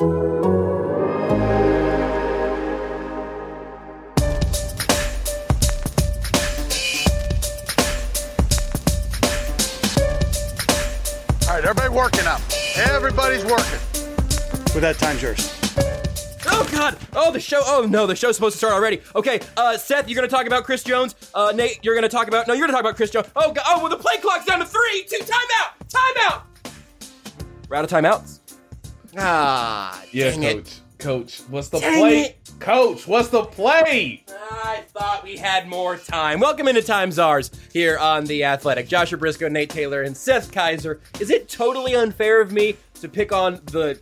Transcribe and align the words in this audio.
All 0.00 0.06
right, 11.48 11.64
everybody 11.64 11.90
working 11.90 12.26
up. 12.26 12.40
Everybody's 12.76 13.44
working. 13.44 13.78
With 14.72 14.80
that, 14.80 14.96
time's 14.98 15.20
yours. 15.20 15.54
Oh 16.46 16.66
God! 16.72 16.96
Oh, 17.12 17.30
the 17.30 17.38
show! 17.38 17.60
Oh 17.62 17.86
no, 17.86 18.06
the 18.06 18.16
show's 18.16 18.36
supposed 18.36 18.54
to 18.54 18.58
start 18.58 18.72
already. 18.72 19.02
Okay, 19.14 19.40
uh, 19.58 19.76
Seth, 19.76 20.08
you're 20.08 20.16
gonna 20.16 20.28
talk 20.28 20.46
about 20.46 20.64
Chris 20.64 20.82
Jones. 20.82 21.14
Uh, 21.34 21.52
Nate, 21.54 21.78
you're 21.82 21.94
gonna 21.94 22.08
talk 22.08 22.26
about. 22.26 22.48
No, 22.48 22.54
you're 22.54 22.66
gonna 22.66 22.72
talk 22.72 22.80
about 22.80 22.96
Chris 22.96 23.10
Jones. 23.10 23.26
Oh 23.36 23.52
God! 23.52 23.64
Oh, 23.66 23.80
well, 23.80 23.90
the 23.90 23.98
play 23.98 24.16
clock's 24.16 24.46
down 24.46 24.60
to 24.60 24.64
three, 24.64 25.04
two, 25.10 25.18
timeout, 25.18 25.88
timeout. 25.90 26.42
We're 27.68 27.76
out 27.76 27.84
of 27.84 27.90
timeouts. 27.90 28.39
Ah, 29.18 30.02
Yes, 30.12 30.36
dang 30.36 30.42
coach. 30.42 30.66
it. 30.66 30.80
Coach, 30.98 31.40
what's 31.48 31.68
the 31.68 31.80
Dang 31.80 31.98
play? 31.98 32.20
it. 32.20 32.38
Coach, 32.58 33.08
what's 33.08 33.28
the 33.28 33.42
play? 33.44 34.22
I 34.28 34.82
thought 34.88 35.24
we 35.24 35.36
had 35.38 35.66
more 35.66 35.96
time. 35.96 36.40
Welcome 36.40 36.68
into 36.68 36.82
Time 36.82 37.10
Czars 37.10 37.50
here 37.72 37.96
on 37.98 38.26
The 38.26 38.44
Athletic. 38.44 38.86
Joshua 38.86 39.18
Brisco, 39.18 39.50
Nate 39.50 39.70
Taylor, 39.70 40.02
and 40.02 40.14
Seth 40.14 40.52
Keysor. 40.52 41.00
Is 41.18 41.30
it 41.30 41.48
totally 41.48 41.94
unfair 41.94 42.42
of 42.42 42.52
me 42.52 42.76
to 43.00 43.08
pick 43.08 43.32
on 43.32 43.60
the 43.66 43.98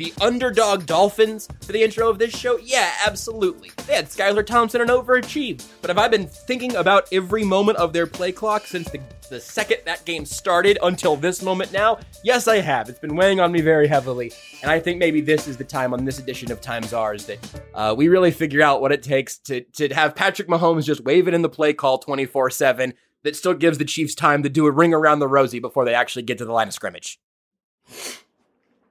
the 0.00 0.14
underdog 0.22 0.86
Dolphins 0.86 1.46
for 1.60 1.72
the 1.72 1.82
intro 1.82 2.08
of 2.08 2.18
this 2.18 2.34
show? 2.34 2.56
Yeah, 2.56 2.90
absolutely. 3.06 3.70
They 3.86 3.94
had 3.94 4.06
Skylar 4.06 4.46
Thompson 4.46 4.80
and 4.80 4.88
overachieved. 4.88 5.66
But 5.82 5.90
have 5.90 5.98
I 5.98 6.08
been 6.08 6.26
thinking 6.26 6.74
about 6.74 7.06
every 7.12 7.44
moment 7.44 7.76
of 7.76 7.92
their 7.92 8.06
play 8.06 8.32
clock 8.32 8.66
since 8.66 8.90
the, 8.90 8.98
the 9.28 9.38
second 9.38 9.80
that 9.84 10.06
game 10.06 10.24
started 10.24 10.78
until 10.82 11.16
this 11.16 11.42
moment 11.42 11.70
now? 11.70 11.98
Yes, 12.24 12.48
I 12.48 12.60
have. 12.60 12.88
It's 12.88 12.98
been 12.98 13.14
weighing 13.14 13.40
on 13.40 13.52
me 13.52 13.60
very 13.60 13.86
heavily. 13.86 14.32
And 14.62 14.70
I 14.70 14.80
think 14.80 14.98
maybe 14.98 15.20
this 15.20 15.46
is 15.46 15.58
the 15.58 15.64
time 15.64 15.92
on 15.92 16.06
this 16.06 16.18
edition 16.18 16.50
of 16.50 16.62
Time 16.62 16.82
Czars 16.84 17.26
that 17.26 17.62
uh, 17.74 17.94
we 17.94 18.08
really 18.08 18.30
figure 18.30 18.62
out 18.62 18.80
what 18.80 18.92
it 18.92 19.02
takes 19.02 19.36
to, 19.40 19.60
to 19.60 19.92
have 19.92 20.14
Patrick 20.14 20.48
Mahomes 20.48 20.84
just 20.84 21.04
wave 21.04 21.28
it 21.28 21.34
in 21.34 21.42
the 21.42 21.50
play 21.50 21.74
call 21.74 21.98
24 21.98 22.48
7 22.48 22.94
that 23.22 23.36
still 23.36 23.52
gives 23.52 23.76
the 23.76 23.84
Chiefs 23.84 24.14
time 24.14 24.42
to 24.44 24.48
do 24.48 24.64
a 24.64 24.70
ring 24.70 24.94
around 24.94 25.18
the 25.18 25.28
rosy 25.28 25.58
before 25.58 25.84
they 25.84 25.92
actually 25.92 26.22
get 26.22 26.38
to 26.38 26.46
the 26.46 26.52
line 26.52 26.68
of 26.68 26.74
scrimmage. 26.74 27.20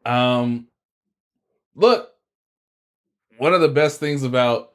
Um, 0.06 0.69
look, 1.76 2.12
one 3.38 3.54
of 3.54 3.62
the 3.62 3.70
best 3.70 4.00
things 4.00 4.24
about, 4.24 4.72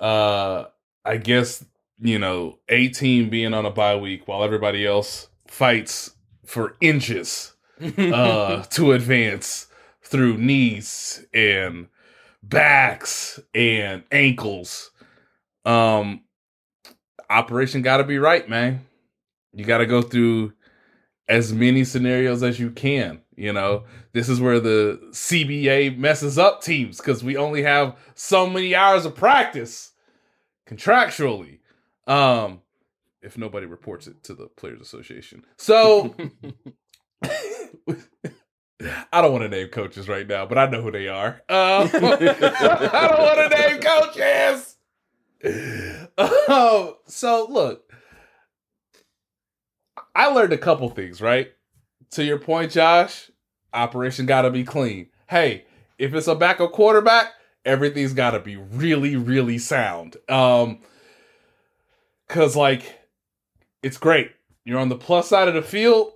uh, 0.00 0.64
I 1.04 1.16
guess 1.16 1.64
you 2.00 2.18
know, 2.18 2.58
a 2.68 2.88
team 2.88 3.30
being 3.30 3.54
on 3.54 3.66
a 3.66 3.70
bye 3.70 3.96
week 3.96 4.26
while 4.26 4.42
everybody 4.42 4.86
else 4.86 5.28
fights 5.46 6.14
for 6.44 6.76
inches 6.80 7.52
uh, 7.98 8.62
to 8.70 8.92
advance 8.92 9.68
through 10.02 10.36
knees 10.36 11.24
and 11.32 11.88
backs 12.42 13.40
and 13.54 14.02
ankles. 14.10 14.90
Um, 15.64 16.22
operation 17.30 17.82
got 17.82 17.98
to 17.98 18.04
be 18.04 18.18
right, 18.18 18.48
man. 18.48 18.86
You 19.52 19.64
got 19.64 19.78
to 19.78 19.86
go 19.86 20.02
through 20.02 20.52
as 21.28 21.52
many 21.52 21.84
scenarios 21.84 22.42
as 22.42 22.60
you 22.60 22.70
can. 22.70 23.20
You 23.36 23.52
know, 23.52 23.84
this 24.12 24.28
is 24.28 24.40
where 24.40 24.60
the 24.60 25.00
CBA 25.10 25.98
messes 25.98 26.38
up 26.38 26.62
teams 26.62 26.98
because 26.98 27.24
we 27.24 27.36
only 27.36 27.62
have 27.62 27.96
so 28.14 28.48
many 28.48 28.74
hours 28.74 29.04
of 29.04 29.14
practice 29.14 29.92
contractually. 30.68 31.58
Um, 32.06 32.60
if 33.22 33.38
nobody 33.38 33.66
reports 33.66 34.06
it 34.06 34.22
to 34.24 34.34
the 34.34 34.46
Players 34.48 34.80
Association. 34.80 35.44
So 35.56 36.14
I 39.12 39.22
don't 39.22 39.32
want 39.32 39.42
to 39.44 39.48
name 39.48 39.68
coaches 39.68 40.08
right 40.08 40.26
now, 40.26 40.44
but 40.46 40.58
I 40.58 40.66
know 40.66 40.82
who 40.82 40.90
they 40.90 41.08
are. 41.08 41.42
Um, 41.48 41.90
I 41.94 43.08
don't 43.10 43.20
want 43.20 43.52
to 43.52 43.58
name 43.58 43.80
coaches. 43.80 44.76
Um, 46.16 46.94
so 47.06 47.46
look, 47.50 47.83
I 50.14 50.28
learned 50.28 50.52
a 50.52 50.58
couple 50.58 50.88
things, 50.90 51.20
right? 51.20 51.52
To 52.12 52.24
your 52.24 52.38
point, 52.38 52.72
Josh, 52.72 53.30
operation 53.72 54.26
got 54.26 54.42
to 54.42 54.50
be 54.50 54.64
clean. 54.64 55.08
Hey, 55.28 55.64
if 55.98 56.14
it's 56.14 56.28
a 56.28 56.34
backup 56.34 56.72
quarterback, 56.72 57.32
everything's 57.64 58.12
got 58.12 58.32
to 58.32 58.40
be 58.40 58.56
really, 58.56 59.16
really 59.16 59.58
sound. 59.58 60.16
Um, 60.28 60.80
cause 62.28 62.54
like, 62.54 63.00
it's 63.82 63.98
great. 63.98 64.30
You're 64.64 64.78
on 64.78 64.88
the 64.88 64.96
plus 64.96 65.28
side 65.28 65.48
of 65.48 65.54
the 65.54 65.62
field, 65.62 66.12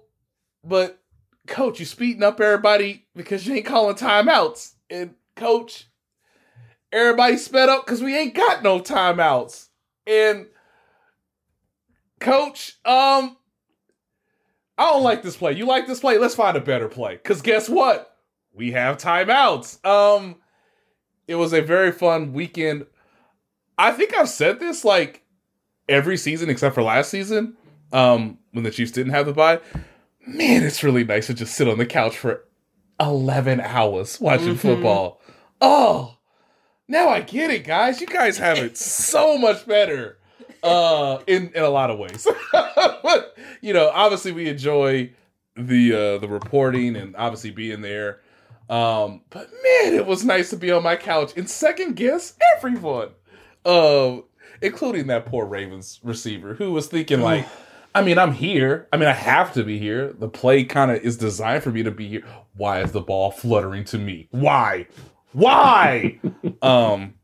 but 0.64 1.00
coach, 1.46 1.80
you 1.80 1.86
speeding 1.86 2.22
up 2.22 2.40
everybody 2.40 3.06
because 3.16 3.46
you 3.46 3.54
ain't 3.54 3.66
calling 3.66 3.96
timeouts. 3.96 4.74
And 4.88 5.14
coach, 5.36 5.88
everybody 6.92 7.36
sped 7.36 7.68
up 7.68 7.84
because 7.84 8.02
we 8.02 8.16
ain't 8.16 8.34
got 8.34 8.62
no 8.62 8.80
timeouts. 8.80 9.68
And 10.06 10.46
coach, 12.20 12.78
um, 12.84 13.36
I 14.78 14.90
don't 14.90 15.02
like 15.02 15.22
this 15.22 15.36
play. 15.36 15.52
You 15.52 15.66
like 15.66 15.86
this 15.86 16.00
play? 16.00 16.18
Let's 16.18 16.36
find 16.36 16.56
a 16.56 16.60
better 16.60 16.88
play. 16.88 17.16
Cause 17.18 17.42
guess 17.42 17.68
what? 17.68 18.16
We 18.54 18.72
have 18.72 18.96
timeouts. 18.96 19.84
Um, 19.84 20.36
it 21.26 21.34
was 21.34 21.52
a 21.52 21.60
very 21.60 21.92
fun 21.92 22.32
weekend. 22.32 22.86
I 23.76 23.92
think 23.92 24.14
I've 24.14 24.28
said 24.28 24.60
this 24.60 24.84
like 24.84 25.24
every 25.88 26.16
season 26.16 26.48
except 26.48 26.74
for 26.74 26.82
last 26.82 27.10
season, 27.10 27.56
um, 27.92 28.38
when 28.52 28.64
the 28.64 28.70
Chiefs 28.70 28.92
didn't 28.92 29.12
have 29.12 29.26
the 29.26 29.32
bye. 29.32 29.60
Man, 30.26 30.62
it's 30.62 30.82
really 30.82 31.04
nice 31.04 31.26
to 31.26 31.34
just 31.34 31.54
sit 31.54 31.68
on 31.68 31.78
the 31.78 31.86
couch 31.86 32.16
for 32.16 32.44
11 33.00 33.60
hours 33.60 34.20
watching 34.20 34.56
football. 34.56 35.20
Oh, 35.60 36.16
now 36.86 37.08
I 37.08 37.20
get 37.20 37.50
it, 37.50 37.64
guys. 37.64 38.00
You 38.00 38.06
guys 38.06 38.38
have 38.38 38.58
it 38.58 38.76
so 38.76 39.38
much 39.38 39.66
better 39.66 40.17
uh 40.62 41.18
in 41.26 41.50
in 41.54 41.62
a 41.62 41.68
lot 41.68 41.90
of 41.90 41.98
ways. 41.98 42.26
but 42.52 43.36
you 43.60 43.72
know, 43.72 43.90
obviously 43.92 44.32
we 44.32 44.48
enjoy 44.48 45.10
the 45.56 45.94
uh 45.94 46.18
the 46.18 46.28
reporting 46.28 46.96
and 46.96 47.16
obviously 47.16 47.50
being 47.50 47.80
there. 47.80 48.20
Um 48.68 49.22
but 49.30 49.48
man, 49.62 49.94
it 49.94 50.06
was 50.06 50.24
nice 50.24 50.50
to 50.50 50.56
be 50.56 50.70
on 50.70 50.82
my 50.82 50.96
couch 50.96 51.32
and 51.36 51.48
second 51.48 51.96
guess 51.96 52.34
everyone. 52.56 53.10
Uh 53.64 54.18
including 54.60 55.06
that 55.06 55.26
poor 55.26 55.46
Ravens 55.46 56.00
receiver 56.02 56.54
who 56.54 56.72
was 56.72 56.86
thinking 56.86 57.20
like 57.20 57.46
I 57.94 58.02
mean, 58.02 58.18
I'm 58.18 58.32
here. 58.32 58.86
I 58.92 58.96
mean, 58.96 59.08
I 59.08 59.12
have 59.12 59.54
to 59.54 59.64
be 59.64 59.78
here. 59.78 60.12
The 60.12 60.28
play 60.28 60.64
kind 60.64 60.90
of 60.90 60.98
is 61.02 61.16
designed 61.16 61.64
for 61.64 61.70
me 61.70 61.82
to 61.82 61.90
be 61.90 62.06
here. 62.06 62.24
Why 62.54 62.80
is 62.80 62.92
the 62.92 63.00
ball 63.00 63.30
fluttering 63.30 63.84
to 63.86 63.98
me? 63.98 64.28
Why? 64.30 64.86
Why? 65.32 66.20
um, 66.62 67.14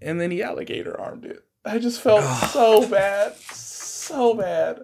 and 0.00 0.20
then 0.20 0.30
he 0.30 0.42
alligator 0.42 0.98
armed 0.98 1.24
it. 1.24 1.44
I 1.68 1.78
just 1.78 2.00
felt 2.00 2.24
so 2.50 2.88
bad, 2.88 3.36
so 3.36 4.34
bad. 4.34 4.80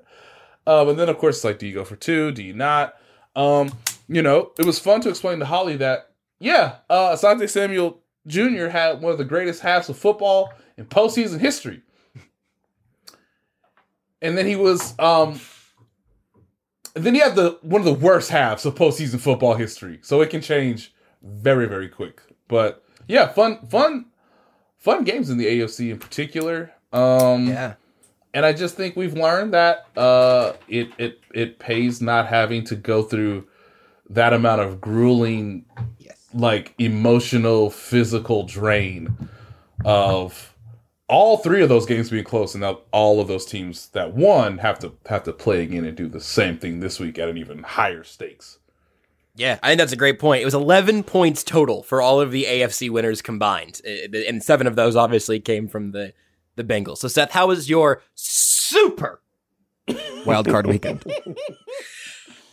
Um, 0.66 0.90
and 0.90 0.98
then 0.98 1.08
of 1.08 1.18
course, 1.18 1.44
like, 1.44 1.58
do 1.58 1.66
you 1.66 1.74
go 1.74 1.84
for 1.84 1.96
two? 1.96 2.32
Do 2.32 2.42
you 2.42 2.54
not? 2.54 2.94
Um, 3.34 3.72
you 4.08 4.22
know, 4.22 4.52
it 4.58 4.64
was 4.64 4.78
fun 4.78 5.00
to 5.02 5.08
explain 5.08 5.38
to 5.40 5.46
Holly 5.46 5.76
that 5.76 6.10
yeah, 6.38 6.76
uh, 6.90 7.12
Asante 7.12 7.48
Samuel 7.48 8.00
Jr. 8.26 8.66
had 8.68 9.00
one 9.00 9.12
of 9.12 9.18
the 9.18 9.24
greatest 9.24 9.62
halves 9.62 9.88
of 9.88 9.98
football 9.98 10.52
in 10.76 10.84
postseason 10.86 11.40
history. 11.40 11.82
And 14.20 14.36
then 14.38 14.46
he 14.46 14.56
was 14.56 14.98
um 14.98 15.40
and 16.94 17.04
then 17.04 17.14
he 17.14 17.20
had 17.20 17.34
the 17.34 17.58
one 17.62 17.80
of 17.80 17.86
the 17.86 17.94
worst 17.94 18.30
halves 18.30 18.64
of 18.64 18.74
postseason 18.74 19.20
football 19.20 19.54
history. 19.54 19.98
So 20.02 20.20
it 20.20 20.30
can 20.30 20.40
change 20.40 20.94
very, 21.22 21.66
very 21.66 21.88
quick. 21.88 22.22
But 22.48 22.84
yeah, 23.08 23.28
fun, 23.28 23.66
fun, 23.68 24.06
fun 24.76 25.04
games 25.04 25.30
in 25.30 25.38
the 25.38 25.46
AFC 25.46 25.90
in 25.90 25.98
particular. 25.98 26.73
Um 26.94 27.48
Yeah. 27.48 27.74
and 28.32 28.46
I 28.46 28.52
just 28.52 28.76
think 28.76 28.96
we've 28.96 29.14
learned 29.14 29.52
that 29.54 29.86
uh, 29.96 30.54
it 30.68 30.88
it 30.98 31.20
it 31.34 31.58
pays 31.58 32.00
not 32.00 32.26
having 32.28 32.64
to 32.64 32.76
go 32.76 33.02
through 33.02 33.46
that 34.10 34.32
amount 34.32 34.60
of 34.60 34.80
grueling, 34.80 35.64
like 36.32 36.74
emotional, 36.78 37.70
physical 37.70 38.44
drain 38.44 39.16
of 39.84 40.54
all 41.08 41.38
three 41.38 41.62
of 41.62 41.68
those 41.68 41.86
games 41.86 42.10
being 42.10 42.24
close, 42.24 42.54
and 42.54 42.62
now 42.62 42.80
all 42.92 43.20
of 43.20 43.28
those 43.28 43.44
teams 43.44 43.88
that 43.88 44.14
won 44.14 44.58
have 44.58 44.78
to 44.80 44.92
have 45.06 45.22
to 45.24 45.32
play 45.32 45.62
again 45.62 45.84
and 45.84 45.96
do 45.96 46.08
the 46.08 46.20
same 46.20 46.58
thing 46.58 46.80
this 46.80 46.98
week 47.00 47.18
at 47.18 47.28
an 47.28 47.36
even 47.36 47.62
higher 47.62 48.04
stakes. 48.04 48.58
Yeah, 49.36 49.58
I 49.62 49.68
think 49.68 49.78
that's 49.78 49.92
a 49.92 49.96
great 49.96 50.20
point. 50.20 50.42
It 50.42 50.44
was 50.44 50.54
11 50.54 51.02
points 51.02 51.42
total 51.42 51.82
for 51.82 52.00
all 52.00 52.20
of 52.20 52.30
the 52.30 52.44
AFC 52.44 52.88
winners 52.88 53.20
combined, 53.20 53.80
and 53.84 54.42
seven 54.42 54.66
of 54.66 54.76
those 54.76 54.94
obviously 54.96 55.40
came 55.40 55.66
from 55.66 55.90
the 55.90 56.12
the 56.56 56.64
Bengals. 56.64 56.98
So, 56.98 57.08
Seth, 57.08 57.32
how 57.32 57.48
was 57.48 57.68
your 57.68 58.02
super 58.14 59.20
wild 60.26 60.46
card 60.48 60.66
weekend? 60.66 61.04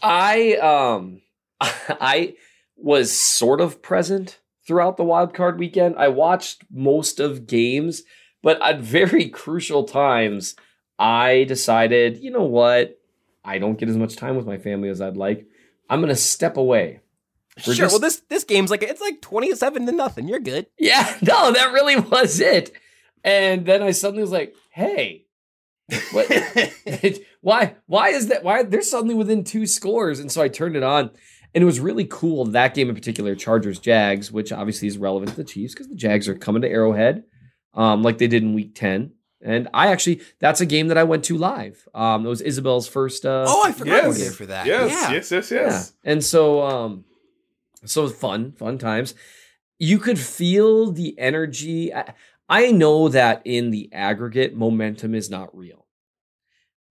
I 0.01 0.55
um 0.55 1.21
I 1.61 2.35
was 2.75 3.11
sort 3.11 3.61
of 3.61 3.81
present 3.81 4.39
throughout 4.65 4.97
the 4.97 5.03
wild 5.03 5.33
card 5.33 5.59
weekend. 5.59 5.95
I 5.97 6.07
watched 6.07 6.63
most 6.71 7.19
of 7.19 7.47
games, 7.47 8.03
but 8.41 8.61
at 8.61 8.79
very 8.79 9.29
crucial 9.29 9.83
times, 9.83 10.55
I 10.97 11.45
decided, 11.47 12.17
you 12.17 12.31
know 12.31 12.43
what? 12.43 12.99
I 13.43 13.57
don't 13.59 13.77
get 13.77 13.89
as 13.89 13.97
much 13.97 14.15
time 14.15 14.35
with 14.35 14.45
my 14.45 14.57
family 14.57 14.89
as 14.89 15.01
I'd 15.01 15.17
like. 15.17 15.45
I'm 15.89 15.99
gonna 16.01 16.15
step 16.15 16.57
away. 16.57 17.01
Sure. 17.57 17.73
just- 17.73 17.91
well, 17.93 17.99
this 17.99 18.21
this 18.29 18.43
game's 18.43 18.71
like 18.71 18.81
it's 18.83 19.01
like 19.01 19.21
27 19.21 19.85
to 19.85 19.91
nothing. 19.91 20.27
You're 20.27 20.39
good. 20.39 20.67
Yeah, 20.79 21.17
no, 21.21 21.51
that 21.51 21.73
really 21.73 21.97
was 21.99 22.39
it. 22.39 22.71
And 23.23 23.65
then 23.65 23.81
I 23.83 23.91
suddenly 23.91 24.21
was 24.21 24.31
like, 24.31 24.55
hey, 24.71 25.25
what? 26.11 26.27
why? 27.41 27.75
Why 27.85 28.09
is 28.09 28.27
that? 28.27 28.43
Why 28.43 28.63
they're 28.63 28.81
suddenly 28.81 29.15
within 29.15 29.43
two 29.43 29.67
scores? 29.67 30.19
And 30.19 30.31
so 30.31 30.41
I 30.41 30.47
turned 30.47 30.75
it 30.75 30.83
on, 30.83 31.11
and 31.53 31.61
it 31.61 31.65
was 31.65 31.79
really 31.79 32.05
cool. 32.05 32.45
That 32.45 32.73
game 32.73 32.89
in 32.89 32.95
particular, 32.95 33.35
Chargers 33.35 33.79
Jags, 33.79 34.31
which 34.31 34.51
obviously 34.51 34.87
is 34.87 34.97
relevant 34.97 35.31
to 35.31 35.37
the 35.37 35.43
Chiefs 35.43 35.73
because 35.73 35.87
the 35.87 35.95
Jags 35.95 36.27
are 36.27 36.35
coming 36.35 36.61
to 36.61 36.69
Arrowhead, 36.69 37.23
um, 37.73 38.03
like 38.03 38.17
they 38.17 38.27
did 38.27 38.43
in 38.43 38.53
Week 38.53 38.73
Ten. 38.75 39.11
And 39.43 39.67
I 39.73 39.87
actually, 39.87 40.21
that's 40.39 40.61
a 40.61 40.67
game 40.67 40.89
that 40.89 40.99
I 40.99 41.03
went 41.03 41.23
to 41.25 41.37
live. 41.37 41.87
Um, 41.95 42.25
it 42.27 42.29
was 42.29 42.41
Isabel's 42.41 42.87
first. 42.87 43.25
Uh, 43.25 43.45
oh, 43.47 43.63
I 43.65 43.71
forgot 43.71 44.03
Yes. 44.03 44.19
there 44.19 44.31
for 44.31 44.45
that. 44.45 44.67
Yes, 44.67 44.91
yeah. 44.91 45.11
yes, 45.11 45.31
yes, 45.31 45.51
yeah. 45.51 45.61
yes. 45.61 45.93
And 46.03 46.23
so 46.23 46.61
um 46.61 47.05
so 47.83 48.07
fun, 48.07 48.51
fun 48.51 48.77
times. 48.77 49.15
You 49.79 49.97
could 49.97 50.19
feel 50.19 50.91
the 50.91 51.17
energy. 51.17 51.91
I, 51.91 52.13
I 52.51 52.71
know 52.71 53.07
that 53.07 53.41
in 53.45 53.71
the 53.71 53.89
aggregate 53.93 54.53
momentum 54.53 55.15
is 55.15 55.29
not 55.29 55.57
real. 55.57 55.87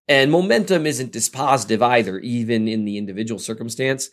And 0.09 0.33
momentum 0.33 0.87
isn't 0.87 1.13
dispositive 1.13 1.83
either 1.83 2.19
even 2.19 2.67
in 2.67 2.87
the 2.87 2.97
individual 2.97 3.39
circumstance, 3.39 4.09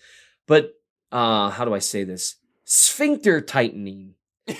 but 0.45 0.73
uh 1.11 1.49
how 1.49 1.63
do 1.63 1.73
I 1.73 1.79
say 1.79 2.03
this? 2.03 2.35
Sphincter 2.65 3.39
tightening 3.39 4.15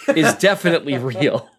is 0.08 0.34
definitely 0.40 0.98
real. 0.98 1.50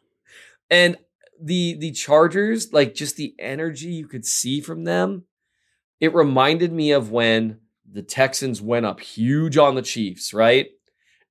And 0.70 0.96
the 1.40 1.76
the 1.78 1.92
Chargers, 1.92 2.72
like 2.72 2.94
just 2.94 3.16
the 3.16 3.34
energy 3.38 3.88
you 3.88 4.08
could 4.08 4.24
see 4.24 4.62
from 4.62 4.84
them, 4.84 5.24
it 6.00 6.14
reminded 6.14 6.72
me 6.72 6.92
of 6.92 7.10
when 7.10 7.60
the 7.90 8.02
Texans 8.02 8.62
went 8.62 8.86
up 8.86 9.00
huge 9.00 9.58
on 9.58 9.74
the 9.74 9.82
Chiefs, 9.82 10.32
right? 10.32 10.68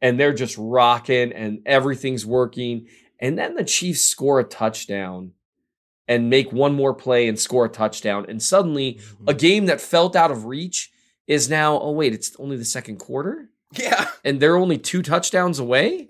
And 0.01 0.19
they're 0.19 0.33
just 0.33 0.55
rocking 0.59 1.33
and 1.33 1.59
everything's 1.65 2.25
working. 2.25 2.87
And 3.19 3.37
then 3.37 3.55
the 3.55 3.63
Chiefs 3.63 4.01
score 4.01 4.39
a 4.39 4.43
touchdown 4.43 5.31
and 6.07 6.29
make 6.29 6.51
one 6.53 6.73
more 6.73 6.93
play 6.93 7.27
and 7.27 7.39
score 7.39 7.65
a 7.65 7.69
touchdown. 7.69 8.25
And 8.29 8.41
suddenly 8.41 8.99
a 9.27 9.33
game 9.33 9.65
that 9.65 9.81
felt 9.81 10.15
out 10.15 10.31
of 10.31 10.45
reach 10.45 10.91
is 11.27 11.49
now, 11.49 11.79
oh, 11.79 11.91
wait, 11.91 12.13
it's 12.13 12.35
only 12.39 12.57
the 12.57 12.65
second 12.65 12.97
quarter? 12.97 13.49
Yeah. 13.73 14.07
and 14.23 14.39
they're 14.39 14.55
only 14.55 14.77
two 14.77 15.01
touchdowns 15.01 15.59
away. 15.59 16.07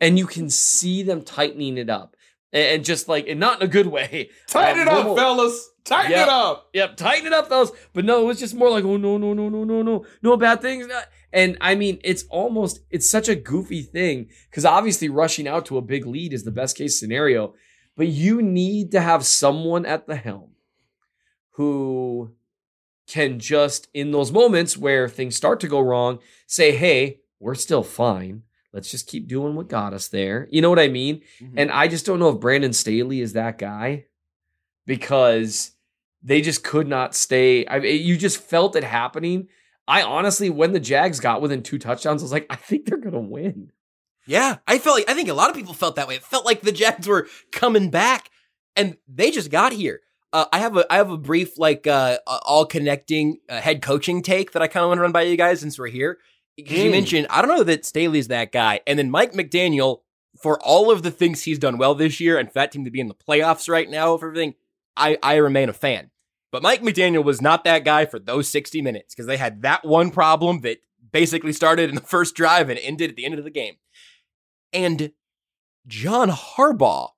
and 0.00 0.18
you 0.18 0.26
can 0.26 0.50
see 0.50 1.02
them 1.02 1.22
tightening 1.22 1.78
it 1.78 1.88
up. 1.88 2.16
And 2.52 2.84
just 2.84 3.08
like, 3.08 3.28
and 3.28 3.40
not 3.40 3.60
in 3.62 3.66
a 3.68 3.70
good 3.70 3.86
way. 3.86 4.30
Tighten 4.48 4.86
Um, 4.86 4.88
it 4.88 4.90
up, 5.10 5.16
fellas. 5.16 5.70
Tighten 5.84 6.10
Yeah. 6.12 6.22
it 6.24 6.28
up. 6.28 6.68
Yep, 6.74 6.96
tighten 6.96 7.26
it 7.26 7.32
up, 7.32 7.48
fellas. 7.48 7.70
But 7.94 8.04
no, 8.04 8.20
it 8.22 8.24
was 8.26 8.38
just 8.38 8.54
more 8.54 8.68
like, 8.70 8.84
oh 8.84 8.96
no, 8.98 9.16
no, 9.16 9.32
no, 9.32 9.48
no, 9.48 9.64
no, 9.64 9.82
no, 9.82 10.04
no 10.20 10.36
bad 10.36 10.60
things. 10.60 10.86
And 11.32 11.56
I 11.60 11.74
mean, 11.74 11.98
it's 12.04 12.24
almost 12.24 12.80
it's 12.90 13.10
such 13.10 13.28
a 13.28 13.34
goofy 13.34 13.82
thing 13.82 14.28
because 14.50 14.64
obviously 14.64 15.08
rushing 15.08 15.48
out 15.48 15.66
to 15.66 15.78
a 15.78 15.82
big 15.82 16.06
lead 16.06 16.32
is 16.32 16.44
the 16.44 16.50
best 16.50 16.76
case 16.76 16.98
scenario, 16.98 17.54
but 17.96 18.08
you 18.08 18.42
need 18.42 18.90
to 18.92 19.00
have 19.00 19.24
someone 19.24 19.86
at 19.86 20.06
the 20.06 20.16
helm 20.16 20.50
who 21.52 22.32
can 23.06 23.38
just 23.38 23.88
in 23.94 24.10
those 24.10 24.32
moments 24.32 24.76
where 24.76 25.08
things 25.08 25.36
start 25.36 25.60
to 25.60 25.68
go 25.68 25.80
wrong 25.80 26.18
say, 26.46 26.76
"Hey, 26.76 27.20
we're 27.40 27.54
still 27.54 27.82
fine. 27.82 28.42
Let's 28.72 28.90
just 28.90 29.06
keep 29.06 29.28
doing 29.28 29.54
what 29.54 29.68
got 29.68 29.94
us 29.94 30.08
there." 30.08 30.48
You 30.50 30.60
know 30.60 30.70
what 30.70 30.78
I 30.78 30.88
mean? 30.88 31.22
Mm-hmm. 31.40 31.58
And 31.58 31.70
I 31.70 31.88
just 31.88 32.04
don't 32.06 32.18
know 32.18 32.30
if 32.30 32.40
Brandon 32.40 32.72
Staley 32.72 33.20
is 33.20 33.32
that 33.32 33.58
guy 33.58 34.06
because 34.86 35.72
they 36.22 36.40
just 36.40 36.62
could 36.62 36.88
not 36.88 37.14
stay. 37.14 37.66
I 37.66 37.80
mean, 37.80 38.04
you 38.04 38.16
just 38.16 38.38
felt 38.38 38.76
it 38.76 38.84
happening. 38.84 39.48
I 39.88 40.02
honestly, 40.02 40.48
when 40.50 40.72
the 40.72 40.80
Jags 40.80 41.20
got 41.20 41.40
within 41.42 41.62
two 41.62 41.78
touchdowns, 41.78 42.22
I 42.22 42.24
was 42.24 42.32
like, 42.32 42.46
I 42.50 42.56
think 42.56 42.86
they're 42.86 42.98
gonna 42.98 43.20
win. 43.20 43.72
Yeah, 44.26 44.58
I 44.66 44.78
felt 44.78 44.96
like 44.98 45.10
I 45.10 45.14
think 45.14 45.28
a 45.28 45.34
lot 45.34 45.50
of 45.50 45.56
people 45.56 45.74
felt 45.74 45.96
that 45.96 46.06
way. 46.08 46.14
It 46.16 46.22
felt 46.22 46.44
like 46.44 46.60
the 46.62 46.72
Jags 46.72 47.08
were 47.08 47.26
coming 47.50 47.90
back, 47.90 48.30
and 48.76 48.96
they 49.08 49.30
just 49.30 49.50
got 49.50 49.72
here. 49.72 50.00
Uh, 50.32 50.46
I 50.52 50.60
have 50.60 50.76
a 50.76 50.90
I 50.92 50.96
have 50.96 51.10
a 51.10 51.18
brief 51.18 51.58
like 51.58 51.86
uh, 51.86 52.18
all 52.26 52.64
connecting 52.64 53.38
uh, 53.48 53.60
head 53.60 53.82
coaching 53.82 54.22
take 54.22 54.52
that 54.52 54.62
I 54.62 54.68
kind 54.68 54.84
of 54.84 54.88
want 54.88 54.98
to 54.98 55.02
run 55.02 55.12
by 55.12 55.22
you 55.22 55.36
guys 55.36 55.60
since 55.60 55.78
we're 55.78 55.88
here 55.88 56.18
because 56.56 56.78
you 56.78 56.88
Mm. 56.88 56.92
mentioned 56.92 57.26
I 57.28 57.42
don't 57.42 57.54
know 57.54 57.64
that 57.64 57.84
Staley's 57.84 58.28
that 58.28 58.52
guy, 58.52 58.80
and 58.86 58.98
then 58.98 59.10
Mike 59.10 59.32
McDaniel 59.32 60.02
for 60.40 60.58
all 60.62 60.90
of 60.90 61.02
the 61.02 61.10
things 61.10 61.42
he's 61.42 61.58
done 61.58 61.76
well 61.76 61.94
this 61.94 62.18
year 62.20 62.38
and 62.38 62.48
for 62.48 62.54
that 62.54 62.72
team 62.72 62.84
to 62.84 62.90
be 62.90 63.00
in 63.00 63.08
the 63.08 63.14
playoffs 63.14 63.68
right 63.68 63.90
now 63.90 64.16
for 64.16 64.28
everything, 64.28 64.54
I 64.96 65.18
I 65.22 65.34
remain 65.36 65.68
a 65.68 65.74
fan. 65.74 66.10
But 66.52 66.62
Mike 66.62 66.82
McDaniel 66.82 67.24
was 67.24 67.40
not 67.42 67.64
that 67.64 67.84
guy 67.84 68.06
for 68.06 68.18
those 68.20 68.48
60 68.48 68.80
minutes 68.82 69.14
because 69.14 69.26
they 69.26 69.38
had 69.38 69.62
that 69.62 69.84
one 69.84 70.10
problem 70.10 70.60
that 70.60 70.78
basically 71.10 71.52
started 71.52 71.88
in 71.88 71.94
the 71.96 72.00
first 72.02 72.34
drive 72.36 72.68
and 72.70 72.78
ended 72.78 73.10
at 73.10 73.16
the 73.16 73.24
end 73.24 73.34
of 73.38 73.44
the 73.44 73.50
game. 73.50 73.74
And 74.72 75.12
John 75.86 76.30
Harbaugh 76.30 77.10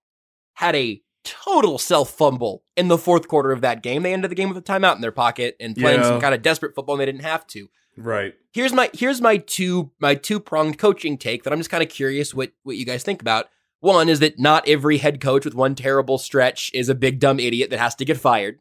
had 0.54 0.74
a 0.76 1.02
total 1.24 1.78
self 1.78 2.10
fumble 2.10 2.62
in 2.76 2.88
the 2.88 2.98
fourth 2.98 3.28
quarter 3.28 3.50
of 3.52 3.60
that 3.62 3.82
game. 3.82 4.02
They 4.02 4.12
ended 4.12 4.30
the 4.30 4.34
game 4.36 4.48
with 4.48 4.58
a 4.58 4.62
timeout 4.62 4.94
in 4.94 5.00
their 5.00 5.12
pocket 5.12 5.56
and 5.60 5.74
playing 5.76 6.00
Yeah. 6.00 6.04
some 6.08 6.20
kind 6.20 6.34
of 6.34 6.42
desperate 6.42 6.74
football 6.74 6.94
and 6.94 7.00
they 7.02 7.06
didn't 7.06 7.22
have 7.22 7.46
to. 7.48 7.68
Right. 7.96 8.34
Here's 8.52 8.72
my 8.72 8.90
here's 8.92 9.20
my 9.20 9.36
two 9.38 9.90
my 10.00 10.14
two 10.14 10.40
pronged 10.40 10.78
coaching 10.78 11.16
take 11.18 11.44
that 11.44 11.52
I'm 11.52 11.58
just 11.60 11.70
kind 11.70 11.82
of 11.82 11.88
curious 11.88 12.34
what 12.34 12.52
what 12.62 12.76
you 12.76 12.84
guys 12.84 13.02
think 13.02 13.20
about. 13.20 13.48
One 13.80 14.08
is 14.08 14.20
that 14.20 14.38
not 14.38 14.66
every 14.68 14.98
head 14.98 15.20
coach 15.20 15.44
with 15.44 15.54
one 15.54 15.74
terrible 15.74 16.18
stretch 16.18 16.70
is 16.74 16.88
a 16.88 16.94
big 16.94 17.20
dumb 17.20 17.38
idiot 17.38 17.70
that 17.70 17.78
has 17.78 17.94
to 17.96 18.04
get 18.04 18.16
fired 18.16 18.58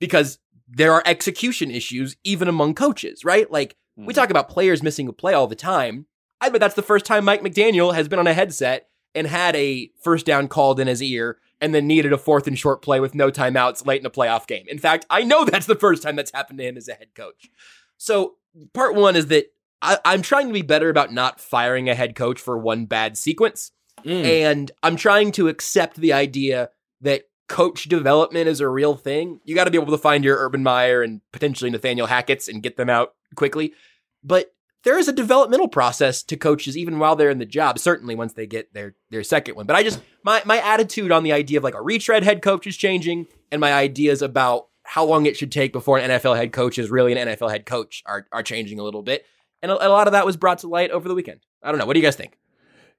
because 0.00 0.38
there 0.68 0.92
are 0.92 1.02
execution 1.06 1.70
issues 1.70 2.16
even 2.24 2.48
among 2.48 2.74
coaches, 2.74 3.24
right? 3.24 3.50
Like 3.50 3.76
we 3.96 4.04
mm-hmm. 4.04 4.12
talk 4.12 4.30
about 4.30 4.48
players 4.48 4.82
missing 4.82 5.08
a 5.08 5.12
play 5.12 5.34
all 5.34 5.46
the 5.46 5.54
time. 5.54 6.06
I 6.40 6.48
bet 6.48 6.60
that's 6.60 6.74
the 6.74 6.82
first 6.82 7.04
time 7.04 7.24
Mike 7.24 7.42
McDaniel 7.42 7.94
has 7.94 8.08
been 8.08 8.18
on 8.18 8.26
a 8.26 8.34
headset 8.34 8.88
and 9.14 9.26
had 9.26 9.54
a 9.56 9.90
first 10.02 10.26
down 10.26 10.48
called 10.48 10.80
in 10.80 10.86
his 10.86 11.02
ear 11.02 11.38
and 11.60 11.74
then 11.74 11.86
needed 11.86 12.12
a 12.12 12.18
fourth 12.18 12.46
and 12.46 12.58
short 12.58 12.80
play 12.80 13.00
with 13.00 13.14
no 13.14 13.30
timeouts 13.30 13.86
late 13.86 14.00
in 14.00 14.06
a 14.06 14.10
playoff 14.10 14.46
game. 14.46 14.64
In 14.68 14.78
fact, 14.78 15.04
I 15.10 15.22
know 15.22 15.44
that's 15.46 15.66
the 15.66 15.74
first 15.74 16.02
time 16.02 16.16
that's 16.16 16.32
happened 16.32 16.58
to 16.58 16.66
him 16.66 16.76
as 16.76 16.88
a 16.88 16.94
head 16.94 17.14
coach. 17.14 17.50
So 17.98 18.36
part 18.72 18.94
one 18.94 19.16
is 19.16 19.26
that 19.26 19.46
I, 19.82 19.98
I'm 20.04 20.22
trying 20.22 20.46
to 20.48 20.52
be 20.54 20.62
better 20.62 20.88
about 20.88 21.12
not 21.12 21.40
firing 21.40 21.88
a 21.88 21.94
head 21.94 22.14
coach 22.14 22.40
for 22.40 22.56
one 22.56 22.86
bad 22.86 23.18
sequence. 23.18 23.72
Mm. 24.04 24.24
And 24.24 24.72
I'm 24.82 24.96
trying 24.96 25.32
to 25.32 25.48
accept 25.48 25.96
the 25.96 26.12
idea 26.12 26.70
that 27.02 27.24
coach 27.50 27.88
development 27.88 28.48
is 28.48 28.60
a 28.60 28.68
real 28.68 28.94
thing. 28.94 29.40
You 29.44 29.56
got 29.56 29.64
to 29.64 29.72
be 29.72 29.76
able 29.76 29.90
to 29.90 29.98
find 29.98 30.24
your 30.24 30.38
Urban 30.38 30.62
Meyer 30.62 31.02
and 31.02 31.20
potentially 31.32 31.68
Nathaniel 31.68 32.06
Hackett's 32.06 32.46
and 32.46 32.62
get 32.62 32.76
them 32.76 32.88
out 32.88 33.14
quickly. 33.34 33.74
But 34.22 34.54
there 34.84 34.96
is 34.96 35.08
a 35.08 35.12
developmental 35.12 35.66
process 35.66 36.22
to 36.22 36.36
coaches 36.36 36.78
even 36.78 37.00
while 37.00 37.16
they're 37.16 37.28
in 37.28 37.40
the 37.40 37.44
job, 37.44 37.80
certainly 37.80 38.14
once 38.14 38.34
they 38.34 38.46
get 38.46 38.72
their 38.72 38.94
their 39.10 39.24
second 39.24 39.56
one. 39.56 39.66
But 39.66 39.74
I 39.74 39.82
just 39.82 40.00
my 40.22 40.40
my 40.46 40.58
attitude 40.58 41.10
on 41.10 41.24
the 41.24 41.32
idea 41.32 41.58
of 41.58 41.64
like 41.64 41.74
a 41.74 41.82
retread 41.82 42.22
head 42.22 42.40
coach 42.40 42.68
is 42.68 42.76
changing 42.76 43.26
and 43.50 43.60
my 43.60 43.72
ideas 43.72 44.22
about 44.22 44.68
how 44.84 45.04
long 45.04 45.26
it 45.26 45.36
should 45.36 45.50
take 45.50 45.72
before 45.72 45.98
an 45.98 46.08
NFL 46.08 46.36
head 46.36 46.52
coach 46.52 46.78
is 46.78 46.88
really 46.88 47.12
an 47.12 47.28
NFL 47.28 47.50
head 47.50 47.66
coach 47.66 48.04
are 48.06 48.28
are 48.30 48.44
changing 48.44 48.78
a 48.78 48.84
little 48.84 49.02
bit. 49.02 49.26
And 49.60 49.72
a, 49.72 49.88
a 49.88 49.90
lot 49.90 50.06
of 50.06 50.12
that 50.12 50.24
was 50.24 50.36
brought 50.36 50.60
to 50.60 50.68
light 50.68 50.92
over 50.92 51.08
the 51.08 51.16
weekend. 51.16 51.40
I 51.64 51.72
don't 51.72 51.78
know. 51.78 51.86
What 51.86 51.94
do 51.94 52.00
you 52.00 52.06
guys 52.06 52.16
think? 52.16 52.38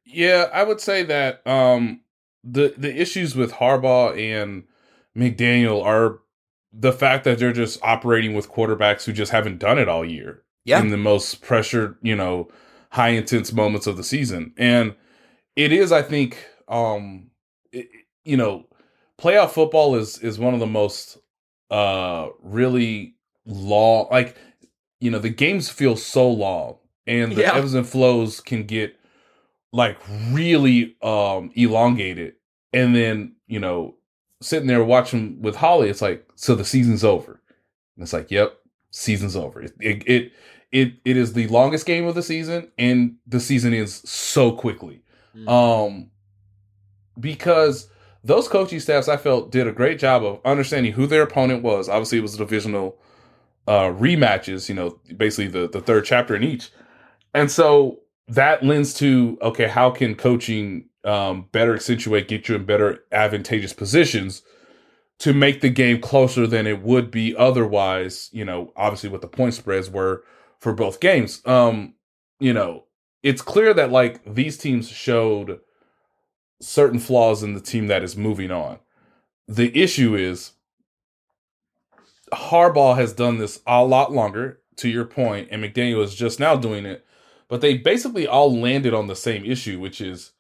Yeah, 0.06 0.50
I 0.54 0.64
would 0.64 0.82
say 0.82 1.04
that 1.04 1.48
um 1.48 2.02
the 2.44 2.74
the 2.78 3.00
issues 3.00 3.36
with 3.36 3.54
Harbaugh 3.54 4.18
and 4.18 4.64
McDaniel 5.18 5.84
are 5.84 6.20
the 6.74 6.94
fact 6.94 7.24
that 7.26 7.38
they're 7.38 7.52
just 7.54 7.82
operating 7.84 8.34
with 8.34 8.50
quarterbacks 8.52 9.04
who 9.06 9.12
just 9.14 9.32
haven't 9.32 9.60
done 9.60 9.78
it 9.78 9.90
all 9.90 10.06
year. 10.06 10.44
Yeah. 10.64 10.80
In 10.80 10.90
the 10.90 10.98
most 10.98 11.42
pressured, 11.42 11.98
you 12.02 12.16
know, 12.16 12.48
high 12.92 13.10
intense 13.10 13.52
moments 13.52 13.88
of 13.88 13.98
the 13.98 14.04
season. 14.04 14.54
And 14.58 14.96
it 15.56 15.72
is, 15.72 15.92
I 15.92 16.02
think, 16.02 16.38
um 16.68 17.32
it, 17.72 17.88
you 18.24 18.38
know, 18.38 18.68
playoff 19.20 19.52
football 19.52 19.96
is 19.96 20.18
is 20.20 20.40
one 20.40 20.54
of 20.54 20.60
the 20.60 20.68
most 20.68 21.18
uh 21.70 22.30
really 22.42 23.16
long 23.46 24.08
like 24.12 24.38
you 25.00 25.10
know, 25.10 25.20
the 25.20 25.30
games 25.30 25.68
feel 25.70 25.96
so 25.96 26.30
long 26.30 26.78
and 27.08 27.32
the 27.34 27.42
Yeah. 27.42 27.56
ebbs 27.56 27.74
and 27.74 27.88
flows 27.88 28.40
can 28.40 28.64
get 28.66 28.96
like 29.72 29.98
really 30.32 30.96
um 31.02 31.52
elongated 31.56 32.34
and 32.74 32.96
then 32.96 33.34
you 33.48 33.60
know 33.60 33.96
sitting 34.42 34.68
there 34.68 34.84
watching 34.84 35.42
with 35.42 35.56
holly 35.56 35.90
it's 35.90 36.02
like 36.02 36.28
so 36.36 36.56
the 36.56 36.66
season's 36.66 37.04
over 37.04 37.42
and 37.96 38.04
it's 38.04 38.14
like 38.14 38.32
yep 38.32 38.58
season's 38.92 39.36
over 39.36 39.62
it 39.62 39.74
it 39.80 40.04
it, 40.08 40.32
it 40.72 40.94
it 41.04 41.18
is 41.18 41.34
the 41.34 41.48
longest 41.48 41.86
game 41.86 42.06
of 42.06 42.16
the 42.16 42.24
season, 42.24 42.72
and 42.78 43.16
the 43.28 43.40
season 43.40 43.74
ends 43.74 44.10
so 44.10 44.52
quickly. 44.52 45.02
Um, 45.48 46.12
because 47.20 47.90
those 48.24 48.48
coaching 48.48 48.80
staffs, 48.80 49.08
I 49.08 49.18
felt, 49.18 49.52
did 49.52 49.68
a 49.68 49.72
great 49.72 50.00
job 50.00 50.24
of 50.24 50.40
understanding 50.46 50.94
who 50.94 51.08
their 51.08 51.24
opponent 51.24 51.64
was. 51.64 51.90
Obviously, 51.90 52.20
it 52.20 52.22
was 52.22 52.38
divisional 52.38 52.98
uh, 53.68 53.90
rematches. 53.90 54.70
You 54.70 54.76
know, 54.76 55.00
basically 55.18 55.48
the 55.48 55.68
the 55.68 55.82
third 55.82 56.06
chapter 56.06 56.36
in 56.36 56.44
each, 56.44 56.72
and 57.34 57.52
so 57.52 58.00
that 58.28 58.64
lends 58.64 58.94
to 58.96 59.38
okay, 59.42 59.68
how 59.68 59.92
can 59.92 60.16
coaching 60.16 60.90
um, 61.04 61.48
better 61.52 61.74
accentuate, 61.74 62.28
get 62.28 62.48
you 62.48 62.56
in 62.56 62.66
better 62.66 63.04
advantageous 63.12 63.74
positions 63.74 64.42
to 65.20 65.34
make 65.34 65.62
the 65.62 65.70
game 65.70 66.02
closer 66.02 66.48
than 66.48 66.68
it 66.68 66.82
would 66.82 67.12
be 67.12 67.36
otherwise? 67.36 68.30
You 68.32 68.46
know, 68.46 68.72
obviously 68.76 69.10
what 69.10 69.22
the 69.22 69.28
point 69.28 69.54
spreads 69.54 69.90
were 69.90 70.24
for 70.60 70.74
both 70.74 71.00
games. 71.00 71.42
Um, 71.46 71.96
you 72.40 72.54
know, 72.54 72.86
it's 73.24 73.42
clear 73.42 73.74
that 73.74 73.92
like 73.92 74.22
these 74.26 74.58
teams 74.58 74.90
showed 74.90 75.60
certain 76.62 77.00
flaws 77.00 77.44
in 77.44 77.54
the 77.54 77.62
team 77.62 77.88
that 77.88 78.04
is 78.04 78.16
moving 78.16 78.52
on. 78.52 78.80
The 79.48 79.76
issue 79.78 80.16
is 80.16 80.54
Harbaugh 82.32 82.96
has 82.96 83.14
done 83.14 83.40
this 83.40 83.62
a 83.68 83.84
lot 83.84 84.12
longer, 84.12 84.62
to 84.78 84.90
your 84.90 85.06
point, 85.06 85.50
and 85.52 85.64
McDaniel 85.64 86.04
is 86.04 86.16
just 86.16 86.40
now 86.40 86.56
doing 86.56 86.86
it. 86.86 87.06
But 87.52 87.60
they 87.60 87.78
basically 87.78 88.26
all 88.26 88.58
landed 88.58 88.94
on 88.94 89.08
the 89.08 89.16
same 89.16 89.44
issue, 89.44 89.78
which 89.78 90.00
is 90.00 90.32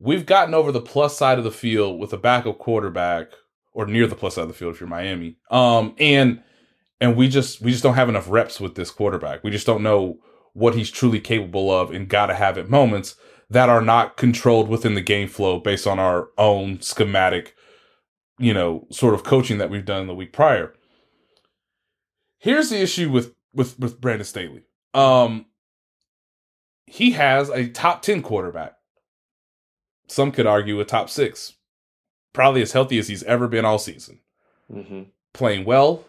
we've 0.00 0.26
gotten 0.26 0.54
over 0.54 0.72
the 0.72 0.80
plus 0.80 1.16
side 1.16 1.38
of 1.38 1.44
the 1.44 1.52
field 1.52 2.00
with 2.00 2.12
a 2.12 2.18
backup 2.18 2.58
quarterback, 2.58 3.28
or 3.72 3.86
near 3.86 4.08
the 4.08 4.16
plus 4.16 4.34
side 4.34 4.42
of 4.42 4.48
the 4.48 4.54
field 4.54 4.74
if 4.74 4.80
you're 4.80 4.88
Miami. 4.88 5.36
Um, 5.52 5.94
and 6.00 6.42
and 7.00 7.14
we 7.14 7.28
just 7.28 7.60
we 7.60 7.70
just 7.70 7.84
don't 7.84 7.94
have 7.94 8.08
enough 8.08 8.28
reps 8.28 8.58
with 8.58 8.74
this 8.74 8.90
quarterback. 8.90 9.44
We 9.44 9.52
just 9.52 9.68
don't 9.68 9.84
know 9.84 10.18
what 10.52 10.74
he's 10.74 10.90
truly 10.90 11.20
capable 11.20 11.70
of 11.70 11.92
and 11.92 12.08
gotta 12.08 12.34
have 12.34 12.58
at 12.58 12.68
moments 12.68 13.14
that 13.48 13.68
are 13.68 13.80
not 13.80 14.16
controlled 14.16 14.68
within 14.68 14.96
the 14.96 15.00
game 15.00 15.28
flow 15.28 15.60
based 15.60 15.86
on 15.86 16.00
our 16.00 16.30
own 16.38 16.80
schematic, 16.80 17.54
you 18.36 18.52
know, 18.52 18.84
sort 18.90 19.14
of 19.14 19.22
coaching 19.22 19.58
that 19.58 19.70
we've 19.70 19.84
done 19.84 20.08
the 20.08 20.14
week 20.14 20.32
prior. 20.32 20.74
Here's 22.36 22.70
the 22.70 22.80
issue 22.82 23.12
with 23.12 23.36
with 23.54 23.78
with 23.78 24.00
Brandon 24.00 24.24
Staley. 24.24 24.64
Um 24.92 25.46
he 26.90 27.12
has 27.12 27.48
a 27.50 27.68
top 27.68 28.02
10 28.02 28.22
quarterback. 28.22 28.74
Some 30.08 30.32
could 30.32 30.46
argue 30.46 30.80
a 30.80 30.84
top 30.84 31.10
6. 31.10 31.54
Probably 32.32 32.62
as 32.62 32.72
healthy 32.72 32.98
as 32.98 33.08
he's 33.08 33.22
ever 33.24 33.48
been 33.48 33.64
all 33.64 33.78
season. 33.78 34.20
Mm-hmm. 34.72 35.02
Playing 35.34 35.64
well. 35.64 36.04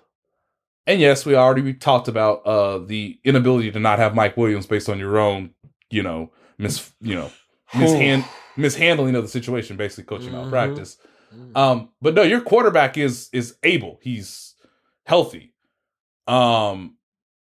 And 0.87 0.99
yes, 0.99 1.25
we 1.25 1.35
already 1.35 1.73
talked 1.73 2.07
about 2.07 2.45
uh 2.45 2.79
the 2.79 3.19
inability 3.23 3.71
to 3.71 3.79
not 3.79 3.99
have 3.99 4.15
Mike 4.15 4.35
Williams 4.37 4.65
based 4.65 4.89
on 4.89 4.97
your 4.99 5.17
own, 5.19 5.51
you 5.91 6.01
know, 6.01 6.31
mis 6.57 6.91
you 6.99 7.15
know 7.15 7.31
mishand 7.73 8.25
mishandling 8.57 9.15
of 9.15 9.23
the 9.23 9.29
situation, 9.29 9.77
basically 9.77 10.05
coaching 10.05 10.29
Mhm. 10.33 10.41
malpractice. 10.43 10.97
Um, 11.53 11.89
but 12.01 12.15
no, 12.15 12.23
your 12.23 12.41
quarterback 12.41 12.97
is 12.97 13.29
is 13.31 13.55
able. 13.63 13.99
He's 14.01 14.55
healthy. 15.05 15.53
Um, 16.27 16.97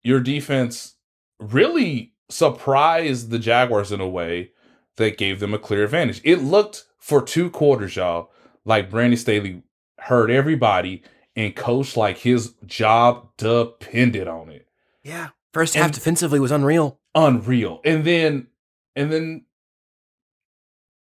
your 0.04 0.22
defense 0.22 0.96
really 1.40 2.13
surprised 2.34 3.30
the 3.30 3.40
Jaguars 3.40 3.92
in 3.92 4.02
a 4.02 4.08
way 4.08 4.52
that 4.98 5.18
gave 5.18 5.40
them 5.40 5.54
a 5.54 5.60
clear 5.60 5.84
advantage. 5.84 6.22
It 6.24 6.38
looked 6.38 6.86
for 7.00 7.22
two 7.22 7.50
quarters, 7.50 7.96
y'all, 7.96 8.32
like 8.66 8.90
Brandon 8.90 9.18
Staley 9.18 9.64
heard 10.00 10.30
everybody 10.32 11.04
and 11.36 11.56
coached 11.56 11.96
like 11.98 12.18
his 12.20 12.54
job 12.66 13.30
depended 13.38 14.28
on 14.28 14.50
it 14.50 14.68
Yeah. 15.04 15.30
First 15.54 15.76
half 15.76 15.86
And- 15.86 15.94
defensively 15.94 16.40
was 16.40 16.52
unreal. 16.52 17.00
unreal. 17.16 17.82
And 17.86 18.04
then 18.06 18.48
and 18.96 19.12
then 19.12 19.46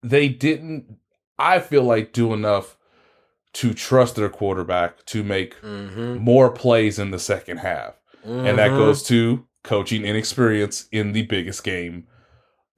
they 0.02 0.28
didn't 0.30 0.98
I 1.40 1.60
feel 1.60 1.84
like 1.84 2.14
do 2.14 2.34
enough 2.34 2.78
to 3.54 3.74
trust 3.74 4.16
their 4.16 4.30
quarterback 4.30 5.06
to 5.08 5.24
make 5.24 5.60
Mm-hmm. 5.62 6.18
more 6.18 6.50
plays 6.52 7.00
in 7.00 7.12
the 7.12 7.20
second 7.20 7.58
half. 7.58 7.96
And 8.24 8.58
that 8.58 8.70
goes 8.70 9.04
to 9.04 9.46
coaching 9.64 10.04
inexperience 10.06 10.88
in 10.92 11.14
the 11.14 11.24
biggest 11.24 11.64
game 11.64 12.08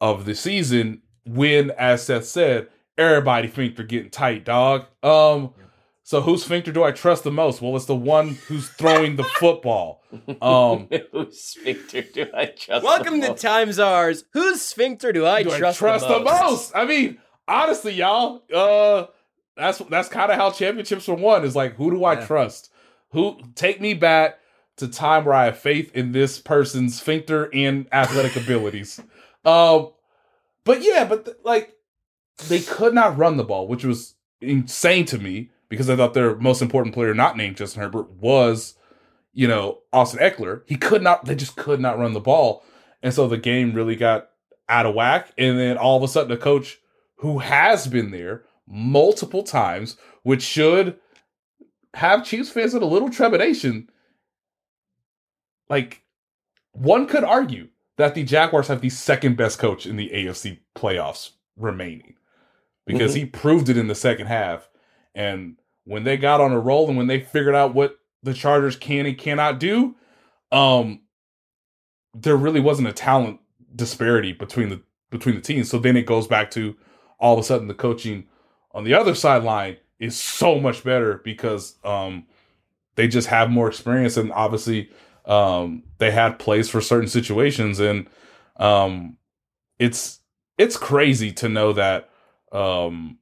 of 0.02 0.26
the 0.26 0.36
season 0.36 1.02
when 1.26 1.72
as 1.72 2.04
Seth 2.06 2.26
said, 2.26 2.68
everybody 2.98 3.48
think 3.48 3.76
they're 3.76 3.86
getting 3.86 4.12
tight, 4.12 4.46
dog. 4.46 4.86
Um 5.04 5.54
so 6.04 6.22
whose 6.22 6.44
sphincter 6.44 6.72
do 6.72 6.84
I 6.84 6.92
trust 6.92 7.24
the 7.24 7.32
most? 7.32 7.62
Well, 7.64 7.76
it's 7.76 7.86
the 7.86 7.96
one 7.96 8.38
who's 8.48 8.70
throwing 8.70 9.16
the 9.16 9.24
football. 9.40 10.04
Um 10.42 10.88
Whose 11.12 11.42
sphincter 11.42 12.04
do 12.04 12.28
I 12.34 12.46
trust? 12.46 12.84
Welcome 12.86 13.20
the 13.20 13.28
to 13.28 13.32
most? 13.34 13.42
Time 13.42 13.72
Czars. 13.72 14.24
Whose 14.34 14.62
sphincter 14.62 15.12
do 15.12 15.26
I 15.26 15.42
do 15.44 15.50
trust, 15.50 15.82
I 15.82 15.88
trust 15.88 16.08
the 16.08 16.20
most? 16.20 16.72
I 16.76 16.86
mean, 16.86 17.18
honestly, 17.48 17.94
y'all, 17.94 18.44
uh, 18.54 19.08
that's 19.58 19.80
that's 19.90 20.10
kind 20.10 20.32
of 20.32 20.38
how 20.38 20.52
championships 20.52 21.10
are 21.10 21.16
won. 21.16 21.44
Is 21.44 21.56
like, 21.56 21.76
who 21.76 21.90
do 21.90 22.06
I 22.06 22.14
Yeah. 22.14 22.26
trust? 22.28 22.72
Who 23.12 23.40
take 23.56 23.82
me 23.82 23.94
back 23.96 24.38
to 24.78 24.88
time 24.88 25.26
where 25.26 25.34
I 25.34 25.46
have 25.46 25.58
faith 25.58 25.92
in 25.96 26.12
this 26.12 26.40
person's 26.40 27.00
sphincter 27.00 27.50
and 27.54 27.88
athletic 27.92 28.36
abilities. 28.36 29.00
Um, 29.46 29.92
but 30.64 30.82
yeah, 30.82 31.06
but 31.06 31.26
th- 31.26 31.38
like 31.44 31.76
they 32.48 32.60
could 32.60 32.96
not 32.96 33.16
run 33.16 33.38
the 33.38 33.44
ball, 33.44 33.68
which 33.68 33.86
was 33.86 34.16
insane 34.42 35.06
to 35.06 35.20
me 35.20 35.52
because 35.70 35.90
I 35.90 35.96
thought 35.96 36.16
their 36.16 36.36
most 36.36 36.64
important 36.64 36.96
player, 36.96 37.14
not 37.14 37.38
named 37.38 37.58
Justin 37.58 37.84
Herbert, 37.84 38.12
was 38.14 38.74
you 39.34 39.48
know 39.48 39.82
Austin 39.94 40.20
Ekeler. 40.20 40.64
He 40.66 40.78
could 40.78 41.04
not. 41.04 41.26
They 41.26 41.36
just 41.36 41.56
could 41.56 41.80
not 41.80 42.00
run 42.00 42.14
the 42.14 42.20
ball, 42.20 42.64
and 43.04 43.14
so 43.14 43.28
the 43.28 43.38
game 43.38 43.74
really 43.74 43.96
got 43.96 44.30
out 44.68 44.86
of 44.86 44.96
whack. 44.96 45.32
And 45.38 45.60
then 45.60 45.78
all 45.78 45.98
of 45.98 46.04
a 46.04 46.08
sudden, 46.08 46.32
a 46.32 46.38
coach 46.38 46.80
who 47.18 47.40
has 47.40 47.88
been 47.88 48.12
there 48.12 48.44
multiple 48.68 49.44
times, 49.44 49.98
which 50.24 50.42
should 50.42 50.98
have 51.94 52.26
Chiefs 52.26 52.50
fans 52.50 52.74
in 52.74 52.82
a 52.82 52.88
little 52.88 53.10
trepidation. 53.10 53.90
Like, 55.70 56.04
one 56.72 57.08
could 57.08 57.24
argue 57.24 57.70
that 57.98 58.16
the 58.16 58.24
Jaguars 58.24 58.68
have 58.68 58.82
the 58.82 58.90
second 58.90 59.38
best 59.38 59.60
coach 59.60 59.86
in 59.86 59.96
the 59.96 60.10
AFC 60.10 60.60
playoffs 60.76 61.32
remaining 61.58 62.16
because 62.86 63.14
he 63.14 63.26
proved 63.26 63.70
it 63.70 63.78
in 63.78 63.88
the 63.88 63.96
second 63.96 64.28
half. 64.28 64.70
And 65.16 65.58
when 65.86 66.04
they 66.04 66.18
got 66.18 66.42
on 66.42 66.52
a 66.52 66.60
roll 66.60 66.88
and 66.88 66.98
when 66.98 67.08
they 67.08 67.22
figured 67.22 67.56
out 67.56 67.74
what 67.74 67.98
the 68.22 68.34
Chargers 68.34 68.76
can 68.76 69.06
and 69.06 69.18
cannot 69.18 69.60
do, 69.60 69.96
um, 70.52 71.02
there 72.14 72.36
really 72.36 72.60
wasn't 72.60 72.88
a 72.88 72.94
talent 72.94 73.40
disparity 73.76 74.34
between 74.34 74.70
the 74.70 74.82
between 75.10 75.36
the 75.36 75.42
teams. 75.42 75.70
So 75.70 75.80
then 75.80 75.98
it 75.98 76.06
goes 76.06 76.28
back 76.28 76.52
to 76.52 76.76
all 77.20 77.34
of 77.34 77.40
a 77.40 77.44
sudden 77.44 77.68
the 77.68 77.74
coaching 77.74 78.26
on 78.72 78.84
the 78.84 78.94
other 78.94 79.16
sideline 79.16 79.78
is 80.00 80.20
so 80.20 80.60
much 80.60 80.84
better 80.84 81.22
because 81.24 81.76
um 81.84 82.26
they 82.96 83.08
just 83.08 83.28
have 83.28 83.50
more 83.50 83.68
experience 83.68 84.18
and 84.18 84.32
obviously 84.32 84.90
um 85.28 85.84
they 85.98 86.12
had 86.12 86.38
plays 86.40 86.70
for 86.70 86.82
certain 86.82 87.08
situations 87.08 87.80
and 87.80 88.08
um 88.58 89.18
it's 89.80 90.20
it's 90.58 90.78
crazy 90.78 91.32
to 91.32 91.50
know 91.50 91.74
that 91.74 92.10
um 92.52 93.18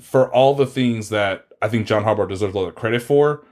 for 0.00 0.32
all 0.32 0.54
the 0.54 0.66
things 0.66 1.08
that 1.08 1.46
I 1.62 1.68
think 1.68 1.86
John 1.86 2.04
Harbaugh 2.04 2.28
deserves 2.28 2.54
a 2.54 2.58
lot 2.58 2.68
of 2.68 2.74
credit 2.74 3.02
for, 3.02 3.44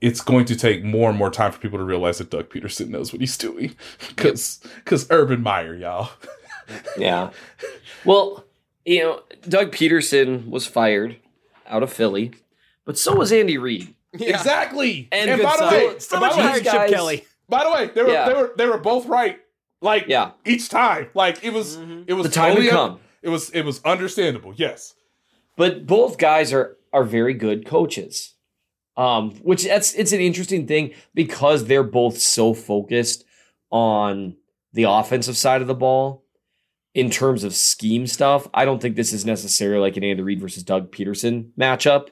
it's 0.00 0.20
going 0.20 0.44
to 0.46 0.56
take 0.56 0.84
more 0.84 1.08
and 1.08 1.18
more 1.18 1.30
time 1.30 1.50
for 1.50 1.58
people 1.58 1.78
to 1.78 1.84
realize 1.84 2.18
that 2.18 2.30
Doug 2.30 2.50
Pederson 2.50 2.88
knows 2.88 3.12
what 3.12 3.20
he's 3.20 3.36
doing. 3.36 3.74
Cause 4.16 4.60
cause 4.84 5.06
Urban 5.10 5.42
Meyer, 5.42 5.74
y'all. 5.74 6.10
Yeah. 6.98 7.30
Well, 8.04 8.44
you 8.84 9.02
know, 9.02 9.22
Doug 9.48 9.72
Pederson 9.72 10.50
was 10.50 10.66
fired 10.66 11.16
out 11.66 11.82
of 11.82 11.90
Philly, 11.90 12.32
but 12.84 12.98
so 12.98 13.14
was 13.14 13.32
Andy 13.32 13.56
Reid. 13.56 13.94
Yeah. 14.16 14.30
Exactly. 14.30 15.08
And 15.12 15.30
And, 15.30 15.42
by 15.42 15.56
the 15.58 15.64
way, 15.66 15.98
So 15.98 16.16
by 16.18 16.26
much 16.26 16.32
the 16.36 16.38
way- 16.38 16.42
hired 16.48 16.62
Chip 16.64 16.72
guys- 16.72 16.90
Kelly. 16.90 17.24
By 17.48 17.64
the 17.64 17.70
way, 17.70 17.90
they 17.94 18.02
were 18.02 18.10
Yeah. 18.10 18.28
they 18.28 18.34
were 18.34 18.52
they 18.56 18.66
were 18.66 18.78
both 18.78 19.06
right. 19.06 19.38
Like 19.80 20.06
Yeah. 20.08 20.32
each 20.46 20.68
time. 20.68 21.08
Like 21.14 21.42
it 21.44 21.52
was 21.52 21.76
it 22.06 22.12
was 22.14 22.26
The 22.26 22.32
time 22.32 22.50
totally 22.50 22.66
had 22.68 22.74
come. 22.74 23.00
It 23.22 23.28
was 23.28 23.50
it 23.50 23.62
was 23.62 23.80
understandable. 23.84 24.52
Yes. 24.56 24.94
But 25.56 25.86
both 25.86 26.18
guys 26.18 26.52
are 26.52 26.76
are 26.92 27.04
very 27.04 27.34
good 27.34 27.66
coaches. 27.66 28.34
Um, 28.96 29.30
which 29.42 29.64
that's 29.64 29.94
it's 29.94 30.12
an 30.12 30.20
interesting 30.20 30.66
thing 30.66 30.92
because 31.14 31.66
they're 31.66 31.84
both 31.84 32.18
so 32.18 32.52
focused 32.54 33.24
on 33.70 34.36
the 34.72 34.84
offensive 34.84 35.36
side 35.36 35.60
of 35.62 35.68
the 35.68 35.74
ball 35.74 36.24
in 36.94 37.08
terms 37.10 37.44
of 37.44 37.54
scheme 37.54 38.06
stuff. 38.06 38.48
I 38.52 38.64
don't 38.64 38.80
think 38.82 38.96
this 38.96 39.12
is 39.12 39.24
necessarily 39.24 39.80
like 39.80 39.96
an 39.96 40.02
Andy 40.04 40.22
Reid 40.22 40.40
versus 40.40 40.62
Doug 40.64 40.90
Pederson 40.90 41.50
matchup. 41.58 42.08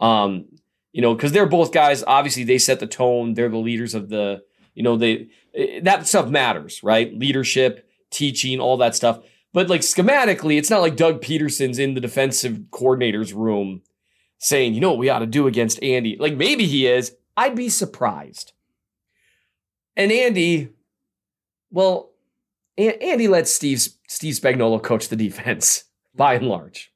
Um, 0.00 0.46
you 0.96 1.02
know, 1.02 1.14
because 1.14 1.32
they're 1.32 1.44
both 1.44 1.72
guys. 1.72 2.02
Obviously, 2.06 2.42
they 2.42 2.56
set 2.56 2.80
the 2.80 2.86
tone. 2.86 3.34
They're 3.34 3.50
the 3.50 3.58
leaders 3.58 3.94
of 3.94 4.08
the. 4.08 4.42
You 4.74 4.82
know, 4.82 4.96
they 4.96 5.28
eh, 5.54 5.80
that 5.82 6.06
stuff 6.06 6.30
matters, 6.30 6.82
right? 6.82 7.12
Leadership, 7.12 7.86
teaching, 8.10 8.60
all 8.60 8.78
that 8.78 8.96
stuff. 8.96 9.20
But 9.52 9.68
like 9.68 9.82
schematically, 9.82 10.56
it's 10.56 10.70
not 10.70 10.80
like 10.80 10.96
Doug 10.96 11.20
Pederson's 11.20 11.78
in 11.78 11.92
the 11.92 12.00
defensive 12.00 12.70
coordinator's 12.70 13.34
room 13.34 13.82
saying, 14.38 14.72
you 14.72 14.80
know 14.80 14.88
what 14.88 14.98
we 14.98 15.10
ought 15.10 15.18
to 15.18 15.26
do 15.26 15.46
against 15.46 15.82
Andy. 15.82 16.16
Like 16.18 16.34
maybe 16.34 16.64
he 16.64 16.86
is. 16.86 17.12
I'd 17.36 17.54
be 17.54 17.68
surprised. 17.68 18.54
And 19.96 20.10
Andy, 20.10 20.70
well, 21.70 22.12
Andy 22.78 23.28
lets 23.28 23.52
Steve 23.52 23.86
Steve 24.08 24.34
Spagnuolo 24.34 24.82
coach 24.82 25.08
the 25.08 25.16
defense 25.16 25.84
by 26.14 26.34
and 26.34 26.48
large. 26.48 26.90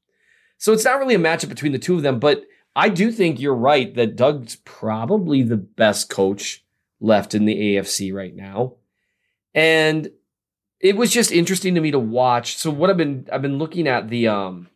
So 0.57 0.73
it's 0.73 0.87
not 0.87 0.99
really 0.99 1.17
a 1.17 1.19
matchup 1.19 1.51
between 1.51 1.73
the 1.73 1.79
two 1.79 1.97
of 1.97 2.03
them, 2.03 2.19
but 2.19 2.47
I 2.77 2.89
do 2.89 3.11
think 3.11 3.41
you're 3.41 3.55
right 3.55 3.95
that 3.95 4.17
Doug's 4.17 4.57
probably 4.65 5.43
the 5.43 5.57
best 5.57 6.09
coach 6.09 6.65
left 7.01 7.35
in 7.35 7.45
the 7.45 7.57
AFC 7.57 8.13
right 8.15 8.35
now. 8.35 8.75
And 9.55 10.11
it 10.79 10.97
was 10.97 11.11
just 11.11 11.33
interesting 11.33 11.75
to 11.75 11.81
me 11.81 11.91
to 11.91 11.99
watch. 11.99 12.57
So 12.57 12.71
what 12.71 12.91
I've 12.91 12.97
been 12.97 13.29
I've 13.33 13.43
been 13.43 13.59
looking 13.59 13.89
at 13.89 14.09
the 14.09 14.29
um 14.29 14.69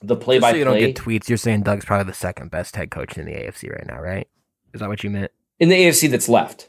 the 0.00 0.16
play 0.16 0.36
Just 0.36 0.42
by 0.42 0.50
so 0.52 0.56
you 0.56 0.64
don't 0.64 0.74
play 0.74 0.92
get 0.92 0.96
tweets, 0.96 1.28
you're 1.28 1.38
saying 1.38 1.62
Doug's 1.62 1.84
probably 1.84 2.06
the 2.06 2.14
second 2.14 2.50
best 2.50 2.76
head 2.76 2.90
coach 2.90 3.18
in 3.18 3.26
the 3.26 3.32
AFC 3.32 3.70
right 3.70 3.86
now, 3.86 4.00
right? 4.00 4.28
Is 4.72 4.80
that 4.80 4.88
what 4.88 5.02
you 5.02 5.10
meant? 5.10 5.30
in 5.58 5.68
the 5.68 5.76
AFC 5.76 6.10
that's 6.10 6.28
left. 6.28 6.68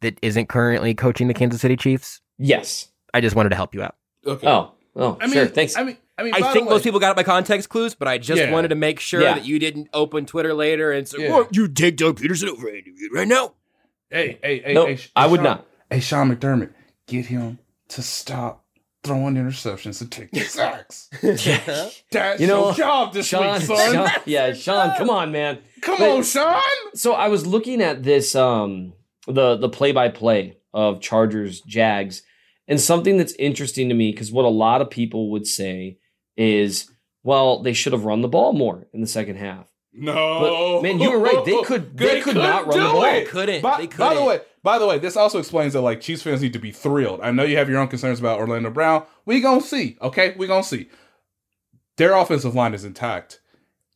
That 0.00 0.18
isn't 0.22 0.48
currently 0.48 0.94
coaching 0.94 1.28
the 1.28 1.34
Kansas 1.34 1.60
City 1.60 1.76
Chiefs? 1.76 2.20
Yes. 2.38 2.88
I 3.14 3.20
just 3.20 3.34
wanted 3.34 3.50
to 3.50 3.56
help 3.56 3.74
you 3.74 3.82
out. 3.82 3.96
Okay. 4.26 4.46
Oh, 4.46 4.72
oh, 4.96 5.16
I 5.20 5.26
mean, 5.26 5.34
sure. 5.34 5.46
Thanks. 5.46 5.76
I 5.76 5.84
mean, 5.84 5.96
I 6.18 6.22
mean, 6.22 6.34
I 6.34 6.52
think 6.52 6.66
way- 6.66 6.74
most 6.74 6.82
people 6.84 6.98
got 7.00 7.16
my 7.16 7.22
context 7.22 7.68
clues, 7.68 7.94
but 7.94 8.08
I 8.08 8.18
just 8.18 8.40
Yeah. 8.40 8.50
wanted 8.50 8.68
to 8.68 8.74
make 8.74 8.98
sure 9.00 9.20
Yeah. 9.22 9.34
that 9.34 9.44
you 9.44 9.58
didn't 9.58 9.88
open 9.92 10.26
Twitter 10.26 10.54
later 10.54 10.90
and 10.92 11.06
say, 11.06 11.24
Yeah. 11.24 11.30
"Well, 11.32 11.48
you 11.52 11.68
take 11.68 11.96
Doug 11.96 12.18
Pederson 12.20 12.48
over 12.48 12.68
Andy 12.68 12.90
Reid 12.92 13.12
right 13.12 13.28
now." 13.28 13.54
Hey, 14.10 14.38
hey, 14.42 14.62
hey, 14.64 14.72
No, 14.74 14.86
hey, 14.86 14.96
Sh- 14.96 15.10
I 15.14 15.26
would 15.26 15.38
Sean- 15.38 15.44
not. 15.44 15.66
Hey, 15.90 16.00
Sean 16.00 16.34
McDermott, 16.34 16.70
get 17.06 17.26
him 17.26 17.58
to 17.88 18.02
stop 18.02 18.64
throwing 19.04 19.34
interceptions 19.34 20.00
and 20.00 20.10
taking 20.10 20.40
sacks. 20.44 21.08
That's 21.22 22.40
You 22.40 22.46
know, 22.46 22.66
your 22.66 22.74
job 22.74 23.12
this 23.12 23.26
Sean, 23.26 23.54
week, 23.58 23.62
son. 23.62 23.92
Sean, 23.94 24.08
yeah, 24.24 24.52
Sean, 24.52 24.96
come 24.96 25.10
on, 25.10 25.32
man. 25.32 25.58
Come 25.82 25.98
But- 25.98 26.10
on, 26.10 26.22
Sean. 26.24 26.60
So 26.94 27.12
I 27.12 27.28
was 27.28 27.46
looking 27.46 27.82
at 27.82 28.02
this 28.02 28.34
um 28.34 28.94
the 29.28 29.56
the 29.56 29.68
play 29.68 29.92
by 29.92 30.08
play 30.08 30.56
of 30.72 31.00
Chargers 31.00 31.60
Jags 31.62 32.22
and 32.68 32.80
something 32.80 33.16
that's 33.16 33.32
interesting 33.34 33.88
to 33.88 33.94
me 33.94 34.10
because 34.12 34.32
what 34.32 34.44
a 34.44 34.48
lot 34.48 34.80
of 34.80 34.90
people 34.90 35.30
would 35.30 35.46
say 35.46 35.98
is 36.36 36.90
well 37.22 37.62
they 37.62 37.72
should 37.72 37.92
have 37.92 38.04
run 38.04 38.20
the 38.22 38.28
ball 38.28 38.52
more 38.52 38.86
in 38.92 39.00
the 39.00 39.06
second 39.06 39.36
half. 39.36 39.66
No, 39.98 40.80
But, 40.80 40.82
man, 40.82 41.00
you 41.00 41.10
were 41.10 41.18
right. 41.18 41.42
They 41.44 41.62
could- 41.62 41.96
they 41.98 42.20
could 42.20 42.36
not 42.36 42.66
run 42.66 42.78
the 42.78 42.84
ball. 42.84 43.04
it. 43.04 43.28
Couldn't. 43.28 43.62
By, 43.62 43.78
They 43.78 43.86
by 43.86 44.10
the 44.10 44.14
couldn't. 44.20 44.26
way, 44.26 44.40
by 44.62 44.78
the 44.78 44.86
way, 44.86 44.98
this 44.98 45.16
also 45.16 45.38
explains 45.38 45.72
that 45.72 45.80
like 45.80 46.02
Chiefs 46.02 46.22
fans 46.22 46.42
need 46.42 46.52
to 46.52 46.58
be 46.58 46.70
thrilled. 46.70 47.20
I 47.22 47.30
know 47.30 47.44
you 47.44 47.56
have 47.56 47.70
your 47.70 47.78
own 47.78 47.88
concerns 47.88 48.20
about 48.20 48.38
Orlando 48.38 48.68
Brown. 48.70 49.04
We 49.24 49.40
gonna 49.40 49.62
see. 49.62 49.96
Okay, 50.02 50.34
we 50.36 50.46
gonna 50.46 50.62
see. 50.62 50.90
Their 51.96 52.14
offensive 52.14 52.54
line 52.54 52.74
is 52.74 52.84
intact, 52.84 53.40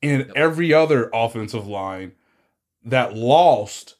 and 0.03 0.33
every 0.35 0.73
other 0.73 1.11
offensive 1.13 1.67
line 1.67 2.13
that 2.83 3.15
lost, 3.15 3.97
s- 3.99 4.00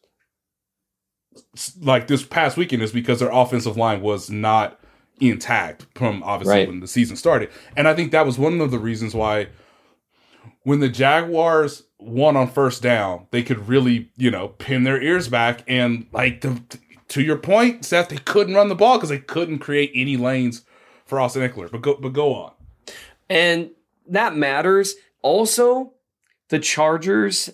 like 1.81 2.07
this 2.07 2.23
past 2.25 2.57
weekend, 2.57 2.83
is 2.83 2.93
because 2.93 3.21
their 3.21 3.31
offensive 3.31 3.77
line 3.77 4.01
was 4.01 4.31
not 4.31 4.79
intact 5.21 5.87
from 5.95 6.23
obviously 6.23 6.55
Right. 6.61 6.69
when 6.69 6.81
the 6.81 6.89
season 6.89 7.17
started. 7.17 7.51
And 7.77 7.87
I 7.89 7.95
think 7.95 8.13
that 8.13 8.25
was 8.25 8.39
one 8.39 8.61
of 8.61 8.71
the 8.71 8.79
reasons 8.79 9.15
why 9.15 9.49
when 10.63 10.81
the 10.81 10.89
Jaguars 10.89 11.85
won 11.99 12.37
on 12.37 12.49
first 12.49 12.83
down, 12.83 13.27
they 13.31 13.43
could 13.43 13.69
really, 13.69 14.11
you 14.17 14.31
know, 14.31 14.49
pin 14.49 14.85
their 14.85 15.01
ears 15.03 15.29
back 15.29 15.63
and 15.69 16.07
like 16.13 16.41
the, 16.41 16.61
to 17.09 17.23
your 17.23 17.37
point, 17.37 17.85
Seth, 17.85 18.09
they 18.09 18.17
couldn't 18.19 18.55
run 18.55 18.69
the 18.69 18.75
ball 18.75 18.97
because 18.97 19.09
they 19.11 19.19
couldn't 19.19 19.59
create 19.59 19.91
any 19.95 20.17
lanes 20.17 20.63
for 21.05 21.21
Austin 21.21 21.43
Ekeler. 21.49 21.71
But 21.71 21.83
go, 21.83 21.97
but 21.97 22.13
go 22.13 22.35
on. 22.35 22.53
And 23.29 23.71
that 24.09 24.37
matters. 24.37 24.95
Also, 25.23 25.93
the 26.49 26.59
Chargers, 26.59 27.51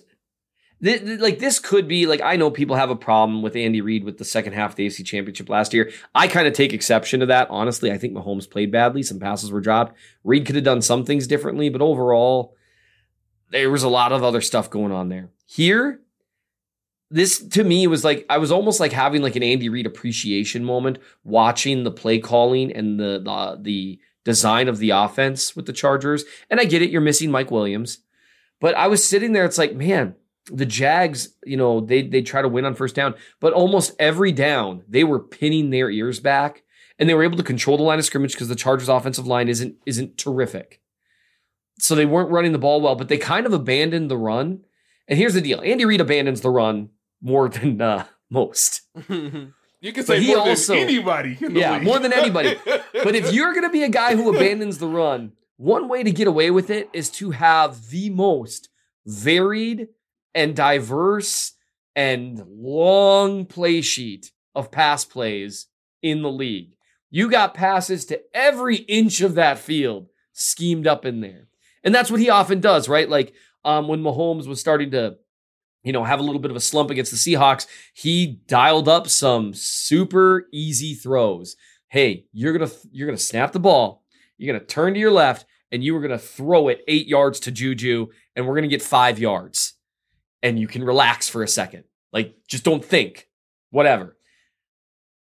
like 0.81 1.39
this 1.39 1.59
could 1.59 1.87
be 1.87 2.05
like 2.05 2.21
I 2.21 2.35
know 2.35 2.51
people 2.51 2.75
have 2.75 2.89
a 2.89 2.95
problem 2.95 3.41
with 3.41 3.55
Andy 3.55 3.81
Reid 3.81 4.03
with 4.03 4.17
the 4.17 4.25
second 4.25 4.53
half 4.53 4.71
of 4.71 4.75
the 4.75 4.87
AFC 4.87 5.03
Championship 5.05 5.49
last 5.49 5.73
year. 5.73 5.91
I 6.13 6.27
kind 6.27 6.47
of 6.47 6.53
take 6.53 6.73
exception 6.73 7.19
to 7.21 7.25
that. 7.27 7.47
Honestly, 7.49 7.91
I 7.91 7.97
think 7.97 8.13
Mahomes 8.13 8.49
played 8.49 8.71
badly. 8.71 9.01
Some 9.03 9.19
passes 9.19 9.51
were 9.51 9.61
dropped. 9.61 9.97
Reid 10.23 10.45
could 10.45 10.55
have 10.55 10.63
done 10.63 10.81
some 10.81 11.03
things 11.03 11.25
differently, 11.25 11.69
but 11.69 11.81
overall, 11.81 12.55
there 13.49 13.71
was 13.71 13.83
a 13.83 13.89
lot 13.89 14.11
of 14.11 14.23
other 14.23 14.41
stuff 14.41 14.69
going 14.69 14.91
on 14.91 15.09
there. 15.09 15.29
Here, 15.45 16.01
this 17.09 17.39
to 17.39 17.63
me 17.63 17.87
was 17.87 18.03
like 18.03 18.25
I 18.29 18.37
was 18.37 18.51
almost 18.51 18.79
like 18.79 18.91
having 18.91 19.21
like 19.21 19.35
an 19.35 19.43
Andy 19.43 19.69
Reid 19.69 19.87
appreciation 19.87 20.63
moment 20.63 20.99
watching 21.23 21.83
the 21.83 21.91
play 21.91 22.19
calling 22.19 22.71
and 22.71 22.99
the 22.99 23.19
the, 23.23 23.57
the 23.61 23.99
design 24.27 24.67
of 24.67 24.77
the 24.77 24.89
offense 24.89 25.55
with 25.55 25.65
the 25.65 25.73
Chargers. 25.73 26.25
And 26.49 26.59
I 26.59 26.65
get 26.65 26.81
it, 26.81 26.89
you're 26.89 27.01
missing 27.01 27.31
Mike 27.31 27.49
Williams. 27.49 27.99
But 28.59 28.75
I 28.75 28.87
was 28.87 29.07
sitting 29.07 29.31
there, 29.31 29.45
it's 29.45 29.57
like, 29.57 29.73
man, 29.73 30.15
the 30.51 30.65
Jags, 30.65 31.29
you 31.45 31.57
know, 31.57 31.81
they 31.81 32.01
they 32.03 32.21
try 32.21 32.41
to 32.41 32.47
win 32.47 32.65
on 32.65 32.75
first 32.75 32.95
down, 32.95 33.15
but 33.39 33.53
almost 33.53 33.93
every 33.99 34.31
down 34.31 34.83
they 34.87 35.03
were 35.03 35.19
pinning 35.19 35.69
their 35.69 35.89
ears 35.89 36.19
back 36.19 36.63
and 36.99 37.07
they 37.09 37.13
were 37.13 37.23
able 37.23 37.37
to 37.37 37.43
control 37.43 37.77
the 37.77 37.83
line 37.83 37.99
of 37.99 38.05
scrimmage 38.05 38.33
because 38.33 38.47
the 38.47 38.55
Chargers 38.55 38.89
offensive 38.89 39.27
line 39.27 39.47
isn't 39.49 39.75
isn't 39.85 40.17
terrific. 40.17 40.81
So 41.79 41.93
they 41.95 42.05
weren't 42.05 42.31
running 42.31 42.53
the 42.53 42.57
ball 42.59 42.81
well, 42.81 42.95
but 42.95 43.07
they 43.07 43.17
kind 43.17 43.45
of 43.45 43.53
abandoned 43.53 44.09
the 44.09 44.17
run. 44.17 44.61
And 45.07 45.17
here's 45.19 45.35
the 45.35 45.41
deal. 45.41 45.61
Andy 45.61 45.85
Reid 45.85 46.01
abandons 46.01 46.41
the 46.41 46.49
run 46.49 46.89
more 47.21 47.47
than 47.49 47.79
uh, 47.81 48.05
most. 48.29 48.81
You 49.79 49.93
can 49.93 50.03
say 50.05 50.19
he 50.19 50.29
more 50.29 50.39
also- 50.39 50.73
than 50.73 50.81
anybody. 50.85 51.37
In 51.39 51.53
the 51.53 51.59
Yeah, 51.59 51.73
league. 51.75 51.83
more 51.83 51.99
than 51.99 52.11
anybody. 52.11 52.55
But 52.65 53.13
if 53.15 53.31
you're 53.31 53.51
going 53.53 53.63
to 53.63 53.69
be 53.69 53.83
a 53.83 53.89
guy 53.89 54.15
who 54.15 54.35
abandons 54.35 54.79
the 54.79 54.87
run, 54.87 55.33
one 55.57 55.87
way 55.87 56.01
to 56.01 56.09
get 56.11 56.25
away 56.27 56.49
with 56.49 56.71
it 56.71 56.89
is 56.93 57.11
to 57.11 57.29
have 57.29 57.89
the 57.91 58.09
most 58.09 58.69
varied 59.05 59.87
and 60.37 60.55
diverse 60.55 61.53
and 61.95 62.41
long 62.47 63.45
play 63.45 63.81
sheet 63.81 64.31
of 64.55 64.71
pass 64.71 65.03
plays 65.03 65.67
in 66.01 66.21
the 66.21 66.31
league. 66.31 66.71
You 67.09 67.29
got 67.29 67.53
passes 67.53 68.05
to 68.05 68.21
every 68.33 68.77
inch 68.77 69.21
of 69.21 69.35
that 69.35 69.59
field 69.59 70.07
schemed 70.33 70.87
up 70.87 71.05
in 71.05 71.21
there. 71.21 71.47
And 71.83 71.93
that's 71.93 72.11
what 72.11 72.19
he 72.19 72.29
often 72.29 72.59
does, 72.61 72.87
right? 72.87 73.09
Like 73.09 73.33
um, 73.65 73.87
when 73.87 74.03
Mahomes 74.03 74.47
was 74.47 74.59
starting 74.59 74.91
to 74.91 75.17
you 75.83 75.93
know, 75.93 76.03
have 76.03 76.19
a 76.19 76.23
little 76.23 76.41
bit 76.41 76.51
of 76.51 76.57
a 76.57 76.61
slump 76.61 76.89
against 76.89 77.11
the 77.11 77.17
Seahawks, 77.17 77.65
he 77.93 78.41
dialed 78.47 78.89
up 78.89 79.07
some 79.07 79.53
super 79.53 80.47
easy 80.51 80.93
throws. 80.93 81.55
Hey, 81.87 82.25
you're 82.33 82.51
gonna 82.51 82.69
you're 82.91 83.07
gonna 83.07 83.17
snap 83.17 83.53
the 83.53 83.59
ball, 83.59 84.03
you're 84.37 84.53
gonna 84.53 84.65
turn 84.65 84.93
to 84.95 84.99
your 84.99 85.11
left, 85.11 85.45
and 85.71 85.81
you 85.81 85.95
are 85.95 86.01
gonna 86.01 86.17
throw 86.17 86.67
it 86.67 86.83
eight 86.89 87.07
yards 87.07 87.39
to 87.41 87.51
Juju, 87.51 88.07
and 88.35 88.45
we're 88.45 88.55
gonna 88.55 88.67
get 88.67 88.81
five 88.81 89.17
yards, 89.17 89.76
and 90.47 90.59
you 90.59 90.67
can 90.67 90.83
relax 90.83 91.27
for 91.29 91.43
a 91.43 91.47
second. 91.47 91.83
Like, 92.13 92.35
just 92.47 92.63
don't 92.63 92.83
think, 92.83 93.27
whatever. 93.69 94.15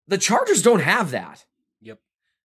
The 0.09 0.19
Chargers 0.19 0.63
don't 0.63 0.81
have 0.81 1.11
that. 1.11 1.45
Yep. 1.81 1.99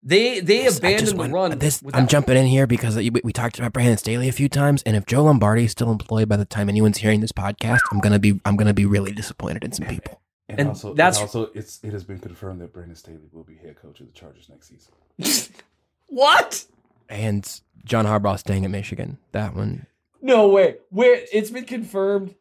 They 0.02 0.40
they 0.40 0.62
Yes, 0.64 0.66
I 0.66 0.70
just 0.70 0.78
abandoned 0.78 1.08
the 1.08 1.16
want- 1.16 1.32
run. 1.32 1.58
This, 1.58 1.82
without- 1.82 1.98
I'm 2.00 2.06
jumping 2.06 2.36
in 2.36 2.46
here 2.46 2.66
because 2.66 2.96
we, 2.96 3.10
we 3.24 3.32
talked 3.32 3.58
about 3.58 3.72
Brandon 3.72 3.96
Staley 3.98 4.28
a 4.28 4.32
few 4.32 4.48
times, 4.48 4.82
and 4.84 4.96
if 4.96 5.06
Joe 5.06 5.24
Lombardi 5.24 5.64
is 5.64 5.72
still 5.72 5.90
employed 5.90 6.28
by 6.28 6.36
the 6.36 6.44
time 6.44 6.68
anyone's 6.68 6.98
hearing 6.98 7.20
this 7.20 7.32
podcast, 7.32 7.80
I'm 7.90 7.98
gonna 8.00 8.20
be 8.20 8.40
I'm 8.44 8.56
gonna 8.56 8.74
be 8.74 8.86
really 8.86 9.12
disappointed 9.12 9.64
in 9.64 9.72
some 9.72 9.86
people. 9.86 10.20
And, 10.48 10.60
And 10.60 10.68
also, 10.70 10.94
that's- 10.94 11.16
and 11.18 11.24
also, 11.26 11.50
it's 11.54 11.80
it 11.82 11.92
has 11.92 12.04
been 12.04 12.20
confirmed 12.20 12.60
that 12.60 12.72
Brandon 12.72 12.94
Staley 12.96 13.28
will 13.32 13.44
be 13.44 13.56
head 13.56 13.76
coach 13.76 14.00
of 14.00 14.06
the 14.06 14.12
Chargers 14.12 14.48
next 14.48 14.68
season. 14.68 14.92
What? 16.10 16.64
And 17.10 17.60
John 17.84 18.06
Harbaugh 18.06 18.38
staying 18.38 18.64
at 18.64 18.70
Michigan. 18.70 19.18
That 19.32 19.54
one. 19.54 19.86
No 20.22 20.48
way. 20.48 20.76
Where 20.90 21.20
it's 21.32 21.50
been 21.50 21.64
confirmed. 21.64 22.34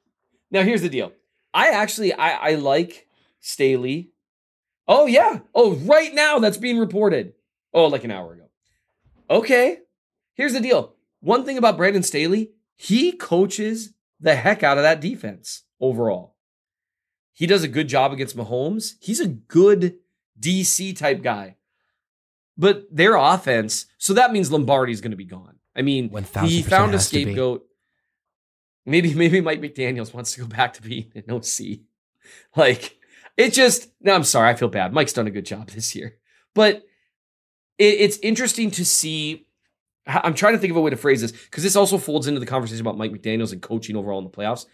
Now 0.52 0.64
here's 0.64 0.82
the 0.82 0.90
deal. 0.90 1.12
I 1.54 1.70
actually 1.70 2.14
I, 2.14 2.52
I 2.52 2.56
like 2.56 3.08
Staley. 3.40 4.12
Oh 4.88 5.06
yeah. 5.06 5.40
Oh, 5.54 5.76
right 5.76 6.14
now 6.14 6.40
that's 6.40 6.58
being 6.58 6.78
reported. 6.78 7.34
Oh, 7.74 7.88
like 7.88 8.04
an 8.04 8.12
hour 8.12 8.34
ago. 8.34 8.50
Okay. 9.30 9.80
Here's 10.36 10.54
the 10.54 10.60
deal. 10.60 10.94
One 11.20 11.44
thing 11.46 11.58
about 11.58 11.78
Brandon 11.78 12.04
Staley, 12.04 12.52
he 12.76 13.12
coaches 13.12 13.94
the 14.20 14.36
heck 14.36 14.64
out 14.64 14.78
of 14.78 14.84
that 14.84 15.02
defense 15.02 15.64
overall. 15.80 16.36
He 17.34 17.46
does 17.46 17.64
a 17.64 17.68
good 17.68 17.88
job 17.88 18.14
against 18.14 18.38
Mahomes. 18.38 18.94
He's 19.00 19.20
a 19.20 19.28
good 19.28 19.98
DC 20.40 20.98
type 20.98 21.22
guy. 21.22 21.58
But 22.58 22.88
their 22.92 23.16
offense, 23.16 23.86
so 24.00 24.14
that 24.16 24.32
means 24.32 24.52
Lombardi's 24.52 25.02
going 25.02 25.12
to 25.12 25.18
be 25.18 25.26
gone. 25.26 25.58
I 25.76 25.84
mean, 25.84 26.10
he 26.46 26.64
found 26.64 26.94
a 26.94 26.98
has 26.98 27.10
to 27.10 27.16
be. 27.16 27.24
scapegoat. 27.24 27.67
Maybe 28.88 29.14
maybe 29.14 29.42
Mike 29.42 29.62
McDaniel's 29.62 30.14
wants 30.14 30.32
to 30.34 30.42
go 30.42 30.48
back 30.48 30.74
to 30.74 30.82
being 30.82 31.12
an 31.14 31.30
OC. 31.30 31.80
Like 32.56 32.98
it 33.36 33.54
just 33.54 33.90
no, 34.02 34.14
I'm 34.14 34.24
sorry, 34.24 34.50
I 34.50 34.56
feel 34.56 34.70
bad. 34.70 34.94
Mike's 34.94 35.14
done 35.14 35.28
a 35.28 35.32
good 35.32 35.46
job 35.46 35.70
this 35.70 35.96
year, 35.96 36.18
but 36.56 36.78
it, 37.78 37.94
it's 38.00 38.18
interesting 38.18 38.72
to 38.72 38.86
see. 38.86 39.46
I'm 40.08 40.34
trying 40.34 40.54
to 40.54 40.60
think 40.60 40.72
of 40.72 40.78
a 40.78 40.82
way 40.82 40.90
to 40.90 40.98
phrase 40.98 41.22
this 41.22 41.34
because 41.34 41.64
this 41.64 41.76
also 41.76 41.98
folds 41.98 42.28
into 42.28 42.40
the 42.40 42.46
conversation 42.46 42.82
about 42.82 42.98
Mike 42.98 43.12
McDaniel's 43.12 43.52
and 43.52 43.62
coaching 43.62 43.98
overall 43.98 44.20
in 44.20 44.24
the 44.24 44.30
playoffs. 44.30 44.66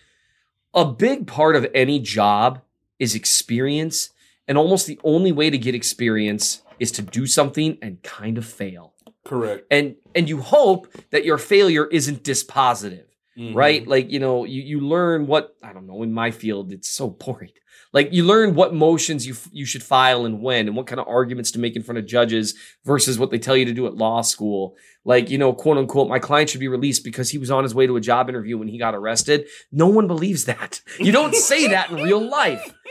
A 0.76 0.86
big 0.86 1.28
part 1.28 1.56
of 1.56 1.68
any 1.74 2.00
job 2.00 2.62
is 3.00 3.16
experience, 3.16 4.12
and 4.48 4.58
almost 4.58 4.86
the 4.86 5.00
only 5.04 5.32
way 5.32 5.50
to 5.50 5.58
get 5.58 5.74
experience 5.74 6.62
is 6.80 6.92
to 6.92 7.02
do 7.02 7.26
something 7.26 7.78
and 7.82 8.02
kind 8.04 8.38
of 8.38 8.46
fail 8.46 8.94
Correct. 9.26 9.66
and 9.72 9.96
and 10.14 10.30
you 10.30 10.42
hope 10.42 10.88
that 11.10 11.26
your 11.26 11.38
failure 11.38 11.88
isn't 11.88 12.24
dispositive 12.24 13.06
Mm-hmm. 13.38 13.56
right? 13.56 13.88
Like, 13.88 14.12
you 14.12 14.20
know, 14.20 14.46
you, 14.46 14.62
you 14.62 14.80
learn 14.80 15.26
what, 15.28 15.56
I 15.64 15.74
don't 15.74 15.88
know, 15.88 16.04
in 16.04 16.14
my 16.14 16.32
field, 16.32 16.72
it's 16.72 16.90
so 16.90 17.10
boring. 17.10 17.52
Like 17.94 18.12
you 18.12 18.24
learn 18.24 18.56
what 18.56 18.74
motions 18.74 19.26
you 19.28 19.34
f- 19.34 19.50
you 19.52 19.66
should 19.66 19.84
file 19.84 20.26
and 20.26 20.42
when, 20.42 20.68
and 20.68 20.76
what 20.76 20.88
kind 20.88 21.00
of 21.00 21.08
arguments 21.08 21.52
to 21.52 21.60
make 21.60 21.76
in 21.76 21.84
front 21.84 22.00
of 22.00 22.08
judges 22.08 22.56
versus 22.84 23.20
what 23.20 23.30
they 23.30 23.38
tell 23.38 23.56
you 23.56 23.66
to 23.66 23.74
do 23.74 23.86
at 23.86 23.96
law 23.96 24.22
school. 24.22 24.76
Like 25.06 25.30
you 25.30 25.38
know, 25.38 25.54
quote 25.54 25.78
unquote, 25.78 26.10
my 26.10 26.18
client 26.18 26.50
should 26.50 26.60
be 26.60 26.68
released 26.68 27.04
because 27.04 27.30
he 27.30 27.38
was 27.38 27.52
on 27.52 27.62
his 27.64 27.76
way 27.76 27.86
to 27.86 27.96
a 27.96 28.02
job 28.02 28.30
interview 28.30 28.58
when 28.58 28.68
he 28.68 28.80
got 28.80 28.96
arrested. 28.96 29.48
No 29.72 29.88
one 29.88 30.08
believes 30.08 30.46
that. 30.46 30.82
You 31.00 31.12
don't 31.12 31.36
say 31.36 31.68
that 31.68 31.92
in 31.92 31.98
real 31.98 32.20
life. 32.22 32.74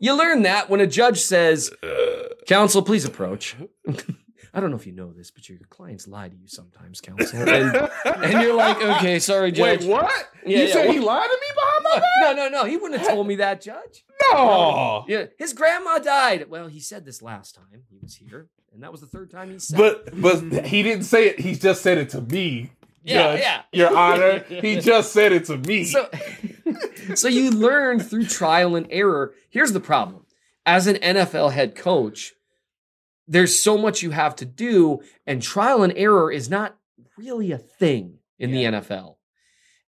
You 0.00 0.18
learn 0.18 0.42
that 0.42 0.68
when 0.68 0.80
a 0.80 0.86
judge 0.88 1.20
says, 1.20 1.70
"Counsel, 2.48 2.82
please 2.82 3.04
approach." 3.04 3.54
I 4.54 4.60
don't 4.60 4.70
know 4.70 4.76
if 4.76 4.86
you 4.86 4.92
know 4.92 5.12
this, 5.12 5.30
but 5.30 5.48
your 5.48 5.58
clients 5.70 6.06
lie 6.06 6.28
to 6.28 6.36
you 6.36 6.46
sometimes, 6.46 7.00
counsel, 7.00 7.40
and, 7.48 7.74
and 8.04 8.42
you're 8.42 8.54
like, 8.54 8.76
"Okay, 8.82 9.18
sorry, 9.18 9.50
judge." 9.50 9.80
Wait, 9.80 9.88
what? 9.90 10.12
Yeah, 10.44 10.58
you 10.58 10.64
yeah, 10.66 10.72
said 10.72 10.86
what- 10.86 10.94
he 10.94 11.00
lied 11.00 11.28
to 11.30 11.36
me 11.40 11.46
behind 11.54 11.84
my 11.84 11.94
back? 12.00 12.36
No, 12.36 12.48
no, 12.48 12.48
no. 12.48 12.64
He 12.68 12.76
wouldn't 12.76 13.00
have 13.00 13.08
told 13.08 13.26
me 13.26 13.36
that, 13.36 13.62
Judge. 13.62 14.04
No. 14.30 15.04
Yeah, 15.08 15.26
his 15.38 15.52
grandma 15.54 15.98
died. 16.00 16.50
Well, 16.50 16.66
he 16.68 16.80
said 16.80 17.04
this 17.06 17.22
last 17.22 17.54
time 17.54 17.84
he 17.88 17.96
was 18.02 18.14
here, 18.14 18.48
and 18.74 18.82
that 18.82 18.92
was 18.92 19.00
the 19.00 19.06
third 19.06 19.30
time 19.30 19.50
he 19.50 19.58
said. 19.58 19.78
But 19.78 20.04
it. 20.08 20.20
but 20.20 20.66
he 20.66 20.82
didn't 20.82 21.04
say 21.04 21.28
it. 21.28 21.40
He 21.40 21.54
just 21.54 21.80
said 21.82 21.96
it 21.98 22.10
to 22.10 22.20
me. 22.20 22.72
Yeah, 23.04 23.32
Judge, 23.32 23.40
yeah. 23.40 23.62
Your 23.72 23.96
Honor, 23.96 24.38
he 24.48 24.76
just 24.80 25.12
said 25.12 25.32
it 25.32 25.46
to 25.46 25.56
me. 25.56 25.84
so, 25.84 26.08
so 27.14 27.26
you 27.28 27.50
learn 27.50 27.98
through 28.00 28.26
trial 28.26 28.76
and 28.76 28.86
error. 28.90 29.32
Here's 29.50 29.72
the 29.72 29.80
problem: 29.80 30.24
as 30.66 30.86
an 30.86 30.96
NFL 30.96 31.52
head 31.52 31.74
coach, 31.74 32.34
there's 33.26 33.60
so 33.60 33.78
much 33.78 34.02
you 34.02 34.10
have 34.10 34.36
to 34.36 34.44
do, 34.44 35.00
and 35.26 35.42
trial 35.42 35.82
and 35.82 35.92
error 35.96 36.30
is 36.30 36.50
not 36.50 36.76
really 37.16 37.52
a 37.52 37.58
thing 37.58 38.18
in 38.38 38.50
the 38.50 38.64
NFL. 38.64 39.16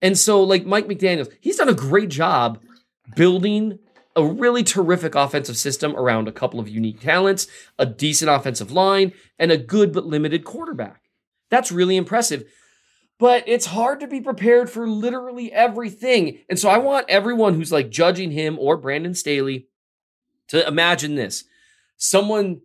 And 0.01 0.19
so, 0.19 0.43
like 0.43 0.67
Mike 0.67 0.87
McDaniels, 0.87 1.33
he's 1.41 1.57
done 1.57 1.69
a 1.69 1.75
great 1.75 2.11
job 2.11 2.61
building 3.17 3.79
a 4.15 4.25
really 4.25 4.63
terrific 4.63 5.15
offensive 5.15 5.57
system 5.57 5.97
around 5.97 6.29
a 6.29 6.33
couple 6.33 6.61
of 6.61 6.69
unique 6.69 7.01
talents, 7.01 7.47
a 7.79 7.87
decent 7.87 8.31
offensive 8.31 8.71
line, 8.71 9.13
and 9.39 9.51
a 9.51 9.57
good 9.57 9.93
but 9.93 10.05
limited 10.05 10.45
quarterback. 10.45 11.03
That's 11.51 11.73
really 11.73 11.97
impressive. 11.97 12.45
But 13.19 13.45
it's 13.47 13.67
hard 13.67 14.01
to 14.01 14.07
be 14.09 14.21
prepared 14.21 14.69
for 14.69 14.89
literally 14.89 15.53
everything. 15.53 16.39
And 16.49 16.59
so 16.59 16.69
I 16.69 16.79
want 16.79 17.09
everyone 17.09 17.55
who's 17.55 17.73
like 17.73 17.91
judging 17.91 18.33
him 18.33 18.59
or 18.59 18.77
Brandon 18.77 19.15
Staley 19.15 19.69
to 20.49 20.67
imagine 20.67 21.15
this. 21.15 21.45
Someone 21.97 22.63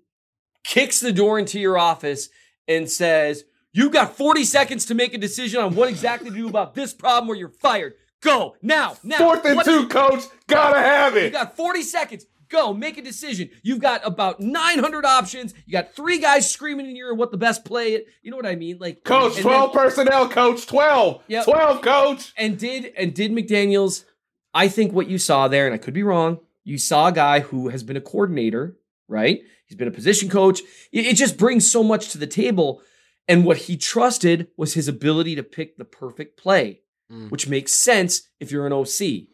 kicks 0.67 0.99
the 0.99 1.11
door 1.11 1.39
into 1.39 1.59
your 1.59 1.77
office 1.77 2.29
and 2.67 2.89
says, 2.89 3.45
"You've 3.73 3.93
got 3.93 4.15
40 4.17 4.43
seconds 4.43 4.85
to 4.87 4.93
make 4.95 5.13
a 5.13 5.17
decision 5.17 5.61
on 5.61 5.75
what 5.75 5.89
exactly 5.89 6.29
to 6.29 6.35
do 6.35 6.47
about 6.47 6.75
this 6.75 6.93
problem 6.93 7.29
or 7.29 7.35
you're 7.35 7.49
fired. 7.49 7.93
Go 8.21 8.55
now, 8.61 8.97
now. 9.03 9.17
Fourth 9.17 9.45
and 9.45 9.55
What- 9.57 9.65
two, 9.65 9.87
coach. 9.87 10.23
Gotta 10.47 10.79
have 10.79 11.15
it. 11.15 11.25
You 11.25 11.29
got 11.29 11.55
40 11.55 11.81
seconds. 11.83 12.25
Go, 12.49 12.73
make 12.73 12.97
a 12.97 13.01
decision. 13.01 13.49
You've 13.61 13.81
got 13.81 14.01
about 14.05 14.39
900 14.39 15.05
options. 15.05 15.53
You 15.65 15.73
got 15.73 15.93
three 15.93 16.17
guys 16.17 16.49
screaming 16.49 16.89
in 16.89 16.95
your 16.95 17.09
ear 17.09 17.13
what 17.13 17.31
the 17.31 17.37
best 17.37 17.65
play 17.65 17.93
is. 17.95 18.01
You 18.21 18.31
know 18.31 18.37
what 18.37 18.45
I 18.45 18.55
mean? 18.55 18.77
Like 18.79 19.03
Coach, 19.03 19.35
12 19.41 19.73
then- 19.73 19.83
personnel, 19.83 20.29
coach. 20.29 20.65
12. 20.65 21.21
Yep. 21.27 21.43
12, 21.43 21.81
coach. 21.81 22.33
And 22.37 22.57
did 22.57 22.93
and 22.97 23.13
did 23.13 23.31
McDaniels? 23.33 24.05
I 24.53 24.69
think 24.69 24.93
what 24.93 25.07
you 25.09 25.17
saw 25.17 25.47
there, 25.49 25.65
and 25.65 25.75
I 25.75 25.77
could 25.77 25.93
be 25.93 26.03
wrong. 26.03 26.39
You 26.63 26.77
saw 26.77 27.07
a 27.07 27.11
guy 27.11 27.41
who 27.41 27.67
has 27.69 27.83
been 27.83 27.97
a 27.97 28.01
coordinator, 28.01 28.77
right? 29.09 29.41
He's 29.67 29.77
been 29.77 29.87
a 29.87 29.91
position 29.91 30.29
coach. 30.29 30.61
It, 30.91 31.05
it 31.07 31.15
just 31.15 31.37
brings 31.37 31.69
so 31.69 31.83
much 31.83 32.09
to 32.09 32.17
the 32.17 32.27
table. 32.27 32.81
And 33.27 33.43
what 33.45 33.57
he 33.57 33.75
trusted 33.77 34.47
was 34.57 34.73
his 34.73 34.87
ability 34.87 35.35
to 35.35 35.43
pick 35.43 35.77
the 35.77 35.85
perfect 35.85 36.37
play, 36.37 36.81
Mm. 37.11 37.29
which 37.31 37.47
makes 37.47 37.73
sense 37.73 38.23
if 38.41 38.51
you're 38.51 38.67
an 38.67 38.73
OC. 38.73 39.27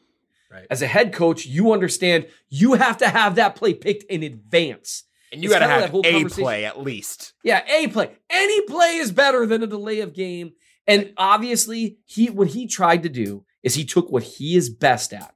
Right. 0.52 0.68
As 0.70 0.84
a 0.84 0.88
head 0.88 1.12
coach, 1.12 1.46
you 1.48 1.72
understand 1.74 2.28
you 2.50 2.74
have 2.74 2.98
to 2.98 3.10
have 3.10 3.36
that 3.36 3.56
play 3.56 3.74
picked 3.74 4.04
in 4.12 4.22
advance. 4.22 5.04
And 5.32 5.42
you 5.44 5.50
It's 5.50 5.56
got 5.58 5.66
to 5.66 5.72
have 5.72 5.82
that 5.82 5.90
whole 5.90 6.06
a 6.06 6.12
conversation. 6.12 6.44
play 6.44 6.66
at 6.66 6.80
least. 6.80 7.34
Yeah, 7.44 7.64
a 7.68 7.88
play. 7.88 8.12
Any 8.30 8.62
play 8.68 8.98
is 8.98 9.12
better 9.12 9.48
than 9.48 9.64
a 9.64 9.68
delay 9.68 10.02
of 10.02 10.14
game. 10.14 10.52
And 10.86 11.14
obviously, 11.18 11.98
he 12.06 12.30
what 12.30 12.50
he 12.50 12.68
tried 12.68 13.02
to 13.04 13.10
do 13.10 13.44
is 13.64 13.74
he 13.74 13.86
took 13.86 14.12
what 14.12 14.22
he 14.22 14.56
is 14.56 14.70
best 14.70 15.12
at, 15.14 15.34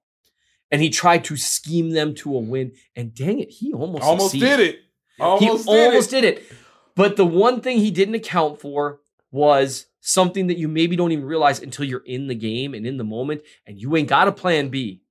and 0.69 0.79
he 0.81 0.91
tried 0.91 1.23
to 1.25 1.37
scheme 1.37 1.89
them 1.91 2.13
to 2.15 2.35
a 2.35 2.39
win. 2.39 2.73
And 2.95 3.15
dang 3.15 3.39
it, 3.39 3.49
he 3.49 3.73
almost 3.73 4.03
Almost 4.03 4.31
succeeded. 4.33 4.57
did 4.57 4.75
it. 4.75 4.79
Almost 5.19 5.65
he 5.65 5.71
did 5.71 5.85
almost 5.85 6.13
it. 6.13 6.21
did 6.21 6.37
it. 6.37 6.51
But 6.95 7.15
the 7.15 7.25
one 7.25 7.61
thing 7.61 7.77
he 7.77 7.91
didn't 7.91 8.15
account 8.15 8.59
for 8.59 8.99
was 9.31 9.85
something 9.99 10.47
that 10.47 10.57
you 10.57 10.67
maybe 10.67 10.95
don't 10.95 11.11
even 11.11 11.25
realize 11.25 11.61
until 11.61 11.85
you're 11.85 12.03
in 12.05 12.27
the 12.27 12.35
game 12.35 12.73
and 12.73 12.87
in 12.87 12.97
the 12.97 13.03
moment, 13.03 13.41
and 13.65 13.79
you 13.79 13.95
ain't 13.95 14.09
got 14.09 14.27
a 14.27 14.31
plan 14.31 14.69
B. 14.69 15.01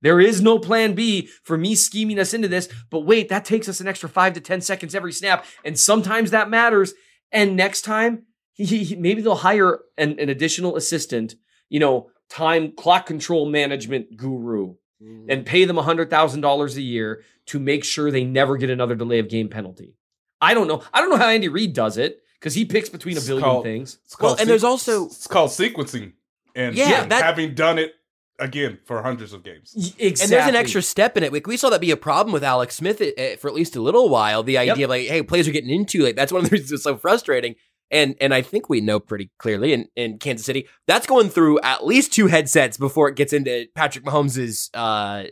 There 0.00 0.20
is 0.20 0.42
no 0.42 0.58
plan 0.58 0.94
B 0.94 1.28
for 1.42 1.56
me 1.56 1.74
scheming 1.74 2.18
us 2.18 2.34
into 2.34 2.46
this. 2.46 2.68
But 2.90 3.00
wait, 3.00 3.30
that 3.30 3.46
takes 3.46 3.70
us 3.70 3.80
an 3.80 3.88
extra 3.88 4.08
five 4.08 4.34
to 4.34 4.40
10 4.40 4.60
seconds 4.60 4.94
every 4.94 5.12
snap. 5.12 5.46
And 5.64 5.78
sometimes 5.78 6.30
that 6.30 6.50
matters. 6.50 6.92
And 7.32 7.56
next 7.56 7.82
time, 7.82 8.24
he, 8.52 8.84
he- 8.84 8.96
maybe 8.96 9.22
they'll 9.22 9.34
hire 9.34 9.80
an, 9.96 10.20
an 10.20 10.28
additional 10.28 10.76
assistant, 10.76 11.36
you 11.70 11.80
know, 11.80 12.10
time 12.28 12.72
clock 12.72 13.06
control 13.06 13.46
management 13.46 14.16
guru 14.16 14.74
mm. 15.02 15.26
and 15.28 15.46
pay 15.46 15.64
them 15.64 15.76
$100,000 15.76 16.76
a 16.76 16.82
year 16.82 17.22
to 17.46 17.58
make 17.58 17.84
sure 17.84 18.10
they 18.10 18.24
never 18.24 18.56
get 18.56 18.70
another 18.70 18.94
delay 18.94 19.18
of 19.18 19.28
game 19.28 19.48
penalty. 19.48 19.94
I 20.40 20.54
don't 20.54 20.68
know. 20.68 20.82
I 20.92 21.00
don't 21.00 21.10
know 21.10 21.16
how 21.16 21.28
Andy 21.28 21.48
Reid 21.48 21.72
does 21.74 21.96
it 21.98 22.20
because 22.38 22.54
he 22.54 22.64
picks 22.64 22.88
between 22.88 23.16
a 23.16 23.20
billion 23.20 23.42
called- 23.42 23.64
things. 23.64 23.98
It's 24.04 24.16
called 24.16 24.32
Well, 24.32 24.40
and 24.40 24.48
there's 24.48 24.64
also- 24.64 25.06
it's 25.06 25.26
called 25.26 25.50
sequencing, 25.50 26.12
and 26.54 26.74
Yeah, 26.74 27.02
and 27.02 27.12
that- 27.12 27.22
having 27.24 27.54
done 27.54 27.78
it 27.78 27.94
again 28.40 28.78
for 28.84 29.00
hundreds 29.02 29.32
of 29.32 29.42
games. 29.44 29.72
Exactly. 29.76 30.08
And 30.24 30.32
there's 30.32 30.48
an 30.48 30.56
extra 30.56 30.82
step 30.82 31.16
in 31.16 31.22
it. 31.22 31.30
We, 31.30 31.40
we 31.46 31.56
saw 31.56 31.70
that 31.70 31.80
be 31.80 31.92
a 31.92 31.96
problem 31.96 32.32
with 32.32 32.42
Alex 32.42 32.74
Smith 32.74 33.00
uh, 33.00 33.36
for 33.36 33.48
at 33.48 33.54
least 33.54 33.76
a 33.76 33.80
little 33.80 34.08
while. 34.08 34.42
The 34.42 34.58
idea 34.58 34.74
Yep. 34.76 34.84
of 34.84 34.90
like, 34.90 35.06
hey, 35.06 35.22
plays 35.22 35.46
are 35.46 35.52
getting 35.52 35.70
into 35.70 36.02
like 36.02 36.16
that's 36.16 36.32
one 36.32 36.42
of 36.44 36.50
the 36.50 36.54
reasons 36.56 36.72
it's 36.72 36.82
so 36.82 36.96
frustrating. 36.96 37.54
And 37.92 38.16
and 38.20 38.34
I 38.34 38.42
think 38.42 38.68
we 38.68 38.80
know 38.80 38.98
pretty 38.98 39.30
clearly 39.38 39.72
in, 39.72 39.88
in 39.94 40.18
Kansas 40.18 40.44
City 40.46 40.66
that's 40.88 41.06
going 41.06 41.28
through 41.28 41.60
at 41.60 41.86
least 41.86 42.12
two 42.12 42.26
headsets 42.26 42.76
before 42.76 43.08
it 43.08 43.14
gets 43.14 43.32
into 43.32 43.66
Patrick 43.76 44.04
Mahomes' 44.04 44.68
uh 44.74 45.24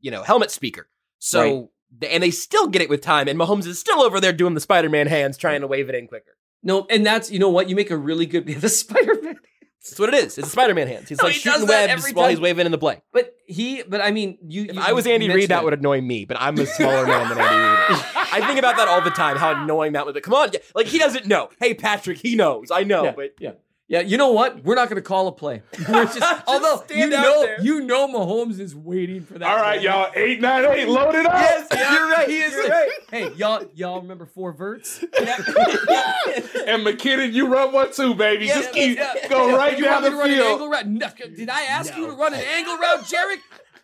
you 0.00 0.10
know 0.10 0.22
helmet 0.24 0.50
speaker. 0.50 0.88
So 1.20 1.70
Right. 2.02 2.10
and 2.12 2.22
they 2.24 2.30
still 2.32 2.66
get 2.66 2.82
it 2.82 2.88
with 2.88 3.00
time. 3.02 3.28
And 3.28 3.38
Mahomes 3.38 3.66
is 3.66 3.78
still 3.78 4.00
over 4.00 4.20
there 4.20 4.32
doing 4.32 4.54
the 4.54 4.60
Spider 4.60 4.88
Man 4.88 5.06
hands, 5.06 5.36
trying 5.36 5.60
to 5.60 5.66
wave 5.68 5.88
it 5.88 5.94
in 5.94 6.08
quicker. 6.08 6.36
No, 6.62 6.86
and 6.90 7.06
that's 7.06 7.30
you 7.30 7.38
know 7.38 7.48
what 7.50 7.68
you 7.68 7.76
make 7.76 7.90
a 7.92 7.96
really 7.96 8.26
good 8.26 8.46
the 8.60 8.68
Spider 8.68 9.14
Man. 9.22 9.36
That's 9.82 9.98
what 9.98 10.10
it 10.12 10.14
is. 10.16 10.36
It's 10.36 10.48
a 10.48 10.50
Spider 10.50 10.74
Man 10.74 10.88
hands. 10.88 11.08
He's 11.08 11.16
No, 11.18 11.24
like 11.24 11.32
he 11.34 11.40
shooting 11.40 11.66
webs 11.66 12.12
while 12.12 12.28
he's 12.28 12.38
waving 12.40 12.66
in 12.66 12.72
the 12.72 12.76
play. 12.76 13.00
But 13.14 13.34
he, 13.46 13.82
but 13.82 14.02
I 14.02 14.10
mean, 14.10 14.36
you. 14.46 14.64
If 14.64 14.74
you- 14.74 14.80
I 14.82 14.92
was 14.92 15.06
Andy 15.06 15.30
Reid, 15.30 15.48
that 15.48 15.64
would 15.64 15.72
annoy 15.72 16.02
me, 16.02 16.26
but 16.26 16.36
I'm 16.38 16.58
a 16.58 16.66
smaller 16.66 17.06
man 17.06 17.28
than 17.30 17.38
Andy 17.38 17.94
Reid. 17.94 18.04
I 18.32 18.46
think 18.46 18.58
about 18.58 18.76
that 18.76 18.88
all 18.88 19.00
the 19.00 19.08
time, 19.10 19.36
how 19.38 19.62
annoying 19.62 19.92
that 19.94 20.04
would 20.04 20.14
be. 20.14 20.20
Come 20.20 20.34
on, 20.34 20.50
yeah, 20.52 20.60
like 20.74 20.86
he 20.86 20.98
doesn't 20.98 21.26
know. 21.26 21.48
Hey, 21.58 21.72
Patrick, 21.72 22.18
he 22.18 22.36
knows. 22.36 22.70
I 22.70 22.82
know, 22.84 23.04
Yeah, 23.04 23.12
but 23.12 23.30
yeah, 23.40 23.52
yeah. 23.90 24.00
You 24.00 24.16
know 24.16 24.30
what? 24.30 24.64
We're 24.64 24.76
not 24.76 24.88
going 24.88 25.02
to 25.02 25.06
call 25.06 25.26
a 25.26 25.32
play. 25.32 25.62
We're 25.88 26.06
just, 26.06 26.22
although 26.46 26.82
you 26.94 27.08
know, 27.08 27.42
there. 27.42 27.60
you 27.60 27.80
know, 27.82 28.08
Mahomes 28.08 28.58
is 28.60 28.74
waiting 28.74 29.22
for 29.22 29.38
that. 29.38 29.46
All 29.48 29.56
right, 29.56 29.82
moment. 29.82 29.82
y'all. 29.82 30.10
Eight 30.14 30.40
nine 30.40 30.64
eight. 30.64 30.88
Load 30.88 31.14
it 31.16 31.26
up. 31.26 31.32
yes, 31.34 31.68
you're 31.92 32.08
right. 32.10 32.28
He 32.28 32.38
is 32.38 32.54
right. 32.54 32.90
Hey, 33.10 33.32
y'all, 33.34 33.66
y'all 33.74 34.00
remember 34.00 34.24
four 34.24 34.52
verts? 34.52 35.04
And 36.66 36.86
McKinnon, 36.86 37.32
you 37.32 37.48
run 37.48 37.72
one 37.72 37.92
too, 37.92 38.14
baby. 38.14 38.46
Yeah, 38.46 38.54
Just 38.60 38.72
keep 38.72 38.96
yeah. 38.96 39.28
go 39.28 39.56
right 39.56 39.76
you 39.76 39.84
down 39.84 40.02
want 40.02 40.04
me 40.04 40.10
the 40.10 40.16
to 40.16 40.20
run 40.20 40.30
an 40.30 40.38
angle 40.38 40.58
field. 40.58 40.70
route? 40.72 40.86
No, 40.86 41.36
did 41.36 41.48
I 41.48 41.62
ask 41.62 41.96
you 41.96 42.06
to 42.06 42.12
run 42.12 42.32
an 42.32 42.40
angle 42.40 42.76
route, 42.76 43.00
Jerick? 43.00 43.40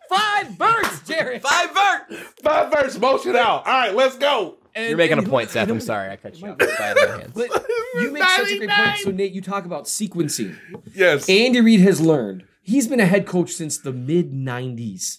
Five 0.09 0.49
verts, 0.51 1.01
Jerick. 1.01 1.43
Five 1.43 1.71
vert. 1.73 2.19
Five 2.43 2.73
verse 2.73 2.99
motion 2.99 3.37
out. 3.37 3.67
All 3.67 3.73
right, 3.73 3.95
let's 3.95 4.17
go. 4.17 4.57
And- 4.75 4.89
You're 4.89 4.99
making 4.99 5.19
a 5.19 5.23
point, 5.23 5.51
Seth. 5.51 5.69
I'm 5.71 5.81
sorry, 5.81 6.11
I 6.11 6.17
cut 6.17 6.39
you 6.39 6.49
off. 6.49 6.61
Spider-Man 6.61 7.21
hands. 7.21 7.33
But 7.35 7.67
you 7.95 8.11
make 8.13 8.23
such 8.23 8.51
a 8.53 8.59
great 8.59 8.71
point. 8.71 8.99
So 8.99 9.11
Nate, 9.11 9.33
you 9.33 9.41
talk 9.41 9.65
about 9.65 9.85
sequencing. 9.85 10.57
Yes. 10.95 11.29
Andy 11.29 11.61
Reid 11.61 11.81
has 11.81 12.01
learned. 12.01 12.45
He's 12.63 12.87
been 12.89 13.01
a 13.01 13.07
head 13.07 13.27
coach 13.27 13.53
since 13.53 13.79
the 13.79 13.93
mid 13.93 14.33
90s. 14.33 15.19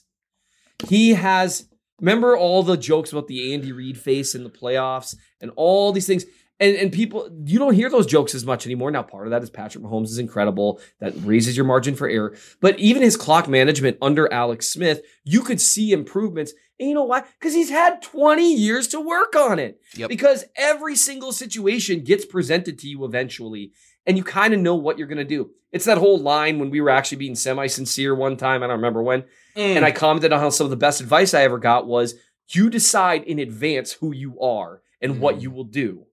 He 0.87 1.15
has, 1.15 1.67
remember 1.99 2.37
all 2.37 2.61
the 2.61 2.77
jokes 2.77 3.11
about 3.11 3.27
the 3.27 3.53
Andy 3.53 3.71
Reid 3.71 3.97
face 3.97 4.35
in 4.35 4.43
the 4.43 4.49
playoffs 4.49 5.15
and 5.41 5.51
all 5.55 5.91
these 5.91 6.05
things. 6.05 6.25
And, 6.59 6.75
and 6.75 6.91
people, 6.91 7.29
you 7.45 7.59
don't 7.59 7.75
hear 7.75 7.89
those 7.89 8.07
jokes 8.07 8.33
as 8.33 8.45
much 8.45 8.65
anymore. 8.65 8.89
Now, 8.89 9.03
part 9.03 9.27
of 9.27 9.31
that 9.31 9.43
is 9.43 9.49
Patrick 9.49 9.83
Mahomes 9.83 10.05
is 10.05 10.17
incredible. 10.17 10.79
That 10.99 11.13
raises 11.17 11.55
your 11.55 11.65
margin 11.65 11.95
for 11.95 12.09
error. 12.09 12.35
But 12.61 12.79
even 12.79 13.03
his 13.03 13.15
clock 13.15 13.47
management 13.47 13.97
under 14.01 14.31
Alex 14.33 14.67
Smith, 14.67 15.01
you 15.23 15.41
could 15.41 15.61
see 15.61 15.91
improvements. 15.91 16.53
And 16.79 16.89
you 16.89 16.95
know 16.95 17.03
why? 17.03 17.23
Because 17.39 17.53
he's 17.53 17.69
had 17.69 18.01
20 18.01 18.53
years 18.55 18.87
to 18.89 18.99
work 18.99 19.35
on 19.35 19.59
it. 19.59 19.79
Yep. 19.95 20.09
Because 20.09 20.45
every 20.55 20.95
single 20.95 21.31
situation 21.31 22.03
gets 22.03 22.25
presented 22.25 22.79
to 22.79 22.87
you 22.87 23.05
eventually 23.05 23.71
and 24.07 24.17
you 24.17 24.23
kind 24.23 24.53
of 24.53 24.59
know 24.59 24.75
what 24.75 24.97
you're 24.97 25.07
going 25.07 25.17
to 25.17 25.25
do. 25.25 25.51
It's 25.71 25.85
that 25.85 25.97
whole 25.97 26.17
line 26.17 26.59
when 26.59 26.69
we 26.71 26.81
were 26.81 26.89
actually 26.89 27.17
being 27.17 27.35
semi 27.35 27.67
sincere 27.67 28.15
one 28.15 28.37
time. 28.37 28.63
I 28.63 28.67
don't 28.67 28.77
remember 28.77 29.03
when. 29.03 29.25
And 29.55 29.85
I 29.85 29.91
mm. 29.91 29.95
commented 29.95 30.31
on 30.31 30.39
how 30.39 30.49
some 30.49 30.65
of 30.65 30.71
the 30.71 30.77
best 30.77 31.01
advice 31.01 31.33
I 31.33 31.43
ever 31.43 31.59
got 31.59 31.85
was 31.85 32.15
you 32.49 32.69
decide 32.69 33.23
in 33.25 33.37
advance 33.37 33.91
who 33.91 34.13
you 34.13 34.39
are 34.39 34.81
and 35.01 35.19
what 35.19 35.35
mm. 35.37 35.41
you 35.41 35.51
will 35.51 35.65
do. 35.65 36.06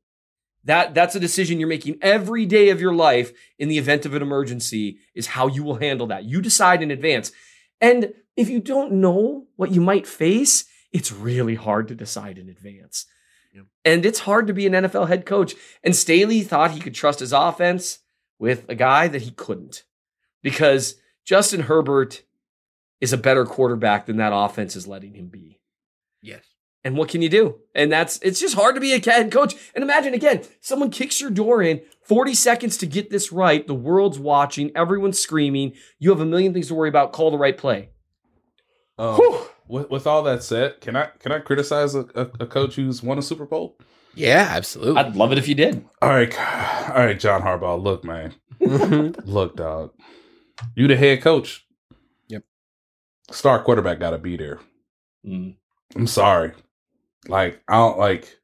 That 0.65 0.95
that's 0.95 1.15
a 1.15 1.21
decision 1.21 1.59
you're 1.59 1.69
making 1.69 1.99
every 2.01 2.47
day 2.47 2.71
of 2.71 2.81
your 2.81 2.95
life 2.95 3.33
in 3.59 3.69
the 3.69 3.79
event 3.79 4.07
of 4.07 4.15
an 4.15 4.23
emergency 4.23 4.99
is 5.15 5.29
how 5.29 5.47
you 5.47 5.63
will 5.63 5.77
handle 5.77 6.07
that. 6.07 6.25
You 6.25 6.41
decide 6.41 6.83
in 6.83 6.91
advance. 6.91 7.33
And 7.81 8.15
if 8.37 8.49
you 8.49 8.61
don't 8.61 8.93
know 8.93 9.47
what 9.57 9.73
you 9.73 9.81
might 9.81 10.07
face, 10.07 10.65
it's 10.93 11.13
really 11.13 11.55
hard 11.55 11.89
to 11.89 11.95
decide 11.95 12.39
in 12.39 12.49
advance. 12.49 13.07
And 13.85 14.07
it's 14.07 14.21
hard 14.21 14.47
to 14.47 14.55
be 14.55 14.67
an 14.67 14.73
NFL 14.73 15.09
head 15.09 15.27
coach. 15.27 15.55
And 15.83 15.95
Staley 15.95 16.41
thought 16.41 16.73
he 16.73 16.81
could 16.81 16.95
trust 16.95 17.21
his 17.21 17.33
offense 17.33 17.99
with 18.39 18.65
a 18.69 18.75
guy 18.75 19.09
that 19.09 19.23
he 19.23 19.31
couldn't 19.31 19.85
because 20.43 20.97
Justin 21.25 21.61
Herbert 21.61 22.23
is 23.01 23.13
a 23.13 23.19
better 23.19 23.45
quarterback 23.45 24.07
than 24.07 24.17
that 24.17 24.33
offense 24.35 24.75
is 24.75 24.89
letting 24.89 25.15
him 25.15 25.29
be. 25.29 25.61
Yes. 26.23 26.45
And 26.85 26.99
what 26.99 27.09
can 27.09 27.23
you 27.23 27.31
do? 27.31 27.61
And 27.75 27.91
that's 27.91 28.19
it's 28.23 28.39
just 28.39 28.55
hard 28.55 28.75
to 28.75 28.81
be 28.81 28.93
a 28.93 29.01
head 29.01 29.33
coach. 29.33 29.55
And 29.75 29.83
imagine 29.83 30.13
again, 30.13 30.43
someone 30.61 30.91
kicks 30.91 31.21
your 31.21 31.31
door 31.31 31.63
in, 31.63 31.81
40 32.03 32.35
seconds 32.35 32.77
to 32.79 32.87
get 32.87 33.11
this 33.11 33.33
right. 33.33 33.67
The 33.67 33.75
world's 33.75 34.19
watching, 34.19 34.71
everyone's 34.77 35.19
screaming. 35.19 35.73
You 35.99 36.11
have 36.11 36.21
a 36.21 36.27
million 36.27 36.53
things 36.53 36.69
to 36.69 36.75
worry 36.75 36.91
about. 36.91 37.13
Call 37.13 37.31
the 37.31 37.39
right 37.39 37.57
play. 37.57 37.89
Um, 38.99 39.19
with, 39.67 39.91
with 39.91 40.07
all 40.07 40.23
that 40.25 40.43
said, 40.43 40.81
can 40.81 40.95
I 40.95 41.09
can 41.19 41.33
I 41.33 41.39
criticize 41.39 41.95
a, 41.95 42.07
a, 42.15 42.29
a 42.41 42.47
coach 42.47 42.77
who's 42.77 43.03
won 43.03 43.19
a 43.19 43.23
Super 43.23 43.47
Bowl? 43.47 43.79
Yeah, 44.15 44.47
absolutely. 44.51 45.01
I'd 45.01 45.17
love 45.17 45.33
it 45.33 45.39
if 45.39 45.49
you 45.49 45.55
did. 45.55 45.85
All 46.01 46.11
right, 46.11 46.33
all 46.91 47.05
right, 47.05 47.19
John 47.19 47.43
Harbaugh. 47.43 47.83
Look, 47.83 48.05
man. 48.05 48.35
look, 49.25 49.57
dog. 49.57 49.91
You 50.77 50.87
the 50.87 50.97
head 50.97 51.23
coach. 51.23 51.67
Yep. 52.29 52.45
Star 53.31 53.63
quarterback 53.65 53.99
got 53.99 54.11
to 54.11 54.19
be 54.19 54.37
there. 54.37 54.61
Mm. 55.27 55.57
I'm 55.97 56.07
sorry. 56.07 56.53
Like 57.29 57.63
I 57.69 57.75
don't 57.75 57.99
like. 57.99 58.39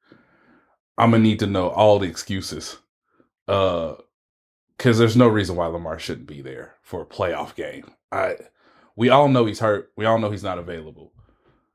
I'm 0.99 1.13
gonna 1.13 1.23
need 1.23 1.39
to 1.41 1.47
know 1.47 1.69
all 1.69 1.99
the 1.99 2.09
excuses. 2.09 2.79
Uh, 3.49 3.95
because 4.77 4.99
there's 4.99 5.17
no 5.17 5.29
reason 5.29 5.57
why 5.57 5.67
Lamar 5.67 5.99
shouldn't 5.99 6.27
be 6.27 6.41
there 6.41 6.77
for 6.83 7.03
a 7.03 7.07
playoff 7.07 7.55
game. 7.55 7.91
I. 8.11 8.37
We 8.97 9.09
all 9.09 9.29
know 9.29 9.47
he's 9.47 9.61
hurt. 9.61 9.93
We 9.97 10.05
all 10.05 10.19
know 10.19 10.31
he's 10.31 10.43
not 10.43 10.59
available. 10.59 11.13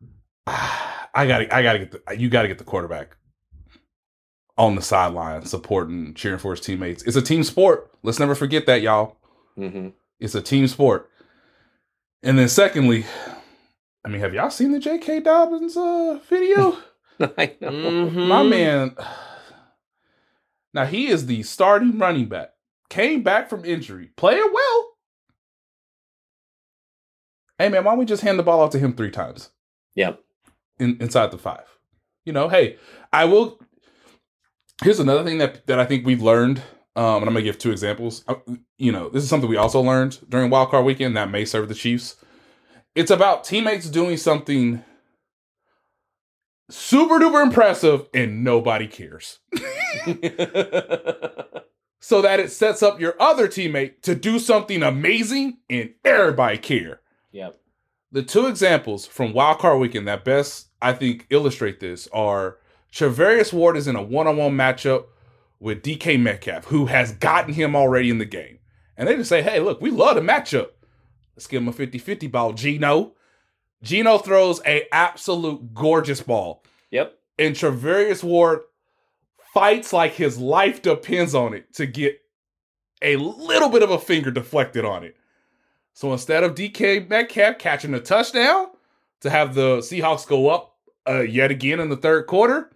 I 0.47 1.25
gotta, 1.27 1.55
I 1.55 1.63
gotta 1.63 1.79
get 1.79 1.91
the, 1.91 2.17
you 2.17 2.29
gotta 2.29 2.47
get 2.47 2.57
the 2.57 2.63
quarterback 2.63 3.15
on 4.57 4.75
the 4.75 4.81
sideline 4.81 5.45
supporting, 5.45 6.13
cheering 6.13 6.39
for 6.39 6.51
his 6.51 6.61
teammates. 6.61 7.03
It's 7.03 7.15
a 7.15 7.21
team 7.21 7.43
sport. 7.43 7.91
Let's 8.03 8.19
never 8.19 8.35
forget 8.35 8.65
that, 8.67 8.81
y'all. 8.81 9.17
Mm-hmm. 9.57 9.89
It's 10.19 10.35
a 10.35 10.41
team 10.41 10.67
sport. 10.67 11.09
And 12.23 12.37
then 12.37 12.49
secondly, 12.49 13.05
I 14.05 14.09
mean, 14.09 14.21
have 14.21 14.33
y'all 14.33 14.49
seen 14.49 14.71
the 14.71 14.79
J.K. 14.79 15.21
Dobbins 15.21 15.77
uh, 15.77 16.19
video? 16.29 16.77
I 17.37 17.55
know. 17.61 17.69
Mhm. 17.71 18.27
My 18.27 18.43
man. 18.43 18.95
Now 20.73 20.85
he 20.85 21.07
is 21.07 21.25
the 21.25 21.43
starting 21.43 21.97
running 21.97 22.27
back. 22.27 22.49
Came 22.89 23.23
back 23.23 23.49
from 23.49 23.63
injury, 23.65 24.11
playing 24.17 24.49
well. 24.53 24.87
Hey 27.57 27.69
man, 27.69 27.83
why 27.83 27.91
don't 27.91 27.99
we 27.99 28.05
just 28.05 28.21
hand 28.23 28.37
the 28.37 28.43
ball 28.43 28.59
off 28.61 28.71
to 28.71 28.79
him 28.79 28.93
three 28.93 29.11
times? 29.11 29.51
Yep. 29.95 30.19
in, 30.79 30.97
inside 30.99 31.31
the 31.31 31.37
five. 31.37 31.65
You 32.25 32.33
know, 32.33 32.49
hey, 32.49 32.77
I 33.13 33.25
will. 33.25 33.59
Here's 34.83 34.99
another 34.99 35.23
thing 35.23 35.37
that 35.37 35.65
that 35.67 35.79
I 35.79 35.85
think 35.85 36.05
we've 36.05 36.21
learned, 36.21 36.57
um, 36.97 37.15
and 37.21 37.27
I'm 37.27 37.33
gonna 37.33 37.43
give 37.43 37.57
two 37.57 37.71
examples. 37.71 38.23
Uh, 38.27 38.35
You 38.77 38.91
know, 38.91 39.07
this 39.09 39.23
is 39.23 39.29
something 39.29 39.49
we 39.49 39.55
also 39.57 39.79
learned 39.81 40.19
during 40.27 40.49
Wild 40.49 40.69
Card 40.69 40.85
Weekend 40.85 41.15
that 41.15 41.31
may 41.31 41.45
serve 41.45 41.69
the 41.69 41.75
Chiefs. 41.75 42.17
It's 42.93 43.11
about 43.11 43.45
teammates 43.45 43.89
doing 43.89 44.17
something 44.17 44.83
super 46.69 47.19
duper 47.19 47.43
impressive 47.43 48.07
and 48.13 48.43
nobody 48.43 48.87
cares, 48.87 49.39
so 51.99 52.21
that 52.21 52.39
it 52.39 52.51
sets 52.51 52.83
up 52.83 52.99
your 52.99 53.15
other 53.19 53.47
teammate 53.47 54.01
to 54.01 54.15
do 54.15 54.39
something 54.39 54.83
amazing 54.83 55.57
and 55.69 55.93
everybody 56.03 56.57
care. 56.57 57.01
Yep. 57.31 57.57
The 58.11 58.23
two 58.23 58.47
examples 58.47 59.05
from 59.05 59.33
Wild 59.33 59.59
Card 59.59 59.79
Weekend 59.79 60.07
that 60.07 60.23
best 60.23 60.69
I 60.81 60.93
think 60.93 61.25
illustrate 61.29 61.79
this 61.79 62.07
are 62.13 62.57
Charvarius 62.91 63.51
Ward 63.51 63.75
is 63.75 63.87
in 63.87 63.95
a 63.95 64.01
one-on-one 64.01 64.53
matchup 64.53 65.05
with 65.59 65.81
DK 65.81 66.19
Metcalf, 66.21 66.65
who 66.65 66.85
has 66.85 67.11
gotten 67.11 67.53
him 67.53 67.75
already 67.75 68.09
in 68.09 68.19
the 68.19 68.25
game. 68.25 68.59
And 68.95 69.09
they 69.09 69.15
just 69.15 69.29
say, 69.29 69.41
hey, 69.41 69.59
look, 69.59 69.81
we 69.81 69.89
love 69.89 70.15
the 70.15 70.21
matchup. 70.21 70.69
Let's 71.35 71.47
give 71.47 71.61
him 71.61 71.67
a 71.67 71.73
50-50 71.73 72.31
ball. 72.31 72.53
Gino. 72.53 73.14
Gino 73.85 74.17
throws 74.17 74.61
a 74.65 74.87
absolute 74.91 75.73
gorgeous 75.73 76.21
ball. 76.21 76.63
Yep. 76.91 77.17
And 77.37 77.55
Charvarius 77.55 78.23
Ward 78.23 78.61
fights 79.53 79.93
like 79.93 80.13
his 80.13 80.37
life 80.37 80.81
depends 80.81 81.35
on 81.35 81.53
it 81.53 81.73
to 81.75 81.85
get 81.85 82.19
a 83.01 83.15
little 83.17 83.69
bit 83.69 83.83
of 83.83 83.91
a 83.91 83.99
finger 83.99 84.31
deflected 84.31 84.83
on 84.83 85.03
it. 85.03 85.15
So 85.93 86.11
instead 86.11 86.43
of 86.43 86.55
DK 86.55 87.07
Metcalf 87.07 87.59
catching 87.59 87.93
a 87.93 87.99
touchdown 87.99 88.67
to 89.21 89.29
have 89.29 89.53
the 89.53 89.77
Seahawks 89.77 90.27
go 90.27 90.49
up 90.49 90.75
uh, 91.07 91.21
yet 91.21 91.51
again 91.51 91.79
in 91.79 91.89
the 91.89 91.95
third 91.95 92.25
quarter, 92.25 92.71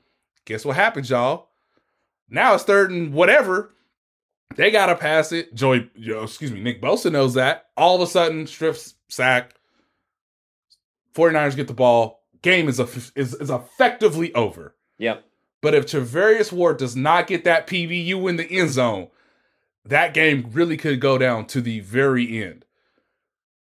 guess 0.46 0.64
what 0.64 0.76
happens, 0.76 1.10
y'all? 1.10 1.50
Now 2.30 2.54
it's 2.54 2.64
third 2.64 2.92
and 2.92 3.14
whatever. 3.14 3.74
They 4.56 4.72
gotta 4.72 4.96
pass 4.96 5.32
it. 5.32 5.54
Joey, 5.54 5.90
excuse 5.96 6.52
me, 6.52 6.62
Nick 6.62 6.82
Bosa 6.82 7.12
knows 7.12 7.34
that. 7.34 7.70
All 7.76 7.96
of 7.96 8.02
a 8.02 8.08
sudden, 8.08 8.46
strips 8.48 8.96
sack. 9.08 9.56
49ers 11.20 11.56
get 11.56 11.68
the 11.68 11.74
ball. 11.74 12.24
Game 12.42 12.70
is, 12.70 12.80
a, 12.80 12.88
is 13.16 13.34
is 13.36 13.50
effectively 13.50 14.34
over. 14.34 14.76
Yep. 14.98 15.26
But 15.62 15.74
if 15.74 15.88
Charvarius 15.88 16.52
Ward 16.54 16.78
does 16.78 16.96
not 16.96 17.28
get 17.28 17.44
that 17.44 17.68
PBU 17.68 18.30
in 18.30 18.38
the 18.38 18.50
end 18.50 18.70
zone, 18.70 19.10
that 19.84 20.14
game 20.14 20.50
really 20.54 20.78
could 20.78 21.02
go 21.02 21.18
down 21.18 21.46
to 21.48 21.60
the 21.60 21.82
very 21.82 22.42
end. 22.42 22.66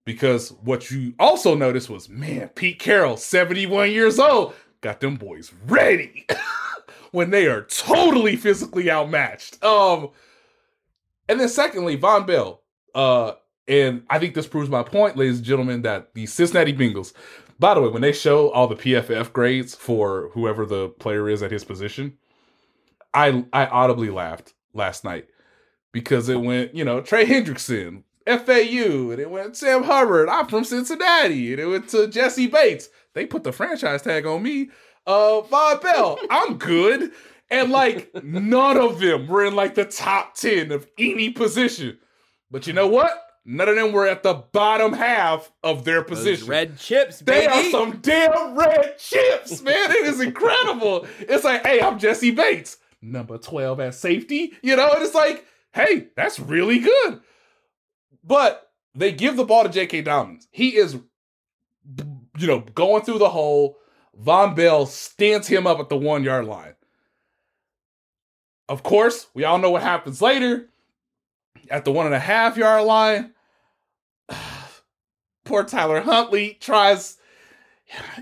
Because 0.05 0.51
what 0.63 0.91
you 0.91 1.15
also 1.19 1.55
noticed 1.55 1.89
was, 1.89 2.07
man, 2.07 2.49
Pete 2.49 2.79
Carroll, 2.79 3.17
71 3.17 3.91
years 3.91 4.19
old, 4.19 4.53
got 4.81 4.99
them 4.99 5.15
boys 5.15 5.51
ready 5.65 6.25
when 7.11 7.31
they 7.31 7.47
are 7.47 7.63
totally 7.63 8.35
physically 8.35 8.89
outmatched. 8.91 9.61
Um, 9.63 10.11
and 11.27 11.39
then 11.39 11.49
secondly, 11.49 11.97
Vonn 11.97 12.27
Bell. 12.27 12.61
Uh, 12.93 13.33
and 13.67 14.03
I 14.09 14.19
think 14.19 14.33
this 14.33 14.47
proves 14.47 14.69
my 14.69 14.83
point, 14.83 15.17
ladies 15.17 15.37
and 15.37 15.45
gentlemen, 15.45 15.81
that 15.81 16.13
the 16.13 16.25
Cincinnati 16.25 16.73
Bengals, 16.73 17.13
by 17.59 17.73
the 17.73 17.81
way, 17.81 17.89
when 17.89 18.01
they 18.01 18.13
show 18.13 18.49
all 18.51 18.67
the 18.67 18.75
PFF 18.75 19.33
grades 19.33 19.75
for 19.75 20.29
whoever 20.33 20.65
the 20.65 20.89
player 20.89 21.29
is 21.29 21.41
at 21.41 21.51
his 21.51 21.63
position, 21.63 22.17
I 23.13 23.45
I 23.51 23.65
audibly 23.65 24.09
laughed 24.09 24.53
last 24.73 25.03
night 25.03 25.27
because 25.91 26.29
it 26.29 26.41
went, 26.41 26.75
you 26.75 26.85
know, 26.85 27.01
Trey 27.01 27.25
Hendrickson, 27.25 28.03
FAU, 28.27 29.11
and 29.11 29.19
it 29.19 29.31
went 29.31 29.57
Sam 29.57 29.83
Hubbard. 29.83 30.29
I'm 30.29 30.47
from 30.47 30.63
Cincinnati, 30.63 31.53
and 31.53 31.61
it 31.61 31.65
went 31.65 31.89
to 31.89 32.07
Jessie 32.07 32.47
Bates. 32.47 32.89
They 33.13 33.25
put 33.25 33.43
the 33.43 33.51
franchise 33.51 34.03
tag 34.03 34.25
on 34.25 34.43
me. 34.43 34.69
Uh, 35.07 35.41
Vonn 35.41 35.81
Bell, 35.81 36.19
I'm 36.29 36.57
good, 36.57 37.11
and 37.49 37.71
like 37.71 38.11
none 38.23 38.77
of 38.77 38.99
them 38.99 39.27
were 39.27 39.45
in 39.45 39.55
like 39.55 39.75
the 39.75 39.85
top 39.85 40.35
ten 40.35 40.71
of 40.71 40.87
any 40.97 41.31
position. 41.31 41.97
But 42.51 42.67
you 42.67 42.73
know 42.73 42.87
what? 42.87 43.26
None 43.49 43.69
of 43.69 43.77
them 43.77 43.93
were 43.93 44.05
at 44.05 44.23
the 44.23 44.33
bottom 44.33 44.91
half 44.91 45.53
of 45.63 45.85
their 45.85 46.01
Those 46.01 46.09
position. 46.09 46.47
red 46.47 46.77
chips, 46.77 47.19
They 47.19 47.47
are 47.47 47.63
some 47.71 47.99
damn 48.01 48.57
red 48.57 48.97
chips, 48.99 49.61
man. 49.61 49.89
It 49.89 50.05
is 50.05 50.19
incredible. 50.19 51.07
It's 51.19 51.45
like, 51.45 51.65
hey, 51.65 51.79
I'm 51.81 51.97
Jessie 51.97 52.31
Bates, 52.31 52.75
number 53.01 53.37
12 53.37 53.79
at 53.79 53.95
safety, 53.95 54.51
you 54.61 54.75
know, 54.75 54.91
and 54.91 55.01
it's 55.01 55.15
like, 55.15 55.45
hey, 55.71 56.07
that's 56.17 56.41
really 56.41 56.79
good. 56.79 57.21
But 58.21 58.69
they 58.93 59.13
give 59.13 59.37
the 59.37 59.45
ball 59.45 59.63
to 59.63 59.69
J.K. 59.69 60.01
Dobbins. 60.01 60.49
He 60.51 60.75
is, 60.75 60.95
you 62.37 62.47
know, 62.47 62.59
going 62.59 63.03
through 63.03 63.19
the 63.19 63.29
hole. 63.29 63.77
Vonn 64.21 64.57
Bell 64.57 64.85
stands 64.85 65.47
him 65.47 65.65
up 65.65 65.79
at 65.79 65.87
the 65.87 65.95
one 65.95 66.21
yard 66.25 66.47
line. 66.47 66.73
Of 68.67 68.83
course, 68.83 69.27
we 69.33 69.45
all 69.45 69.57
know 69.57 69.71
what 69.71 69.83
happens 69.83 70.21
later. 70.21 70.67
At 71.71 71.85
the 71.85 71.93
one 71.93 72.05
and 72.07 72.15
a 72.15 72.19
half 72.19 72.57
yard 72.57 72.83
line, 72.83 73.33
poor 75.47 75.63
Tyler 75.63 76.01
Huntley 76.01 76.57
tries. 76.59 77.17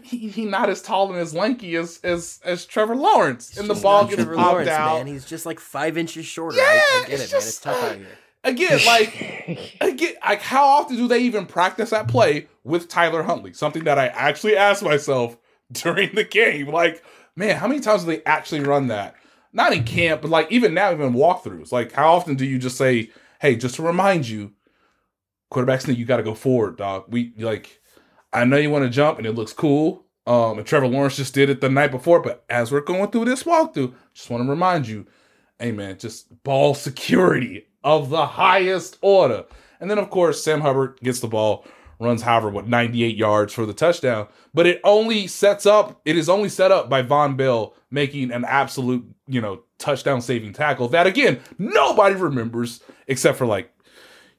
He, 0.04 0.28
he 0.30 0.46
not 0.46 0.70
as 0.70 0.82
tall 0.84 1.10
and 1.12 1.20
as 1.20 1.34
lanky 1.34 1.76
as 1.76 2.00
as 2.04 2.40
as 2.44 2.66
Trevor 2.66 2.96
Lawrence, 2.96 3.58
and 3.58 3.68
the 3.68 3.74
ball 3.74 4.04
gets 4.06 4.18
Trevor 4.18 4.36
popped 4.36 4.52
Lawrence, 4.52 4.70
out. 4.70 4.98
Man. 4.98 5.08
He's 5.08 5.26
just 5.26 5.46
like 5.46 5.60
five 5.60 5.98
inches 5.98 6.26
shorter. 6.26 6.58
Yeah, 6.58 6.64
I, 6.64 7.02
I 7.04 7.08
get 7.08 7.14
it's 7.20 7.24
it, 7.24 7.26
man. 7.26 7.42
just- 7.42 7.48
It's 7.48 7.60
tough 7.62 7.84
out 7.84 7.98
here. 7.98 8.06
Uh, 8.44 8.50
again, 8.50 8.80
like 8.86 9.76
again, 9.82 10.14
like 10.24 10.42
how 10.42 10.66
often 10.66 10.98
do 10.98 11.08
they 11.08 11.20
even 11.20 11.48
practice 11.48 11.90
that 11.90 12.08
play 12.08 12.48
with 12.64 12.88
Tyler 12.88 13.24
Huntley? 13.24 13.54
Something 13.54 13.86
that 13.86 13.98
I 13.98 14.08
actually 14.10 14.56
asked 14.56 14.84
myself 14.84 15.36
during 15.72 16.14
the 16.14 16.24
game. 16.24 16.68
Like, 16.68 17.04
man, 17.36 17.56
how 17.58 17.68
many 17.68 17.80
times 17.80 18.04
do 18.04 18.12
they 18.12 18.24
actually 18.24 18.62
run 18.62 18.88
that? 18.90 19.16
Not 19.52 19.74
in 19.74 19.84
camp, 19.84 20.22
but 20.22 20.30
like 20.30 20.52
even 20.52 20.76
now, 20.76 20.92
even 20.92 21.14
walkthroughs. 21.14 21.72
Like, 21.72 21.92
how 21.94 22.14
often 22.14 22.36
do 22.36 22.46
you 22.46 22.60
just 22.60 22.78
say, 22.78 23.10
"Hey, 23.40 23.56
just 23.56 23.76
to 23.78 23.82
remind 23.82 24.28
you, 24.30 24.52
quarterbacks 25.56 25.84
think 25.84 25.98
you 25.98 26.06
got 26.06 26.18
to 26.18 26.24
go 26.24 26.36
forward, 26.36 26.78
dog." 26.78 27.06
We 27.08 27.34
like, 27.38 27.82
I 28.34 28.46
know 28.46 28.58
you 28.58 28.70
want 28.70 28.84
to 28.86 28.90
jump, 28.90 29.18
and 29.18 29.28
it 29.28 29.34
looks 29.34 29.54
cool. 29.54 30.06
Um, 30.28 30.58
and 30.58 30.66
Trevor 30.66 30.88
Lawrence 30.88 31.18
just 31.18 31.34
did 31.34 31.50
it 31.50 31.62
the 31.62 31.70
night 31.70 31.92
before. 31.92 32.20
But 32.20 32.44
as 32.50 32.72
we're 32.72 32.82
going 32.82 33.12
through 33.12 33.26
this 33.26 33.44
walkthrough, 33.44 33.94
just 34.14 34.30
want 34.30 34.44
to 34.44 34.50
remind 34.50 34.88
you, 34.88 35.06
hey 35.60 35.72
man, 35.72 35.98
just 35.98 36.44
ball 36.44 36.74
security 36.76 37.68
of 37.84 38.10
the 38.10 38.26
highest 38.26 38.98
order. 39.02 39.46
And 39.80 39.90
then 39.90 40.00
of 40.00 40.10
course 40.10 40.44
Sam 40.44 40.62
Hubbard 40.62 41.00
gets 41.04 41.20
the 41.20 41.28
ball, 41.28 41.66
runs 42.00 42.24
however 42.24 42.50
what 42.50 42.68
98 42.68 43.16
yards 43.16 43.54
for 43.54 43.66
the 43.66 43.74
touchdown, 43.74 44.28
but 44.54 44.66
it 44.66 44.82
only 44.84 45.28
sets 45.28 45.66
up 45.66 46.02
it 46.06 46.18
is 46.18 46.28
only 46.28 46.50
set 46.50 46.72
up 46.72 46.90
by 46.90 47.04
Vonn 47.04 47.38
Bell 47.38 47.76
making 47.92 48.32
an 48.32 48.44
absolute, 48.46 49.06
you 49.28 49.40
know, 49.40 49.62
touchdown 49.78 50.22
saving 50.22 50.54
tackle 50.54 50.88
that 50.88 51.06
again 51.06 51.40
nobody 51.58 52.16
remembers 52.16 52.82
except 53.08 53.38
for 53.38 53.46
like, 53.46 53.72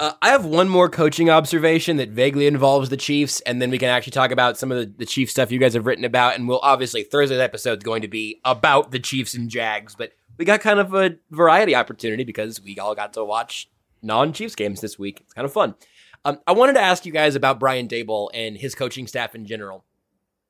Uh, 0.00 0.12
I 0.20 0.30
have 0.30 0.44
one 0.44 0.68
more 0.68 0.88
coaching 0.88 1.30
observation 1.30 1.98
that 1.98 2.08
vaguely 2.08 2.48
involves 2.48 2.88
the 2.88 2.96
Chiefs, 2.96 3.40
and 3.42 3.62
then 3.62 3.70
we 3.70 3.78
can 3.78 3.88
actually 3.88 4.10
talk 4.10 4.32
about 4.32 4.58
some 4.58 4.72
of 4.72 4.78
the, 4.78 4.86
the 4.86 5.06
Chiefs 5.06 5.30
stuff 5.30 5.52
you 5.52 5.60
guys 5.60 5.74
have 5.74 5.86
written 5.86 6.04
about. 6.04 6.34
And 6.34 6.48
we'll 6.48 6.58
obviously 6.62 7.04
Thursday's 7.04 7.38
episode 7.38 7.78
is 7.78 7.84
going 7.84 8.02
to 8.02 8.08
be 8.08 8.40
about 8.44 8.90
the 8.90 8.98
Chiefs 8.98 9.34
and 9.34 9.48
Jags, 9.48 9.94
but 9.94 10.12
we 10.36 10.44
got 10.44 10.60
kind 10.60 10.80
of 10.80 10.92
a 10.94 11.16
variety 11.30 11.76
opportunity 11.76 12.24
because 12.24 12.60
we 12.60 12.76
all 12.78 12.96
got 12.96 13.12
to 13.12 13.24
watch 13.24 13.70
non-Chiefs 14.02 14.56
games 14.56 14.80
this 14.80 14.98
week. 14.98 15.20
It's 15.20 15.32
kind 15.32 15.44
of 15.44 15.52
fun. 15.52 15.76
Um, 16.24 16.40
I 16.46 16.52
wanted 16.52 16.72
to 16.72 16.80
ask 16.80 17.06
you 17.06 17.12
guys 17.12 17.36
about 17.36 17.60
Brian 17.60 17.86
Daboll 17.86 18.30
and 18.34 18.56
his 18.56 18.74
coaching 18.74 19.06
staff 19.06 19.36
in 19.36 19.46
general. 19.46 19.84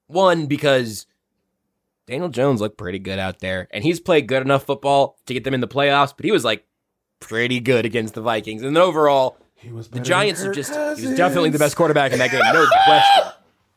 One 0.07 0.46
because 0.46 1.07
Daniel 2.07 2.30
Jones 2.30 2.62
looked 2.62 2.78
pretty 2.78 2.98
good 2.98 3.18
out 3.18 3.40
there, 3.40 3.68
and 3.72 3.85
he's 3.85 4.00
played 4.00 4.26
good 4.26 4.42
enough 4.42 4.64
football 4.64 5.18
to 5.26 5.35
get 5.35 5.44
them 5.44 5.54
in 5.54 5.61
the 5.61 5.68
playoffs. 5.68 6.14
But 6.16 6.24
he 6.24 6.33
was 6.33 6.44
like 6.44 6.64
pretty 7.24 7.58
good 7.58 7.87
against 7.87 8.14
the 8.14 8.20
Vikings. 8.20 8.62
And 8.62 8.76
then 8.76 8.82
overall, 8.82 9.38
the 9.90 10.00
Giants 10.00 10.44
are 10.44 10.52
just, 10.52 10.72
he 10.98 11.06
was 11.06 11.16
definitely 11.16 11.50
the 11.50 11.58
best 11.58 11.74
quarterback 11.74 12.12
in 12.12 12.18
that 12.18 12.30
game, 12.30 12.42
no 12.52 12.66
question. 12.84 13.32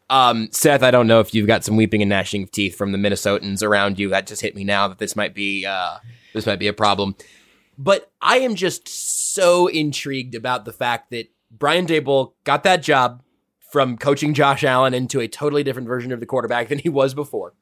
Um, 0.09 0.49
Seth, 0.51 0.83
I 0.83 0.91
don't 0.91 1.07
know 1.07 1.19
if 1.19 1.33
you've 1.33 1.47
got 1.47 1.63
some 1.63 1.75
weeping 1.75 2.01
and 2.01 2.09
gnashing 2.09 2.43
of 2.43 2.51
teeth 2.51 2.75
from 2.75 2.91
the 2.91 2.97
Minnesotans 2.97 3.63
around 3.63 3.99
you. 3.99 4.09
That 4.09 4.27
just 4.27 4.41
hit 4.41 4.55
me 4.55 4.63
now 4.63 4.87
that 4.87 4.99
this 4.99 5.15
might 5.15 5.33
be, 5.33 5.65
uh, 5.65 5.97
this 6.33 6.45
might 6.45 6.59
be 6.59 6.67
a 6.67 6.73
problem. 6.73 7.15
But 7.77 8.11
I 8.21 8.39
am 8.39 8.55
just 8.55 8.87
so 8.87 9.67
intrigued 9.67 10.35
about 10.35 10.65
the 10.65 10.73
fact 10.73 11.11
that 11.11 11.29
Brian 11.51 11.85
Daboll 11.85 12.33
got 12.43 12.63
that 12.63 12.83
job 12.83 13.21
from 13.71 13.97
coaching 13.97 14.33
Josh 14.33 14.63
Allen 14.63 14.93
into 14.93 15.19
a 15.19 15.27
totally 15.27 15.63
different 15.63 15.87
version 15.87 16.11
of 16.11 16.19
the 16.19 16.25
quarterback 16.25 16.69
than 16.69 16.79
he 16.79 16.89
was 16.89 17.13
before. 17.13 17.53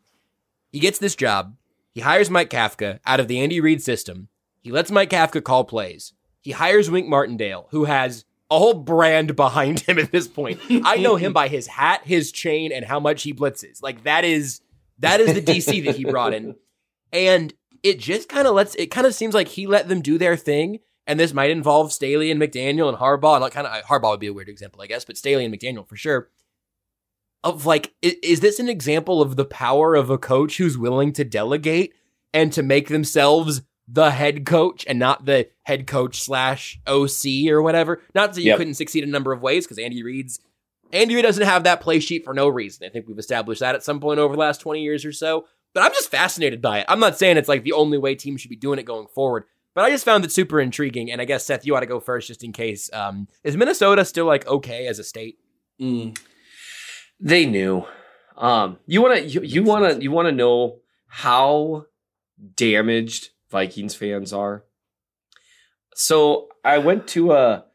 He 0.72 0.80
gets 0.80 1.00
this 1.00 1.16
job. 1.16 1.56
He 1.94 2.02
hires 2.02 2.30
Mike 2.30 2.50
Kafka 2.50 3.00
out 3.06 3.20
of 3.20 3.28
the 3.28 3.40
Andy 3.40 3.60
Reid 3.60 3.82
system. 3.82 4.28
He 4.66 4.72
lets 4.72 4.90
Mike 4.90 5.12
Kafka 5.12 5.44
call 5.44 5.64
plays. 5.64 6.14
He 6.42 6.50
hires 6.50 6.90
Wink 6.90 7.08
Martindale, 7.08 7.68
who 7.70 7.84
has 7.84 8.26
a 8.50 8.58
whole 8.58 8.74
brand 8.74 9.36
behind 9.36 9.82
him 9.82 10.00
at 10.00 10.12
this 10.12 10.28
point. 10.28 10.60
I 10.84 10.98
know 10.98 11.18
him 11.18 11.34
by 11.34 11.50
his 11.50 11.68
hat, 11.68 12.02
his 12.04 12.32
chain, 12.32 12.72
and 12.72 12.84
how 12.84 13.00
much 13.00 13.22
he 13.22 13.32
blitzes. 13.32 13.84
Like 13.84 14.06
that 14.06 14.26
is 14.26 14.62
that 14.98 15.20
is 15.20 15.36
the 15.36 15.42
DC 15.44 15.86
that 15.86 15.96
he 15.96 16.04
brought 16.04 16.34
in. 16.34 16.56
And 17.14 17.54
it 17.84 18.00
just 18.00 18.28
kind 18.28 18.48
of 18.48 18.56
lets 18.56 18.74
it 18.74 18.88
kind 18.88 19.06
of 19.06 19.14
seems 19.14 19.36
like 19.36 19.50
he 19.50 19.68
let 19.68 19.88
them 19.88 20.02
do 20.02 20.18
their 20.18 20.36
thing. 20.36 20.80
And 21.06 21.20
this 21.20 21.32
might 21.32 21.52
involve 21.52 21.94
Staley 21.94 22.32
and 22.32 22.42
McDaniel 22.42 22.90
and 22.90 22.98
Harbaugh. 22.98 23.40
And 23.40 23.54
kind 23.54 23.68
of 23.68 23.84
Harbaugh 23.84 24.10
would 24.10 24.20
be 24.20 24.26
a 24.26 24.34
weird 24.34 24.50
example, 24.50 24.82
I 24.82 24.88
guess, 24.88 25.06
but 25.06 25.16
Staley 25.16 25.46
and 25.46 25.54
McDaniel 25.54 25.88
for 25.88 25.96
sure. 25.96 26.30
Of 27.44 27.68
like, 27.68 27.94
is, 28.02 28.16
is 28.24 28.40
this 28.40 28.60
an 28.60 28.68
example 28.68 29.22
of 29.22 29.36
the 29.36 29.46
power 29.46 29.94
of 29.94 30.10
a 30.10 30.18
coach 30.18 30.58
who's 30.58 30.76
willing 30.76 31.14
to 31.14 31.24
delegate 31.24 31.94
and 32.34 32.52
to 32.54 32.64
make 32.64 32.88
themselves 32.88 33.62
the 33.88 34.12
head 34.12 34.46
coach 34.46 34.84
and 34.88 34.98
not 35.00 35.26
the 35.26 35.48
head 35.64 35.86
coach 35.88 36.22
slash 36.22 36.80
OC 36.88 37.48
or 37.50 37.62
whatever. 37.62 38.02
Not 38.16 38.34
that 38.34 38.42
you 38.42 38.48
Yep. 38.48 38.58
couldn't 38.58 38.74
succeed 38.76 39.04
a 39.04 39.08
number 39.08 39.32
of 39.32 39.42
ways 39.42 39.66
because 39.66 39.78
Andy 39.80 40.02
Reid's 40.04 40.40
Andy 40.94 41.16
Reid 41.16 41.24
doesn't 41.26 41.46
have 41.46 41.64
that 41.64 41.82
play 41.82 42.00
sheet 42.00 42.24
for 42.24 42.34
no 42.34 42.48
reason. 42.48 42.86
I 42.86 42.90
think 42.90 43.08
we've 43.08 43.18
established 43.20 43.60
that 43.60 43.76
at 43.76 43.84
some 43.84 44.00
point 44.00 44.20
over 44.20 44.36
the 44.36 44.40
last 44.40 44.62
20 44.62 44.82
years 44.82 45.04
or 45.04 45.12
so. 45.12 45.46
But 45.74 45.84
I'm 45.84 45.92
just 45.92 46.10
fascinated 46.12 46.62
by 46.62 46.80
it. 46.80 46.86
I'm 46.88 47.00
not 47.00 47.18
saying 47.18 47.38
it's 47.38 47.50
like 47.50 47.64
the 47.64 47.74
only 47.74 47.98
way 47.98 48.16
teams 48.16 48.40
should 48.40 48.50
be 48.50 48.56
doing 48.56 48.80
it 48.80 48.84
going 48.86 49.08
forward, 49.08 49.44
but 49.74 49.84
I 49.84 49.90
just 49.90 50.06
found 50.06 50.24
it 50.24 50.32
super 50.32 50.62
intriguing. 50.62 51.12
And 51.12 51.20
I 51.20 51.26
guess 51.26 51.46
Seth, 51.46 51.66
you 51.66 51.76
ought 51.76 51.82
to 51.82 51.86
go 51.86 52.00
first 52.00 52.28
just 52.28 52.44
in 52.44 52.54
case. 52.54 52.90
Um, 52.94 53.28
is 53.44 53.58
Minnesota 53.58 54.06
still 54.06 54.26
like 54.26 54.48
okay 54.48 54.88
as 54.88 55.00
a 55.00 55.04
state? 55.04 55.38
They 57.20 57.46
knew. 57.46 57.86
Um, 58.38 58.78
you 58.86 59.02
want 59.02 59.18
to 59.18 59.26
you, 59.26 59.42
you 59.42 59.64
want 59.64 59.92
to 59.98 60.02
you 60.04 60.12
want 60.12 60.28
to 60.28 60.32
know 60.32 60.80
how 61.08 61.86
damaged 62.56 63.30
Vikings 63.50 63.96
fans 63.96 64.34
are. 64.34 64.64
So 65.96 66.50
I 66.64 66.80
went 66.80 67.08
to 67.10 67.32
a 67.34 67.66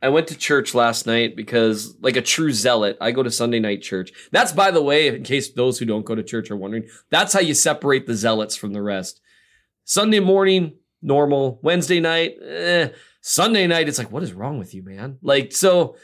I 0.00 0.10
went 0.10 0.28
to 0.28 0.38
church 0.38 0.74
last 0.74 1.06
night 1.06 1.34
because 1.34 1.96
like 2.00 2.16
a 2.16 2.22
true 2.22 2.52
zealot, 2.52 2.96
I 3.00 3.10
go 3.10 3.24
to 3.24 3.30
Sunday 3.30 3.58
night 3.58 3.82
church. 3.82 4.12
That's 4.30 4.52
by 4.52 4.70
the 4.70 4.82
way, 4.82 5.08
in 5.08 5.24
case 5.24 5.50
those 5.50 5.78
who 5.78 5.86
don't 5.86 6.04
go 6.04 6.14
to 6.14 6.22
church 6.22 6.50
are 6.50 6.56
wondering, 6.56 6.88
that's 7.10 7.32
how 7.32 7.40
you 7.40 7.54
separate 7.54 8.06
the 8.06 8.14
zealots 8.14 8.56
from 8.56 8.72
the 8.72 8.82
rest. 8.82 9.20
Sunday 9.84 10.20
morning, 10.20 10.74
normal. 11.02 11.58
Wednesday 11.62 11.98
night, 11.98 12.36
eh. 12.42 12.90
Sunday 13.20 13.66
night, 13.66 13.88
it's 13.88 13.98
like, 13.98 14.12
what 14.12 14.22
is 14.22 14.32
wrong 14.32 14.58
with 14.58 14.72
you, 14.72 14.82
man? 14.84 15.18
Like, 15.20 15.52
so 15.52 15.96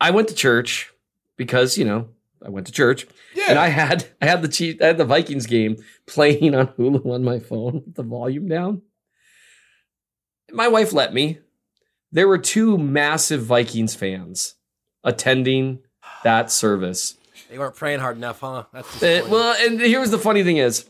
I 0.00 0.10
went 0.10 0.28
to 0.28 0.34
church 0.34 0.90
because, 1.36 1.76
you 1.76 1.84
know, 1.84 2.08
I 2.44 2.50
went 2.50 2.66
to 2.66 2.72
church. 2.72 3.06
Yeah. 3.34 3.46
And 3.50 3.58
I 3.58 3.68
had 3.68 4.06
I 4.20 4.26
had 4.26 4.42
the 4.42 4.48
Chief, 4.48 4.80
I 4.82 4.86
had 4.86 4.98
the 4.98 5.04
Vikings 5.04 5.46
game 5.46 5.76
playing 6.06 6.54
on 6.54 6.68
Hulu 6.68 7.06
on 7.06 7.24
my 7.24 7.38
phone 7.38 7.82
with 7.84 7.94
the 7.94 8.02
volume 8.02 8.48
down. 8.48 8.82
My 10.52 10.68
wife 10.68 10.92
let 10.92 11.12
me. 11.12 11.38
There 12.10 12.28
were 12.28 12.38
two 12.38 12.78
massive 12.78 13.42
Vikings 13.42 13.94
fans 13.94 14.54
attending 15.04 15.80
that 16.24 16.50
service. 16.50 17.16
They 17.50 17.58
weren't 17.58 17.76
praying 17.76 18.00
hard 18.00 18.16
enough, 18.16 18.40
huh? 18.40 18.64
That's 18.72 19.02
Uh, 19.02 19.26
well, 19.28 19.54
and 19.58 19.80
here's 19.80 20.10
the 20.10 20.18
funny 20.18 20.42
thing 20.42 20.56
is, 20.56 20.86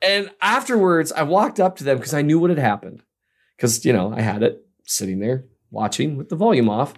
and 0.00 0.30
afterwards, 0.40 1.12
I 1.12 1.22
walked 1.22 1.60
up 1.60 1.76
to 1.76 1.84
them 1.84 1.98
because 1.98 2.14
I 2.14 2.22
knew 2.22 2.38
what 2.38 2.50
had 2.50 2.58
happened. 2.58 3.02
Because 3.56 3.84
you 3.84 3.92
know, 3.92 4.12
I 4.12 4.20
had 4.20 4.42
it 4.42 4.66
sitting 4.84 5.20
there 5.20 5.44
watching 5.70 6.16
with 6.16 6.28
the 6.28 6.36
volume 6.36 6.68
off. 6.68 6.94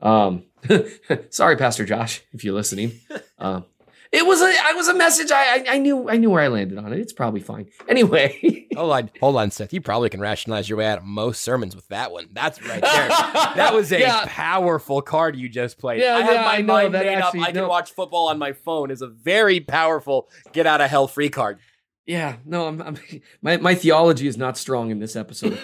Um, 0.00 0.44
sorry, 1.30 1.56
Pastor 1.56 1.84
Josh, 1.84 2.22
if 2.32 2.44
you're 2.44 2.54
listening. 2.54 2.92
Um, 3.38 3.64
it 4.10 4.24
was 4.24 4.40
a, 4.40 4.46
I 4.64 4.72
was 4.72 4.88
a 4.88 4.94
message. 4.94 5.30
I, 5.30 5.56
I, 5.56 5.64
I 5.74 5.78
knew, 5.78 6.08
I 6.08 6.16
knew 6.16 6.30
where 6.30 6.42
I 6.42 6.48
landed 6.48 6.78
on 6.78 6.92
it. 6.94 6.98
It's 6.98 7.12
probably 7.12 7.40
fine. 7.40 7.66
Anyway, 7.90 8.66
hold 8.74 8.90
on, 8.92 9.10
hold 9.20 9.36
on, 9.36 9.50
Seth. 9.50 9.72
You 9.74 9.82
probably 9.82 10.08
can 10.08 10.20
rationalize 10.20 10.66
your 10.66 10.78
way 10.78 10.86
out 10.86 10.98
of 10.98 11.04
most 11.04 11.42
sermons 11.42 11.76
with 11.76 11.86
that 11.88 12.10
one. 12.10 12.28
That's 12.32 12.58
right 12.62 12.80
there. 12.80 13.08
that 13.08 13.72
was 13.74 13.92
a 13.92 14.00
Yeah. 14.00 14.24
powerful 14.26 15.02
card 15.02 15.36
you 15.36 15.50
just 15.50 15.78
played. 15.78 16.00
Yeah, 16.00 16.16
I 16.16 16.22
have 16.22 16.32
yeah, 16.34 16.42
my 16.42 16.54
I 16.54 16.60
know, 16.62 16.72
mind 16.72 16.94
that 16.94 17.04
made 17.04 17.14
actually- 17.18 17.40
up. 17.40 17.48
I 17.48 17.52
can 17.52 17.68
watch 17.68 17.92
football 17.92 18.28
on 18.28 18.38
my 18.38 18.52
phone. 18.54 18.90
Is 18.90 19.02
a 19.02 19.08
very 19.08 19.60
powerful 19.60 20.28
get 20.52 20.66
out 20.66 20.80
of 20.80 20.88
hell 20.88 21.06
free 21.06 21.28
card. 21.28 21.58
Yeah, 22.06 22.36
no, 22.46 22.66
I'm, 22.66 22.80
I'm 22.80 22.96
my 23.42 23.58
my 23.58 23.74
theology 23.74 24.26
is 24.26 24.38
not 24.38 24.56
strong 24.56 24.90
in 24.90 25.00
this 25.00 25.16
episode. 25.16 25.58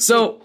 So 0.00 0.42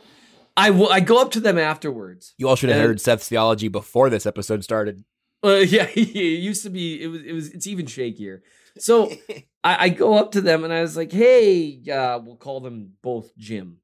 I 0.58 0.68
w- 0.70 0.89
I 0.89 1.00
go 1.00 1.22
up 1.22 1.32
to 1.32 1.39
them 1.39 1.58
afterwards. 1.58 2.34
You 2.38 2.47
all 2.50 2.56
should 2.56 2.70
have 2.70 2.78
And- 2.80 2.88
heard 2.88 3.02
Seth's 3.02 3.28
theology 3.30 3.68
before 3.68 4.10
this 4.10 4.26
episode 4.26 4.64
started. 4.64 5.04
Uh, 5.43 5.50
yeah, 5.68 5.88
it 5.95 5.97
used 6.41 6.64
to 6.64 6.70
be. 6.70 7.02
It 7.02 7.08
was. 7.08 7.22
It 7.24 7.34
was. 7.34 7.50
It's 7.52 7.68
even 7.68 7.86
shakier. 7.86 8.41
So 8.78 9.10
I, 9.64 9.86
I 9.86 9.89
go 9.89 10.18
up 10.18 10.32
to 10.34 10.41
them 10.41 10.64
and 10.64 10.74
I 10.74 10.82
was 10.82 10.97
like, 10.97 11.12
"Hey, 11.12 11.82
uh, 11.91 12.20
we'll 12.24 12.36
call 12.36 12.60
them 12.60 12.93
both 13.02 13.36
Jim. 13.38 13.78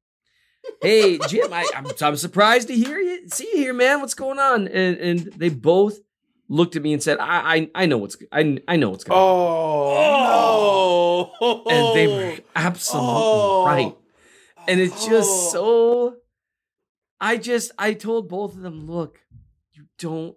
Hey, 0.82 1.18
Jim, 1.30 1.54
I, 1.54 1.66
I'm 1.76 1.86
I'm 2.02 2.18
surprised 2.18 2.68
to 2.70 2.74
hear 2.76 3.00
you, 3.00 3.30
see 3.30 3.48
you 3.54 3.58
here, 3.58 3.74
man. 3.74 4.02
What's 4.02 4.16
going 4.16 4.40
on?" 4.40 4.68
And 4.68 4.98
and 4.98 5.20
they 5.38 5.50
both 5.50 6.00
looked 6.50 6.76
at 6.76 6.82
me 6.82 6.92
and 6.92 7.02
said, 7.02 7.20
"I 7.20 7.56
I, 7.56 7.70
I 7.76 7.86
know 7.86 7.98
what's 8.00 8.18
I 8.32 8.58
I 8.68 8.76
know 8.76 8.90
what's 8.90 9.04
going 9.06 9.18
on." 9.18 9.26
Oh, 11.40 11.64
and 11.70 11.96
they 11.98 12.08
were 12.08 12.38
absolutely 12.56 13.66
right. 13.66 13.96
And 14.68 14.80
it's 14.80 15.06
just 15.06 15.52
so. 15.52 16.16
I 17.20 17.38
just 17.38 17.72
I 17.78 17.94
told 17.94 18.30
both 18.30 18.56
of 18.56 18.62
them, 18.62 18.88
look, 18.88 19.20
you 19.74 19.86
don't 19.98 20.36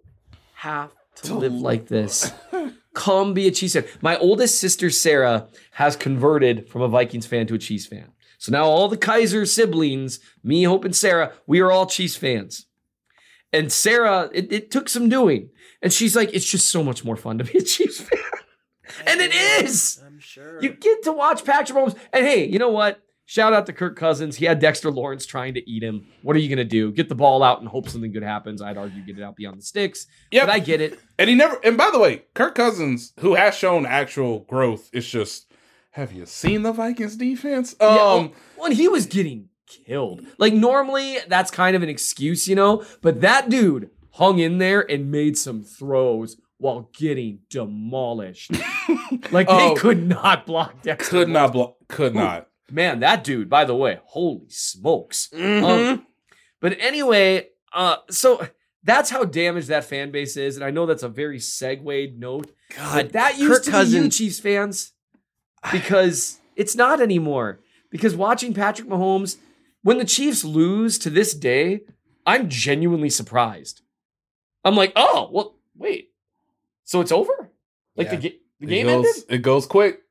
have 0.55 0.91
to 1.23 1.35
live 1.35 1.55
like 1.55 1.87
this. 1.87 2.33
Come 2.95 3.35
be 3.35 3.47
a 3.47 3.51
Chiefs 3.51 3.75
fan. 3.75 3.85
My 4.01 4.17
oldest 4.17 4.59
sister 4.59 4.91
Sarah 4.91 5.49
has 5.73 5.95
converted 5.97 6.69
from 6.69 6.83
a 6.83 6.89
Vikings 6.89 7.27
fan 7.27 7.47
to 7.47 7.55
a 7.55 7.59
Chiefs 7.59 7.87
fan. 7.87 8.13
So 8.39 8.53
now 8.53 8.65
all 8.65 8.89
the 8.89 8.97
Keysor 8.97 9.47
siblings, 9.47 10.21
me, 10.43 10.65
Hope, 10.65 10.85
and 10.85 10.95
Sarah, 10.95 11.33
we 11.47 11.61
are 11.61 11.71
all 11.71 11.87
Chiefs 11.87 12.17
fans. 12.17 12.67
And 13.53 13.73
Sarah, 13.73 14.31
it, 14.33 14.53
it 14.53 14.71
took 14.71 14.89
some 14.89 15.09
doing. 15.09 15.51
And 15.83 15.93
she's 15.93 16.15
like, 16.15 16.33
it's 16.35 16.49
just 16.49 16.69
so 16.69 16.83
much 16.85 17.05
more 17.05 17.17
fun 17.17 17.39
to 17.39 17.45
be 17.45 17.59
a 17.59 17.63
Chiefs 17.63 18.01
fan. 18.03 18.21
and 19.07 19.21
it 19.21 19.35
is. 19.65 20.01
I'm 20.05 20.19
sure. 20.19 20.63
You 20.63 20.71
get 20.71 21.03
to 21.05 21.13
watch 21.13 21.45
Patrick 21.45 21.79
Mahomes. 21.79 21.97
And 22.13 22.25
hey, 22.25 22.47
you 22.47 22.59
know 22.59 22.71
what? 22.71 23.01
Shout 23.31 23.53
out 23.53 23.67
to 23.67 23.75
Kirk 23.75 23.95
Cousins. 23.95 24.37
He 24.37 24.47
had 24.47 24.59
Dexter 24.59 24.91
Lawrence 24.91 25.27
trying 25.27 25.53
to 25.53 25.71
eat 25.71 25.83
him. 25.83 26.07
What 26.23 26.35
are 26.35 26.39
you 26.39 26.49
going 26.49 26.57
to 26.57 26.65
do? 26.65 26.91
Get 26.91 27.11
the 27.11 27.15
ball 27.15 27.43
out 27.43 27.61
and 27.61 27.69
hope 27.69 27.87
something 27.87 28.11
good 28.11 28.23
happens. 28.23 28.63
I'd 28.63 28.79
argue 28.79 29.03
get 29.05 29.19
it 29.19 29.23
out 29.23 29.37
beyond 29.37 29.59
the 29.59 29.63
sticks. 29.63 30.07
Yep. 30.31 30.47
But 30.47 30.53
I 30.55 30.59
get 30.61 30.81
it. 30.81 30.99
And 31.19 31.29
he 31.29 31.37
never. 31.37 31.61
And 31.63 31.77
by 31.77 31.91
the 31.93 31.99
way, 31.99 32.23
Kirk 32.33 32.55
Cousins, 32.55 33.13
who 33.21 33.35
has 33.35 33.55
shown 33.55 33.85
actual 33.85 34.41
growth, 34.41 34.89
it's 34.95 35.07
just. 35.07 35.53
Have 35.91 36.13
you 36.13 36.25
seen 36.25 36.63
the 36.63 36.73
Vikings 36.73 37.17
defense? 37.17 37.75
Um, 37.81 37.89
yeah, 37.89 37.97
well, 37.97 38.33
well, 38.57 38.71
he 38.71 38.89
was 38.89 39.05
getting 39.05 39.51
killed. 39.67 40.25
Like 40.39 40.55
normally 40.55 41.19
that's 41.29 41.51
kind 41.51 41.77
of 41.77 41.83
an 41.83 41.91
excuse, 41.91 42.49
you 42.49 42.55
know, 42.55 42.83
but 43.03 43.21
that 43.21 43.51
dude 43.51 43.91
hung 44.13 44.39
in 44.39 44.57
there 44.57 44.91
and 44.91 45.11
made 45.11 45.37
some 45.37 45.63
throws 45.63 46.37
while 46.57 46.89
getting 46.97 47.41
demolished. 47.51 48.53
like 49.33 49.49
they 49.49 49.71
Oh. 49.71 49.75
could 49.77 50.07
not 50.09 50.47
block 50.47 50.83
Dexter. 50.83 51.11
could 51.11 51.29
not 51.29 51.53
block. 51.53 51.77
Could 51.89 52.13
Ooh. 52.17 52.21
not. 52.21 52.48
Man, 52.71 53.01
that 53.01 53.25
dude, 53.25 53.49
by 53.49 53.65
the 53.65 53.75
way, 53.75 54.01
holy 54.05 54.49
smokes. 54.49 55.29
Mm-hmm. 55.33 55.65
Um, 55.65 56.07
but 56.61 56.77
anyway, 56.81 57.49
uh, 57.73 57.97
so 58.11 58.47
that's 58.85 59.11
how 59.11 59.25
damaged 59.25 59.69
that 59.69 59.85
fan 59.85 60.11
base 60.11 60.37
is, 60.37 60.57
and 60.57 60.65
I 60.65 60.71
know 60.71 60.85
that's 60.87 61.03
a 61.03 61.09
very 61.09 61.39
segued 61.41 62.19
note. 62.19 62.51
God, 62.77 63.11
that 63.11 63.33
Kirk 63.33 63.41
used 63.41 63.65
to 63.65 63.71
be 63.85 63.89
you, 63.89 64.09
Chiefs 64.11 64.41
fans, 64.41 64.93
because 65.73 66.39
it's 66.57 66.75
not 66.77 67.01
anymore. 67.01 67.61
Because 67.91 68.15
watching 68.15 68.53
Patrick 68.53 68.87
Mahomes, 68.89 69.37
when 69.83 69.97
the 69.99 70.05
Chiefs 70.05 70.45
lose 70.45 70.99
to 70.99 71.11
this 71.11 71.33
day, 71.33 71.81
I'm 72.27 72.51
genuinely 72.51 73.09
surprised. 73.09 73.81
I'm 74.65 74.75
like, 74.77 74.93
oh, 74.95 75.31
well, 75.33 75.55
wait, 75.75 76.11
so 76.85 77.01
it's 77.01 77.13
over? 77.13 77.51
Like 77.97 78.11
the, 78.11 78.17
Yeah. 78.17 78.21
ga- 78.21 78.41
the 78.61 78.67
It 78.67 78.69
game 78.69 78.87
goes, 78.87 79.07
ended? 79.07 79.25
It 79.31 79.39
goes 79.43 79.67
quick. 79.67 80.03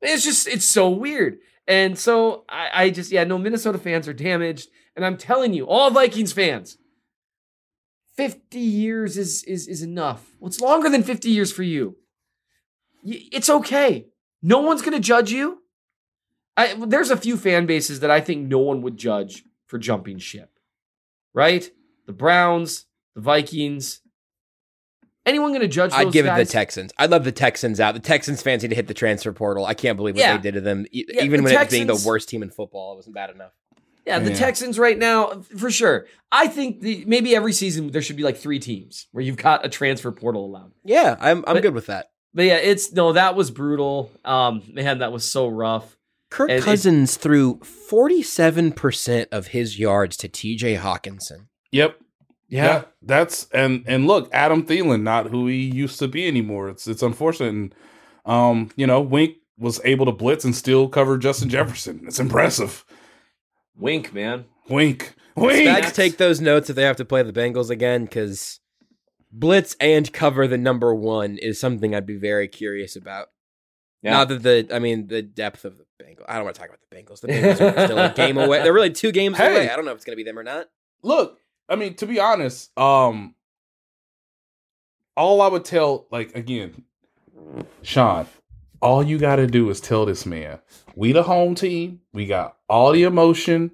It's 0.00 0.24
just 0.24 0.46
it's 0.48 0.64
so 0.64 0.88
weird. 0.88 1.38
And 1.66 1.98
so 1.98 2.44
I, 2.48 2.68
I 2.72 2.90
just 2.90 3.10
yeah, 3.10 3.24
no 3.24 3.38
Minnesota 3.38 3.78
fans 3.78 4.06
are 4.08 4.12
damaged. 4.12 4.68
And 4.94 5.04
I'm 5.04 5.16
telling 5.16 5.52
you, 5.52 5.66
all 5.66 5.90
Vikings 5.90 6.32
fans, 6.32 6.78
50 8.16 8.58
years 8.58 9.16
is 9.16 9.44
is 9.44 9.68
is 9.68 9.82
enough. 9.82 10.36
What's 10.38 10.60
longer 10.60 10.88
than 10.88 11.02
50 11.02 11.28
years 11.28 11.52
for 11.52 11.62
you? 11.62 11.96
It's 13.04 13.50
okay. 13.50 14.06
No 14.42 14.60
one's 14.60 14.82
gonna 14.82 15.00
judge 15.00 15.30
you. 15.30 15.62
I, 16.56 16.74
there's 16.74 17.10
a 17.10 17.16
few 17.16 17.36
fan 17.36 17.66
bases 17.66 18.00
that 18.00 18.10
I 18.10 18.20
think 18.20 18.48
no 18.48 18.58
one 18.58 18.80
would 18.82 18.96
judge 18.96 19.44
for 19.66 19.78
jumping 19.78 20.18
ship. 20.18 20.50
Right? 21.34 21.70
The 22.06 22.14
Browns, 22.14 22.86
the 23.14 23.20
Vikings. 23.20 24.00
Anyone 25.26 25.52
gonna 25.52 25.66
judge 25.68 25.90
those 25.90 26.00
I'd 26.00 26.12
give 26.12 26.24
it 26.24 26.34
the 26.36 26.44
Texans. 26.44 26.92
I'd 26.98 27.10
love 27.10 27.24
the 27.24 27.32
Texans 27.32 27.80
out. 27.80 27.94
The 27.94 28.00
Texans 28.00 28.40
fancy 28.42 28.68
to 28.68 28.74
hit 28.74 28.86
the 28.86 28.94
transfer 28.94 29.32
portal. 29.32 29.66
I 29.66 29.74
can't 29.74 29.96
believe 29.96 30.14
what 30.14 30.20
Yeah. 30.20 30.36
they 30.36 30.42
did 30.42 30.54
to 30.54 30.60
them. 30.60 30.86
E- 30.92 31.04
Yeah, 31.08 31.24
Even 31.24 31.38
the 31.40 31.44
when 31.44 31.54
it 31.54 31.58
was 31.58 31.68
being 31.68 31.86
the 31.88 32.02
worst 32.06 32.28
team 32.28 32.42
in 32.44 32.50
football, 32.50 32.92
it 32.92 32.96
wasn't 32.96 33.16
bad 33.16 33.30
enough. 33.30 33.50
Yeah, 34.06 34.20
the 34.20 34.30
Yeah. 34.30 34.36
Texans 34.36 34.78
right 34.78 34.96
now, 34.96 35.42
for 35.58 35.68
sure. 35.68 36.06
I 36.30 36.46
think 36.46 36.80
the, 36.80 37.02
maybe 37.08 37.34
every 37.34 37.52
season 37.52 37.90
there 37.90 38.00
should 38.02 38.14
be 38.16 38.22
like 38.22 38.36
three 38.36 38.60
teams 38.60 39.08
where 39.10 39.24
you've 39.24 39.36
got 39.36 39.66
a 39.66 39.68
transfer 39.68 40.12
portal 40.12 40.44
allowed. 40.46 40.70
Yeah, 40.84 41.16
I'm 41.20 41.38
I'm 41.46 41.54
But- 41.56 41.62
good 41.62 41.74
with 41.74 41.86
that. 41.86 42.10
But 42.32 42.44
yeah, 42.44 42.56
it's 42.58 42.92
no, 42.92 43.12
that 43.14 43.34
was 43.34 43.50
brutal. 43.50 44.12
Um, 44.24 44.62
man, 44.72 44.98
that 45.00 45.10
was 45.10 45.24
so 45.28 45.48
rough. 45.48 45.96
Kirk 46.30 46.50
And 46.50 46.58
it- 46.60 46.64
Cousins 46.64 47.16
threw 47.16 47.58
47% 47.64 49.26
of 49.32 49.48
his 49.48 49.78
yards 49.78 50.16
to 50.18 50.28
TJ 50.28 50.76
Hockenson. 50.78 51.46
Yep. 51.72 51.98
Yeah. 52.48 52.66
That- 52.66 52.92
that's 53.02 53.48
and 53.52 53.84
and 53.86 54.06
look, 54.06 54.28
Adam 54.32 54.64
Thielen, 54.66 55.02
not 55.02 55.26
who 55.30 55.46
he 55.46 55.56
used 55.56 55.98
to 56.00 56.08
be 56.08 56.26
anymore. 56.26 56.68
It's 56.68 56.86
it's 56.86 57.02
unfortunate. 57.02 57.48
And, 57.50 57.74
um, 58.24 58.70
you 58.76 58.86
know, 58.86 59.00
Wink 59.00 59.36
was 59.58 59.80
able 59.84 60.06
to 60.06 60.12
blitz 60.12 60.44
and 60.44 60.54
still 60.54 60.88
cover 60.88 61.16
Justin 61.18 61.48
Jefferson. 61.48 62.02
It's 62.06 62.18
impressive. 62.20 62.84
Wink, 63.76 64.12
man. 64.12 64.44
Wink. 64.68 65.14
Wink. 65.36 65.68
Spags 65.68 65.94
take 65.94 66.16
those 66.18 66.40
notes 66.40 66.70
if 66.70 66.76
they 66.76 66.82
have 66.82 66.96
to 66.96 67.04
play 67.04 67.22
the 67.22 67.32
Bengals 67.32 67.70
again, 67.70 68.04
because 68.04 68.60
blitz 69.30 69.76
and 69.80 70.12
cover 70.12 70.46
the 70.46 70.58
number 70.58 70.94
one 70.94 71.36
is 71.38 71.60
something 71.60 71.94
I'd 71.94 72.06
be 72.06 72.16
very 72.16 72.48
curious 72.48 72.96
about. 72.96 73.28
Yeah. 74.02 74.12
Not 74.12 74.28
that 74.28 74.42
the, 74.42 74.68
I 74.72 74.78
mean, 74.78 75.08
the 75.08 75.22
depth 75.22 75.64
of 75.64 75.78
the 75.78 75.84
Bengals. 76.02 76.24
I 76.28 76.34
don't 76.36 76.44
want 76.44 76.54
to 76.56 76.60
talk 76.60 76.68
about 76.70 76.80
the 76.88 76.96
Bengals. 76.96 77.20
The 77.20 77.28
Bengals 77.28 77.76
are 77.76 77.84
still 77.86 77.98
a 77.98 78.12
game 78.14 78.38
away. 78.38 78.62
They're 78.62 78.72
really 78.72 78.90
two 78.90 79.12
games 79.12 79.36
Hey. 79.36 79.52
away. 79.52 79.70
I 79.70 79.76
don't 79.76 79.84
know 79.84 79.90
if 79.90 79.96
it's 79.96 80.04
going 80.04 80.16
to 80.16 80.22
be 80.22 80.28
them 80.28 80.38
or 80.38 80.42
not. 80.44 80.68
look, 81.02 81.38
I 81.68 81.76
mean, 81.76 81.94
to 81.94 82.06
be 82.06 82.20
honest, 82.20 82.76
um, 82.78 83.34
all 85.16 85.40
I 85.40 85.48
would 85.48 85.64
tell, 85.64 86.06
like 86.10 86.34
again, 86.36 86.84
Sean, 87.82 88.26
all 88.80 89.02
you 89.02 89.18
got 89.18 89.36
to 89.36 89.46
do 89.46 89.68
is 89.70 89.80
tell 89.80 90.06
this 90.06 90.26
man, 90.26 90.58
we 90.94 91.12
the 91.12 91.22
home 91.22 91.54
team, 91.54 92.00
we 92.12 92.26
got 92.26 92.56
all 92.68 92.92
the 92.92 93.02
emotion. 93.04 93.72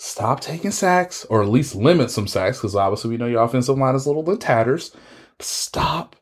Stop 0.00 0.40
taking 0.40 0.70
sacks, 0.70 1.24
or 1.24 1.42
at 1.42 1.48
least 1.48 1.74
limit 1.74 2.10
some 2.10 2.28
sacks, 2.28 2.58
because 2.58 2.76
obviously 2.76 3.10
we 3.10 3.16
know 3.16 3.26
your 3.26 3.42
offensive 3.42 3.76
line 3.76 3.96
is 3.96 4.06
a 4.06 4.08
little 4.08 4.22
bit 4.22 4.40
tatters. 4.40 4.94
Stop 5.40 6.14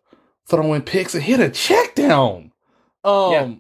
throwing 0.49 0.81
picks 0.83 1.15
and 1.15 1.23
hit 1.23 1.41
a 1.41 1.51
check 1.51 1.95
down. 1.95 2.53
Um, 3.05 3.33
Yeah. 3.33 3.55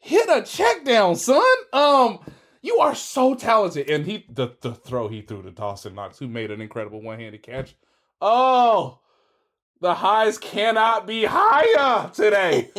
hit 0.00 0.28
a 0.28 0.42
check 0.42 0.84
down, 0.84 1.16
son. 1.16 1.42
Um, 1.72 2.18
you 2.62 2.78
are 2.78 2.94
so 2.94 3.34
talented. 3.34 3.90
And 3.90 4.06
he 4.06 4.24
the 4.28 4.56
the 4.60 4.74
throw 4.74 5.08
he 5.08 5.20
threw 5.20 5.42
to 5.42 5.50
Dawson 5.50 5.94
Knox, 5.94 6.18
who 6.18 6.28
made 6.28 6.50
an 6.50 6.60
incredible 6.60 7.02
one 7.02 7.18
handed 7.18 7.42
catch. 7.42 7.74
Oh, 8.20 9.00
the 9.80 9.94
highs 9.94 10.38
cannot 10.38 11.06
be 11.06 11.24
higher 11.24 12.08
today. 12.14 12.70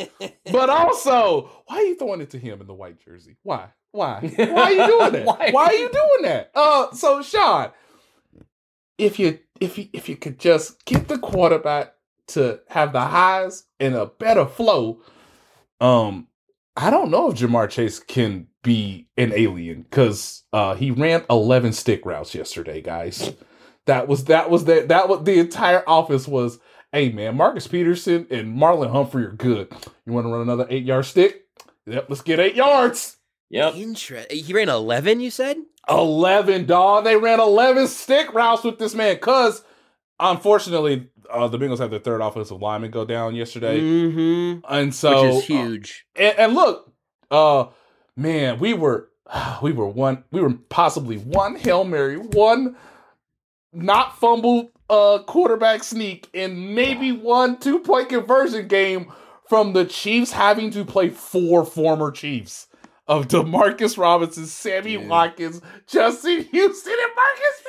but 0.51 0.69
also, 0.69 1.49
why 1.67 1.77
are 1.77 1.83
you 1.83 1.95
throwing 1.95 2.21
it 2.21 2.29
to 2.31 2.39
him 2.39 2.61
in 2.61 2.67
the 2.67 2.73
white 2.73 3.03
jersey? 3.03 3.35
Why? 3.43 3.67
Why? 3.91 4.33
Why 4.35 4.45
are 4.45 4.71
you 4.71 4.87
doing 4.87 5.11
that? 5.11 5.25
Why? 5.25 5.51
why? 5.51 5.65
are 5.65 5.73
you 5.73 5.89
doing 5.89 6.21
that? 6.23 6.51
Uh, 6.55 6.91
so 6.93 7.21
Sean, 7.21 7.71
if 8.97 9.19
you 9.19 9.39
if 9.59 9.77
you 9.77 9.89
if 9.91 10.07
you 10.07 10.15
could 10.15 10.39
just 10.39 10.83
get 10.85 11.09
the 11.09 11.19
quarterback 11.19 11.93
to 12.27 12.61
have 12.69 12.93
the 12.93 13.01
highs 13.01 13.65
and 13.81 13.95
a 13.95 14.05
better 14.05 14.45
flow, 14.45 15.01
um, 15.81 16.27
I 16.77 16.89
don't 16.89 17.11
know 17.11 17.29
if 17.29 17.37
Ja'Marr 17.37 17.69
Chase 17.69 17.99
can 17.99 18.47
be 18.63 19.07
an 19.17 19.31
alien 19.35 19.83
because 19.83 20.43
uh 20.53 20.73
he 20.75 20.89
ran 20.91 21.23
eleven 21.29 21.73
stick 21.73 22.05
routes 22.05 22.33
yesterday, 22.33 22.81
guys. 22.81 23.33
That 23.85 24.07
was 24.07 24.25
that 24.25 24.49
was 24.49 24.65
the 24.65 24.85
that 24.87 25.09
was 25.09 25.23
the 25.23 25.39
entire 25.39 25.87
office 25.87 26.27
was. 26.27 26.59
Hey 26.91 27.09
man, 27.11 27.35
Marcus 27.35 27.67
Peterson 27.67 28.27
and 28.29 28.55
Marlon 28.55 28.91
Humphrey 28.91 29.25
are 29.25 29.31
good. 29.31 29.67
You 30.05 30.13
want 30.13 30.27
to 30.27 30.31
run 30.31 30.41
another 30.41 30.67
eight 30.69 30.83
yard 30.83 31.05
stick? 31.05 31.47
Yep, 31.87 32.05
let's 32.07 32.21
get 32.21 32.39
eight 32.39 32.53
yards. 32.55 33.17
Yep. 33.49 33.75
Interesting. 33.75 34.43
He 34.43 34.53
ran 34.53 34.69
11, 34.69 35.19
you 35.19 35.29
said? 35.29 35.57
11, 35.89 36.65
dog. 36.65 37.03
They 37.03 37.15
ran 37.15 37.39
11 37.39 37.87
stick 37.87 38.33
routes 38.33 38.63
with 38.63 38.79
this 38.79 38.95
man 38.95 39.15
because, 39.15 39.63
unfortunately, 40.19 41.09
uh, 41.29 41.47
the 41.47 41.57
Bengals 41.57 41.79
had 41.79 41.91
their 41.91 41.99
third 41.99 42.21
offensive 42.21 42.61
lineman 42.61 42.91
go 42.91 43.05
down 43.05 43.35
yesterday. 43.35 43.79
Mm-hmm. 43.79 44.59
And 44.67 44.93
so, 44.93 45.35
Which 45.35 45.35
is 45.35 45.43
uh, 45.43 45.45
huge. 45.53 46.05
and, 46.15 46.39
and 46.39 46.53
look, 46.55 46.91
uh, 47.31 47.65
man, 48.15 48.59
we 48.59 48.73
were, 48.73 49.09
we 49.61 49.71
were 49.71 49.87
one, 49.87 50.23
we 50.31 50.41
were 50.41 50.53
possibly 50.69 51.17
one 51.17 51.55
Hail 51.55 51.83
Mary, 51.83 52.17
one 52.17 52.75
not 53.71 54.17
fumbled 54.19 54.69
uh, 54.89 55.19
quarterback 55.25 55.83
sneak, 55.83 56.29
and 56.33 56.75
maybe 56.75 57.11
one 57.11 57.57
two 57.57 57.79
point 57.79 58.09
conversion 58.09 58.67
game 58.67 59.11
from 59.47 59.73
the 59.73 59.85
Chiefs 59.85 60.31
having 60.31 60.71
to 60.71 60.85
play 60.85 61.09
four 61.09 61.65
former 61.65 62.11
Chiefs 62.11 62.67
of 63.07 63.27
Demarcus 63.27 63.97
Robinson, 63.97 64.45
Sammy 64.45 64.97
Watkins, 64.97 65.61
Justin 65.87 66.43
Houston, 66.51 66.93
and 66.93 67.11
Marcus 67.15 67.63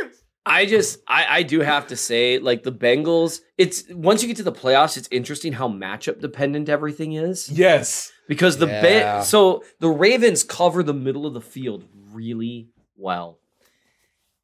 Peters. 0.00 0.22
I 0.48 0.64
just 0.66 1.00
I, 1.06 1.26
I 1.28 1.42
do 1.42 1.60
have 1.60 1.88
to 1.88 1.96
say, 1.96 2.38
like 2.38 2.62
the 2.62 2.72
Bengals, 2.72 3.40
it's 3.58 3.84
once 3.90 4.22
you 4.22 4.28
get 4.28 4.38
to 4.38 4.42
the 4.42 4.52
playoffs, 4.52 4.96
it's 4.96 5.08
interesting 5.10 5.52
how 5.52 5.68
matchup 5.68 6.20
dependent 6.20 6.68
everything 6.68 7.12
is. 7.12 7.48
Yes. 7.50 8.10
Because 8.28 8.56
the 8.58 8.66
Yeah. 8.66 9.18
ba- 9.18 9.24
so 9.24 9.62
the 9.78 9.88
Ravens 9.90 10.42
cover 10.44 10.82
the 10.82 10.94
middle 10.94 11.26
of 11.26 11.34
the 11.34 11.40
field 11.40 11.84
really 12.12 12.68
well. 12.96 13.38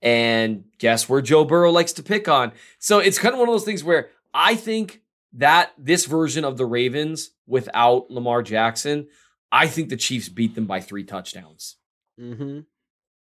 And 0.03 0.65
guess 0.79 1.09
where 1.09 1.23
Joe 1.23 1.45
Burrow 1.45 1.71
likes 1.71 1.95
to 1.95 2.03
pick 2.03 2.29
on. 2.29 2.53
So 2.79 2.99
it's 2.99 3.19
kind 3.19 3.33
of 3.35 3.39
one 3.39 3.49
of 3.49 3.55
those 3.55 3.65
things 3.65 3.83
where 3.83 4.11
I 4.35 4.55
think 4.55 5.01
that 5.35 5.73
this 5.79 6.05
version 6.05 6.45
of 6.45 6.59
the 6.59 6.67
Ravens 6.67 7.31
without 7.47 8.11
Lamar 8.11 8.43
Jackson, 8.43 9.09
I 9.51 9.67
think 9.67 9.89
the 9.89 9.97
Chiefs 9.97 10.29
beat 10.29 10.55
them 10.55 10.67
by 10.67 10.81
three 10.81 11.05
touchdowns. 11.05 11.77
Mm-hmm. 12.21 12.61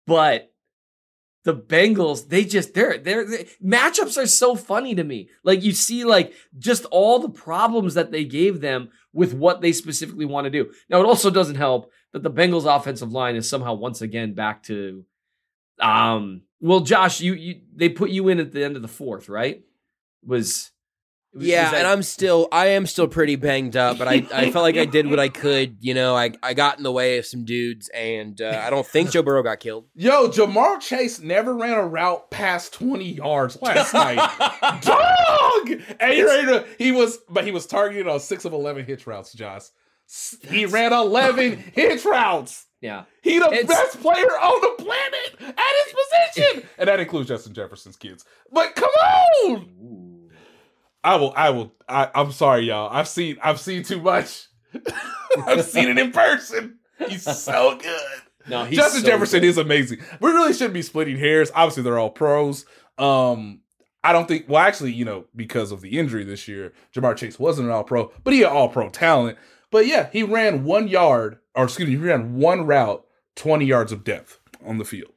But 0.08 0.52
the 1.44 1.56
Bengals, 1.56 2.28
they 2.28 2.44
just 2.44 2.74
they're 2.74 2.98
they're 2.98 3.26
they, 3.26 3.48
matchups 3.64 4.22
are 4.22 4.28
so 4.28 4.56
funny 4.56 4.96
to 4.96 5.04
me. 5.04 5.30
Like 5.44 5.64
you 5.64 5.72
see, 5.72 6.04
like 6.04 6.34
just 6.58 6.86
all 6.86 7.20
the 7.20 7.30
problems 7.30 7.94
that 7.94 8.12
they 8.12 8.26
gave 8.26 8.62
them 8.62 8.90
with 9.14 9.34
what 9.34 9.62
they 9.62 9.72
specifically 9.72 10.26
want 10.26 10.46
to 10.46 10.52
do. 10.52 10.72
Now 10.90 11.00
it 11.00 11.06
also 11.06 11.30
doesn't 11.30 11.56
help 11.56 11.92
that 12.12 12.24
the 12.24 12.32
Bengals 12.32 12.66
offensive 12.66 13.12
line 13.12 13.36
is 13.36 13.50
somehow 13.50 13.74
once 13.74 14.02
again 14.02 14.34
back 14.34 14.64
to 14.64 15.06
um 15.80 16.42
well 16.60 16.82
Josh, 16.82 17.22
you 17.22 17.34
you 17.34 17.62
they 17.74 17.90
put 17.90 18.10
you 18.10 18.28
in 18.28 18.40
at 18.40 18.52
the 18.52 18.64
end 18.64 18.76
of 18.76 18.82
the 18.82 18.88
fourth, 18.88 19.30
right? 19.30 19.62
Was 20.26 20.72
was- 21.34 21.46
Yeah, 21.48 21.64
was 21.64 21.72
that- 21.72 21.78
and 21.80 21.88
I'm 21.88 22.04
still 22.04 22.48
I 22.52 22.68
am 22.68 22.86
still 22.86 23.08
pretty 23.08 23.36
banged 23.36 23.76
up, 23.78 23.98
but 23.98 24.08
I, 24.08 24.26
I 24.34 24.52
felt 24.52 24.64
like 24.64 24.78
I 24.78 24.86
did 24.86 25.08
what 25.10 25.20
I 25.20 25.30
could. 25.44 25.78
You 25.80 25.94
know, 25.94 26.16
I, 26.16 26.32
I 26.44 26.54
got 26.54 26.78
in 26.78 26.84
the 26.84 26.92
way 26.92 27.18
of 27.18 27.26
some 27.26 27.46
dudes, 27.46 27.90
and 27.90 28.42
uh, 28.42 28.62
I 28.66 28.70
don't 28.70 28.86
think 28.88 29.12
Joe 29.12 29.22
Burrow 29.24 29.44
got 29.44 29.60
killed. 29.60 29.86
Yo, 29.96 30.28
Ja'Marr 30.30 30.80
Chase 30.80 31.20
never 31.20 31.56
ran 31.56 31.74
a 31.78 31.86
route 31.88 32.30
past 32.32 32.74
20 32.74 33.04
yards 33.14 33.62
last 33.62 33.94
night. 33.94 34.18
Dog! 34.84 35.82
And 36.00 36.14
he, 36.14 36.24
ran 36.24 36.50
a- 36.50 36.66
he 36.78 36.92
was, 36.92 37.20
but 37.30 37.44
he 37.44 37.52
was 37.52 37.66
targeted 37.66 38.08
on 38.08 38.20
six 38.20 38.46
of 38.46 38.54
11 38.54 38.86
hitch 38.86 39.06
routes, 39.08 39.34
Josh. 39.34 39.64
S- 40.10 40.38
He 40.50 40.66
ran 40.66 40.94
11 40.94 41.58
hitch 41.74 42.04
routes. 42.06 42.66
yeah. 42.82 43.04
He 43.22 43.38
the 43.40 43.46
It's- 43.52 43.66
best 43.68 44.02
player 44.02 44.26
on 44.26 44.62
the 44.62 44.84
planet 44.84 45.58
at 45.58 45.74
his 45.86 45.96
position, 46.44 46.70
and 46.78 46.88
that 46.88 47.00
includes 47.00 47.28
Justin 47.28 47.54
Jefferson's 47.54 47.98
kids. 47.98 48.26
But 48.52 48.76
come 48.76 48.90
on, 48.90 49.99
I 51.04 51.16
will, 51.16 51.34
I 51.36 51.50
will, 51.52 51.74
I, 51.88 52.10
I'm 52.14 52.32
sorry, 52.32 52.66
y'all. 52.68 52.90
I've 52.92 53.08
seen, 53.08 53.38
I've 53.42 53.60
seen 53.60 53.84
too 53.84 54.02
much. 54.02 54.48
I've 55.46 55.64
seen 55.66 55.88
it 55.90 55.98
in 55.98 56.12
person. 56.12 56.78
He's 57.08 57.24
so 57.24 57.78
good. 57.78 58.22
No, 58.48 58.66
he's 58.66 58.78
Justin 58.78 59.02
so 59.02 59.08
Jefferson 59.08 59.42
good. 59.42 59.48
is 59.48 59.58
amazing. 59.58 60.00
We 60.20 60.32
really 60.32 60.54
shouldn't 60.54 60.74
be 60.74 60.82
splitting 60.82 61.18
hairs. 61.18 61.52
Obviously, 61.56 61.84
they're 61.84 61.98
all 62.00 62.10
pros. 62.10 62.66
Um, 62.98 63.62
I 64.04 64.12
don't 64.12 64.28
think. 64.28 64.46
Well, 64.50 64.62
actually, 64.62 64.92
you 64.94 65.06
know, 65.06 65.26
because 65.36 65.72
of 65.72 65.82
the 65.82 65.98
injury 66.00 66.24
this 66.24 66.48
year, 66.48 66.74
Ja'Marr 66.94 67.16
Chase 67.16 67.40
wasn't 67.40 67.68
an 67.68 67.74
all 67.74 67.84
pro, 67.84 68.12
but 68.24 68.34
he 68.34 68.40
had 68.40 68.50
all 68.50 68.70
pro 68.70 68.90
talent. 68.90 69.38
But 69.72 69.86
yeah, 69.88 70.10
he 70.12 70.24
ran 70.24 70.64
one 70.64 70.88
yard, 70.88 71.38
or 71.56 71.66
excuse 71.66 71.88
me, 71.90 71.96
he 71.96 72.02
ran 72.02 72.36
one 72.36 72.66
route, 72.66 73.06
twenty 73.36 73.66
yards 73.66 73.92
of 73.92 74.04
depth 74.04 74.40
on 74.66 74.78
the 74.78 74.86
field. 74.86 75.12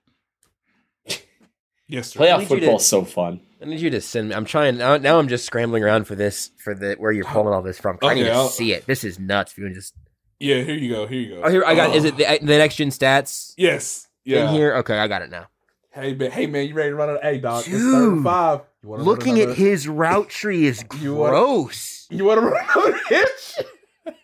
Yes, 1.88 2.10
sir. 2.10 2.20
Playoff 2.20 2.38
need 2.40 2.50
you 2.50 2.56
to- 2.56 2.60
football's 2.62 2.86
so 2.86 3.04
fun. 3.04 3.40
I 3.62 3.66
need 3.66 3.80
you 3.80 3.90
to 3.90 4.00
send 4.00 4.30
me. 4.30 4.34
I'm 4.34 4.44
trying 4.44 4.76
now. 4.76 4.96
Now 4.96 5.18
I'm 5.18 5.28
just 5.28 5.46
scrambling 5.46 5.84
around 5.84 6.04
for 6.06 6.14
this 6.16 6.50
for 6.58 6.74
the 6.74 6.94
where 6.98 7.12
you're 7.12 7.24
pulling 7.24 7.54
all 7.54 7.62
this 7.62 7.78
from. 7.78 7.98
I 8.02 8.14
need 8.14 8.24
to 8.24 8.48
see 8.48 8.72
it. 8.72 8.86
This 8.86 9.04
is 9.04 9.18
nuts. 9.20 9.52
If 9.52 9.58
you 9.58 9.64
can 9.64 9.74
just 9.74 9.94
Yeah, 10.40 10.62
here 10.62 10.74
you 10.74 10.90
go. 10.92 11.06
Here 11.06 11.20
you 11.20 11.28
go. 11.36 11.42
oh 11.44 11.48
here 11.48 11.64
I 11.64 11.74
got. 11.74 11.94
Is 11.94 12.04
it 12.04 12.16
the, 12.16 12.24
the 12.42 12.58
next 12.58 12.76
gen 12.76 12.88
stats 12.88 13.54
Yes. 13.56 14.08
Yeah. 14.24 14.48
in 14.48 14.54
here? 14.54 14.74
Okay, 14.78 14.98
I 14.98 15.06
got 15.08 15.22
it 15.22 15.30
now. 15.30 15.46
Hey 15.92 16.14
man, 16.14 16.30
hey 16.30 16.46
man, 16.46 16.66
you 16.66 16.74
ready 16.74 16.90
to 16.90 16.94
run 16.96 17.10
a 17.10 17.18
hey 17.22 17.38
dog? 17.38 17.60
It's 17.60 17.68
Dude, 17.68 17.92
third 17.92 18.12
and 18.14 18.24
five. 18.24 18.60
You 18.82 18.88
wanna 18.88 19.02
run 19.02 19.08
Looking 19.08 19.40
at 19.40 19.54
his 19.56 19.86
route 19.86 20.28
tree 20.30 20.66
is 20.66 20.84
You 21.00 21.14
wanna- 21.14 21.32
gross. 21.32 22.06
You 22.10 22.24
want 22.24 22.40
to 22.40 22.46
run 22.46 22.64
another 22.74 22.98
hitch? 23.08 23.58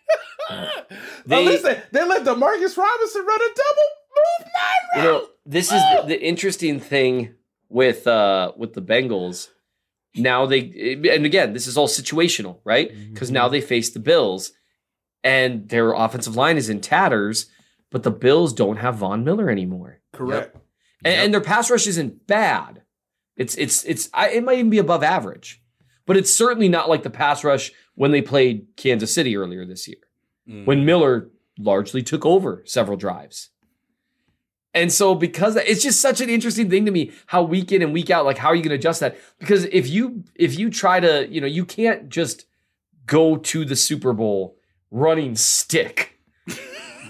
They- 1.25 1.35
At 1.35 1.45
least 1.45 1.63
they, 1.63 1.81
they 1.91 2.03
let 2.07 2.23
Demarcus 2.25 2.75
Robinson 2.75 3.25
run 3.25 3.39
a 3.41 3.53
double 3.55 3.89
move 4.15 4.47
nine 4.47 5.03
You 5.03 5.09
route. 5.11 5.21
know, 5.23 5.27
this 5.45 5.67
is 5.71 5.81
the, 5.95 6.03
the 6.07 6.21
interesting 6.25 6.79
thing 6.79 7.35
with 7.69 8.07
uh 8.07 8.51
with 8.57 8.73
the 8.73 8.81
Bengals. 8.81 9.49
Now 10.15 10.45
they 10.45 10.59
and 11.13 11.25
again, 11.25 11.53
this 11.53 11.67
is 11.67 11.77
all 11.77 11.87
situational, 11.87 12.59
right? 12.63 12.91
Because 13.13 13.31
now 13.31 13.47
they 13.47 13.61
face 13.61 13.91
the 13.91 13.99
Bills, 13.99 14.51
and 15.23 15.69
their 15.69 15.93
offensive 15.93 16.35
line 16.35 16.57
is 16.57 16.69
in 16.69 16.81
tatters, 16.81 17.45
but 17.91 18.03
the 18.03 18.11
Bills 18.11 18.53
don't 18.53 18.77
have 18.77 18.95
Von 18.95 19.23
Miller 19.23 19.49
anymore, 19.49 19.99
Correct. 20.13 20.55
and, 21.05 21.15
and 21.21 21.33
their 21.33 21.41
pass 21.41 21.69
rush 21.69 21.87
isn't 21.87 22.25
bad. 22.27 22.81
It's 23.37 23.55
it's 23.55 23.83
it's 23.85 24.09
I, 24.13 24.29
it 24.29 24.43
might 24.43 24.57
even 24.57 24.69
be 24.71 24.79
above 24.79 25.03
average, 25.03 25.61
but 26.05 26.17
it's 26.17 26.33
certainly 26.33 26.69
not 26.69 26.89
like 26.89 27.03
the 27.03 27.09
pass 27.09 27.43
rush 27.43 27.71
when 27.95 28.11
they 28.11 28.21
played 28.21 28.67
Kansas 28.77 29.13
City 29.13 29.37
earlier 29.37 29.65
this 29.65 29.87
year 29.87 29.97
Mm. 30.49 30.65
when 30.65 30.83
Miller 30.83 31.29
largely 31.59 32.01
took 32.01 32.25
over 32.25 32.63
several 32.65 32.97
drives. 32.97 33.51
And 34.73 34.91
so 34.91 35.15
because 35.15 35.55
it's 35.55 35.81
just 35.81 35.99
such 35.99 36.21
an 36.21 36.29
interesting 36.29 36.69
thing 36.69 36.85
to 36.85 36.91
me 36.91 37.11
how 37.25 37.41
week 37.41 37.71
in 37.71 37.81
and 37.81 37.91
week 37.91 38.09
out 38.09 38.25
like 38.25 38.37
how 38.37 38.49
are 38.49 38.55
you 38.55 38.61
going 38.61 38.69
to 38.69 38.75
adjust 38.75 38.99
that? 38.99 39.17
Because 39.39 39.65
if 39.65 39.89
you 39.89 40.23
if 40.35 40.57
you 40.57 40.69
try 40.69 40.99
to, 40.99 41.27
you 41.27 41.41
know, 41.41 41.47
you 41.47 41.65
can't 41.65 42.09
just 42.09 42.45
go 43.05 43.37
to 43.37 43.65
the 43.65 43.75
Super 43.75 44.13
Bowl 44.13 44.57
running 44.91 45.35
stick 45.35 46.19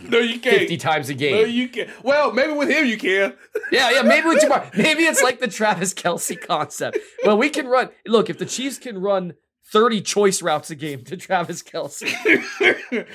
No, 0.10 0.20
you 0.20 0.40
can't. 0.40 0.60
50 0.60 0.78
times 0.78 1.10
a 1.10 1.14
game. 1.14 1.36
No, 1.36 1.44
you 1.44 1.70
can't. 1.70 1.90
Well, 2.04 2.32
maybe 2.32 2.54
with 2.54 2.70
him 2.70 2.86
you 2.86 2.98
can. 2.98 3.34
Yeah, 3.72 3.92
yeah, 3.92 4.02
maybe 4.02 4.28
with 4.28 4.42
Ja'Marr. 4.42 4.76
Maybe 4.76 5.04
it's 5.04 5.22
like 5.22 5.40
the 5.40 5.48
Travis 5.48 5.94
Kelce 5.94 6.40
concept. 6.40 6.98
Well, 7.24 7.38
we 7.38 7.50
can 7.50 7.68
run. 7.68 7.90
Look, 8.08 8.28
if 8.28 8.40
the 8.40 8.46
Chiefs 8.46 8.80
can 8.80 8.98
run 8.98 9.36
30 9.72 10.02
choice 10.02 10.42
routes 10.42 10.72
a 10.72 10.76
game 10.76 11.04
to 11.04 11.16
Travis 11.16 11.62
Kelce. 11.62 12.08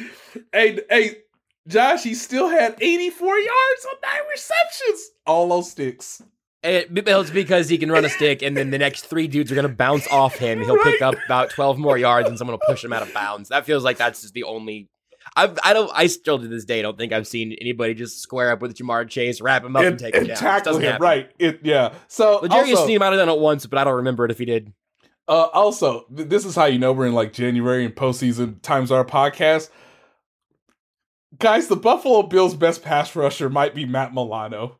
hey, 0.52 0.80
hey, 0.88 1.16
Josh, 1.66 2.02
he 2.02 2.14
still 2.14 2.48
had 2.48 2.76
84 2.80 3.38
yards 3.38 3.86
on 3.86 3.94
nine 4.02 4.22
receptions. 4.30 5.10
All 5.26 5.48
those 5.48 5.70
sticks. 5.70 6.22
It, 6.62 6.88
it's 6.90 7.30
because 7.30 7.68
he 7.68 7.76
can 7.76 7.90
run 7.92 8.04
a 8.06 8.08
stick, 8.08 8.42
and 8.42 8.56
then 8.56 8.70
the 8.70 8.78
next 8.78 9.04
three 9.06 9.26
dudes 9.28 9.52
are 9.52 9.54
going 9.54 9.68
to 9.68 9.74
bounce 9.74 10.06
off 10.08 10.36
him. 10.36 10.62
He'll 10.62 10.82
pick 10.82 11.02
up 11.02 11.14
about 11.26 11.50
12 11.50 11.78
more 11.78 11.98
yards, 11.98 12.28
and 12.28 12.38
someone 12.38 12.52
will 12.58 12.66
push 12.66 12.82
him 12.82 12.92
out 12.92 13.02
of 13.02 13.12
bounds. 13.12 13.50
That 13.50 13.66
feels 13.66 13.84
like 13.84 13.98
that's 13.98 14.22
just 14.22 14.32
the 14.32 14.44
only. 14.44 14.88
I've, 15.36 15.58
I 15.62 15.74
don't. 15.74 15.90
I 15.94 16.06
still 16.06 16.38
to 16.38 16.48
this 16.48 16.64
day 16.64 16.80
don't 16.80 16.96
think 16.96 17.12
I've 17.12 17.26
seen 17.26 17.52
anybody 17.60 17.92
just 17.92 18.20
square 18.20 18.50
up 18.50 18.62
with 18.62 18.74
Ja'Marr 18.76 19.08
Chase, 19.08 19.42
wrap 19.42 19.62
him 19.64 19.76
up, 19.76 19.82
and, 19.82 19.92
And, 19.92 19.98
take 19.98 20.14
him 20.14 20.20
and 20.20 20.28
down. 20.28 20.36
Tackle 20.38 20.64
doesn't 20.72 20.82
him, 20.82 20.92
happen. 20.92 21.02
right. 21.02 21.30
It, 21.38 21.60
yeah. 21.64 21.92
So, 22.08 22.38
L'Jarius 22.42 22.50
also, 22.70 22.86
Sneed 22.86 23.00
might 23.00 23.06
have 23.12 23.18
done 23.18 23.28
it 23.28 23.38
once, 23.38 23.66
but 23.66 23.78
I 23.78 23.84
don't 23.84 23.96
remember 23.96 24.24
it 24.24 24.30
if 24.30 24.38
he 24.38 24.44
did. 24.46 24.72
Uh, 25.28 25.48
also, 25.52 26.06
th- 26.14 26.28
this 26.28 26.44
is 26.46 26.54
how 26.54 26.66
you 26.66 26.78
know 26.78 26.92
we're 26.92 27.06
in 27.06 27.14
like 27.14 27.32
January 27.34 27.84
and 27.84 27.94
postseason 27.94 28.60
times 28.62 28.90
our 28.90 29.04
podcast. 29.04 29.70
Guys, 31.38 31.68
the 31.68 31.76
Buffalo 31.76 32.22
Bills' 32.22 32.54
best 32.54 32.82
pass 32.82 33.14
rusher 33.16 33.48
might 33.48 33.74
be 33.74 33.86
Matt 33.86 34.14
Milano. 34.14 34.78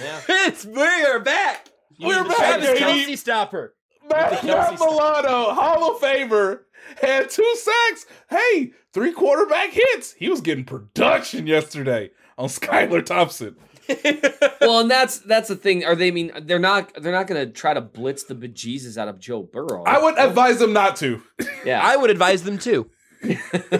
Yeah. 0.00 0.20
it's 0.28 0.64
we 0.64 0.82
are 0.82 1.20
back. 1.20 1.68
You 1.96 2.08
We're 2.08 2.22
need 2.22 2.24
the 2.24 2.28
back, 2.34 2.38
Travis 2.60 2.80
baby. 2.80 3.12
Kelce 3.12 3.18
stopper. 3.18 3.74
Matt, 4.08 4.32
Matt 4.32 4.40
Kelce 4.42 4.76
stop- 4.76 4.90
Milano, 4.90 5.52
Hall 5.52 5.94
of 5.94 6.00
Famer, 6.00 6.60
had 7.00 7.30
two 7.30 7.56
sacks. 7.56 8.06
Hey, 8.30 8.72
three 8.92 9.12
quarterback 9.12 9.70
hits. 9.70 10.12
He 10.12 10.28
was 10.28 10.40
getting 10.40 10.64
production 10.64 11.46
yesterday 11.46 12.10
on 12.38 12.48
Skylar 12.48 13.04
Thompson. 13.04 13.56
well, 14.62 14.80
and 14.80 14.90
that's 14.90 15.18
that's 15.20 15.48
the 15.48 15.56
thing. 15.56 15.84
Are 15.84 15.94
they 15.94 16.08
I 16.08 16.10
mean 16.10 16.32
they're 16.44 16.58
not 16.58 16.90
they're 17.02 17.12
not 17.12 17.26
going 17.26 17.46
to 17.46 17.52
try 17.52 17.74
to 17.74 17.82
blitz 17.82 18.24
the 18.24 18.34
bejesus 18.34 18.96
out 18.96 19.08
of 19.08 19.18
Joe 19.20 19.42
Burrow? 19.42 19.84
I 19.84 20.02
would 20.02 20.18
advise 20.18 20.58
them 20.58 20.72
not 20.72 20.96
to. 20.96 21.20
Yeah, 21.66 21.80
I 21.82 21.96
would 21.96 22.08
advise 22.10 22.44
them 22.44 22.56
too. 22.56 22.88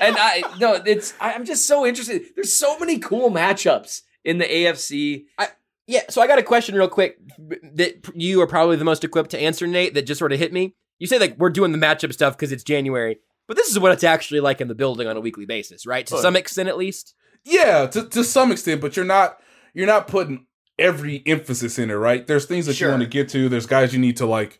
and 0.00 0.16
I 0.18 0.42
no, 0.58 0.74
it's 0.84 1.14
I, 1.20 1.32
I'm 1.32 1.44
just 1.44 1.66
so 1.66 1.86
interested. 1.86 2.22
There's 2.34 2.54
so 2.54 2.78
many 2.78 2.98
cool 2.98 3.30
matchups 3.30 4.02
in 4.24 4.38
the 4.38 4.44
AFC. 4.44 5.24
I 5.38 5.48
yeah. 5.86 6.02
So 6.10 6.20
I 6.20 6.26
got 6.26 6.38
a 6.38 6.42
question 6.42 6.74
real 6.74 6.88
quick 6.88 7.18
that 7.74 8.10
you 8.14 8.40
are 8.40 8.46
probably 8.46 8.76
the 8.76 8.84
most 8.84 9.04
equipped 9.04 9.30
to 9.30 9.38
answer, 9.40 9.66
Nate. 9.66 9.94
That 9.94 10.02
just 10.06 10.18
sort 10.18 10.32
of 10.32 10.38
hit 10.38 10.52
me. 10.52 10.74
You 10.98 11.06
say 11.06 11.18
like 11.18 11.36
we're 11.38 11.50
doing 11.50 11.72
the 11.72 11.78
matchup 11.78 12.12
stuff 12.12 12.34
because 12.36 12.52
it's 12.52 12.64
January, 12.64 13.18
but 13.46 13.56
this 13.56 13.68
is 13.68 13.78
what 13.78 13.92
it's 13.92 14.04
actually 14.04 14.40
like 14.40 14.60
in 14.60 14.68
the 14.68 14.74
building 14.74 15.06
on 15.06 15.16
a 15.16 15.20
weekly 15.20 15.46
basis, 15.46 15.86
right? 15.86 16.06
To 16.06 16.16
Oh. 16.16 16.20
some 16.20 16.36
extent, 16.36 16.68
at 16.68 16.76
least. 16.78 17.14
Yeah, 17.44 17.86
to, 17.86 18.08
to 18.08 18.24
some 18.24 18.50
extent, 18.50 18.80
but 18.80 18.96
you're 18.96 19.04
not 19.04 19.38
you're 19.74 19.86
not 19.86 20.08
putting 20.08 20.46
every 20.78 21.22
emphasis 21.26 21.78
in 21.78 21.90
it, 21.90 21.94
right? 21.94 22.26
There's 22.26 22.46
things 22.46 22.66
that 22.66 22.74
Sure. 22.74 22.88
you 22.88 22.92
want 22.92 23.02
to 23.02 23.08
get 23.08 23.28
to. 23.30 23.48
There's 23.48 23.66
guys 23.66 23.92
you 23.92 23.98
need 24.00 24.16
to 24.18 24.26
like, 24.26 24.58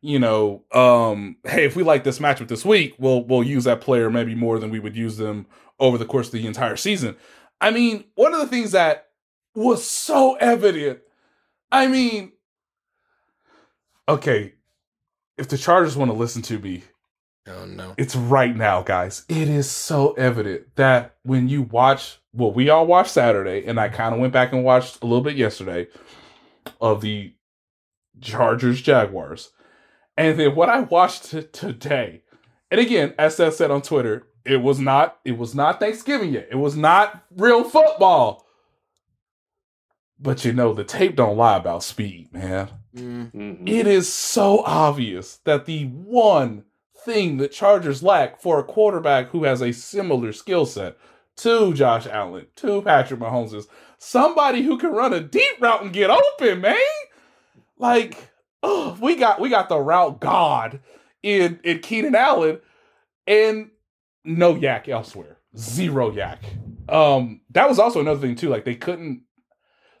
you 0.00 0.18
know, 0.18 0.64
um, 0.72 1.36
hey, 1.44 1.64
if 1.64 1.74
we 1.76 1.82
like 1.82 2.04
this 2.04 2.18
matchup 2.18 2.48
this 2.48 2.64
week, 2.64 2.94
we'll 2.98 3.24
we'll 3.24 3.42
use 3.42 3.64
that 3.64 3.80
player 3.80 4.10
maybe 4.10 4.34
more 4.34 4.58
than 4.58 4.70
we 4.70 4.78
would 4.78 4.96
use 4.96 5.16
them 5.16 5.46
over 5.80 5.98
the 5.98 6.04
course 6.06 6.26
of 6.26 6.32
the 6.32 6.46
entire 6.46 6.76
season. 6.76 7.16
I 7.60 7.70
mean, 7.70 8.04
one 8.14 8.32
of 8.34 8.40
the 8.40 8.46
things 8.46 8.72
that 8.72 9.08
was 9.54 9.84
so 9.84 10.34
evident. 10.36 11.00
I 11.70 11.86
mean, 11.86 12.32
okay, 14.08 14.54
if 15.36 15.48
the 15.48 15.58
Chargers 15.58 15.96
want 15.96 16.10
to 16.10 16.16
listen 16.16 16.42
to 16.42 16.58
me, 16.58 16.84
Oh 17.46 17.66
no. 17.66 17.94
it's 17.96 18.16
right 18.16 18.54
now, 18.56 18.82
guys. 18.82 19.24
It 19.28 19.48
is 19.48 19.70
so 19.70 20.12
evident 20.12 20.74
that 20.76 21.16
when 21.24 21.48
you 21.48 21.62
watch, 21.62 22.18
well, 22.32 22.52
we 22.52 22.70
all 22.70 22.86
watched 22.86 23.10
Saturday, 23.10 23.64
and 23.66 23.78
I 23.78 23.88
kind 23.88 24.14
of 24.14 24.20
went 24.20 24.32
back 24.32 24.52
and 24.52 24.64
watched 24.64 25.02
a 25.02 25.06
little 25.06 25.22
bit 25.22 25.36
yesterday 25.36 25.88
of 26.80 27.00
the 27.00 27.34
Chargers 28.20 28.80
Jaguars. 28.80 29.50
And 30.18 30.38
then 30.38 30.56
what 30.56 30.68
I 30.68 30.80
watched 30.80 31.30
t- 31.30 31.42
today, 31.44 32.22
and 32.72 32.80
again, 32.80 33.14
as 33.18 33.36
Seth 33.36 33.54
said 33.54 33.70
on 33.70 33.82
Twitter, 33.82 34.26
it 34.44 34.56
was 34.56 34.80
not 34.80 35.18
it 35.24 35.38
was 35.38 35.54
not 35.54 35.78
Thanksgiving 35.78 36.32
yet. 36.32 36.48
It 36.50 36.56
was 36.56 36.76
not 36.76 37.24
real 37.36 37.62
football. 37.62 38.44
But 40.18 40.44
you 40.44 40.52
know, 40.52 40.74
the 40.74 40.82
tape 40.82 41.14
don't 41.14 41.36
lie 41.36 41.56
about 41.56 41.84
speed, 41.84 42.32
man. 42.32 42.68
Mm-hmm. 42.96 43.68
It 43.68 43.86
is 43.86 44.12
so 44.12 44.64
obvious 44.64 45.36
that 45.44 45.66
the 45.66 45.84
one 45.86 46.64
thing 47.04 47.36
that 47.36 47.52
Chargers 47.52 48.02
lack 48.02 48.40
for 48.40 48.58
a 48.58 48.64
quarterback 48.64 49.28
who 49.28 49.44
has 49.44 49.62
a 49.62 49.72
similar 49.72 50.32
skill 50.32 50.66
set 50.66 50.96
to 51.36 51.72
Josh 51.72 52.08
Allen, 52.08 52.46
to 52.56 52.82
Patrick 52.82 53.20
Mahomes 53.20 53.54
is 53.54 53.68
somebody 53.98 54.62
who 54.62 54.78
can 54.78 54.90
run 54.90 55.14
a 55.14 55.20
deep 55.20 55.60
route 55.60 55.82
and 55.82 55.92
get 55.92 56.10
open, 56.10 56.60
man. 56.60 56.76
Like, 57.78 58.27
oh, 58.62 58.96
we 59.00 59.16
got 59.16 59.40
we 59.40 59.48
got 59.48 59.68
the 59.68 59.78
route 59.78 60.20
god 60.20 60.80
in 61.22 61.60
in 61.64 61.80
Keenan 61.80 62.14
Allen, 62.14 62.60
and 63.26 63.70
no 64.24 64.54
yak 64.54 64.88
elsewhere. 64.88 65.38
Zero 65.56 66.12
yak. 66.12 66.42
Um, 66.88 67.40
that 67.50 67.68
was 67.68 67.78
also 67.78 68.00
another 68.00 68.20
thing 68.20 68.34
too. 68.34 68.48
Like 68.48 68.64
they 68.64 68.74
couldn't 68.74 69.22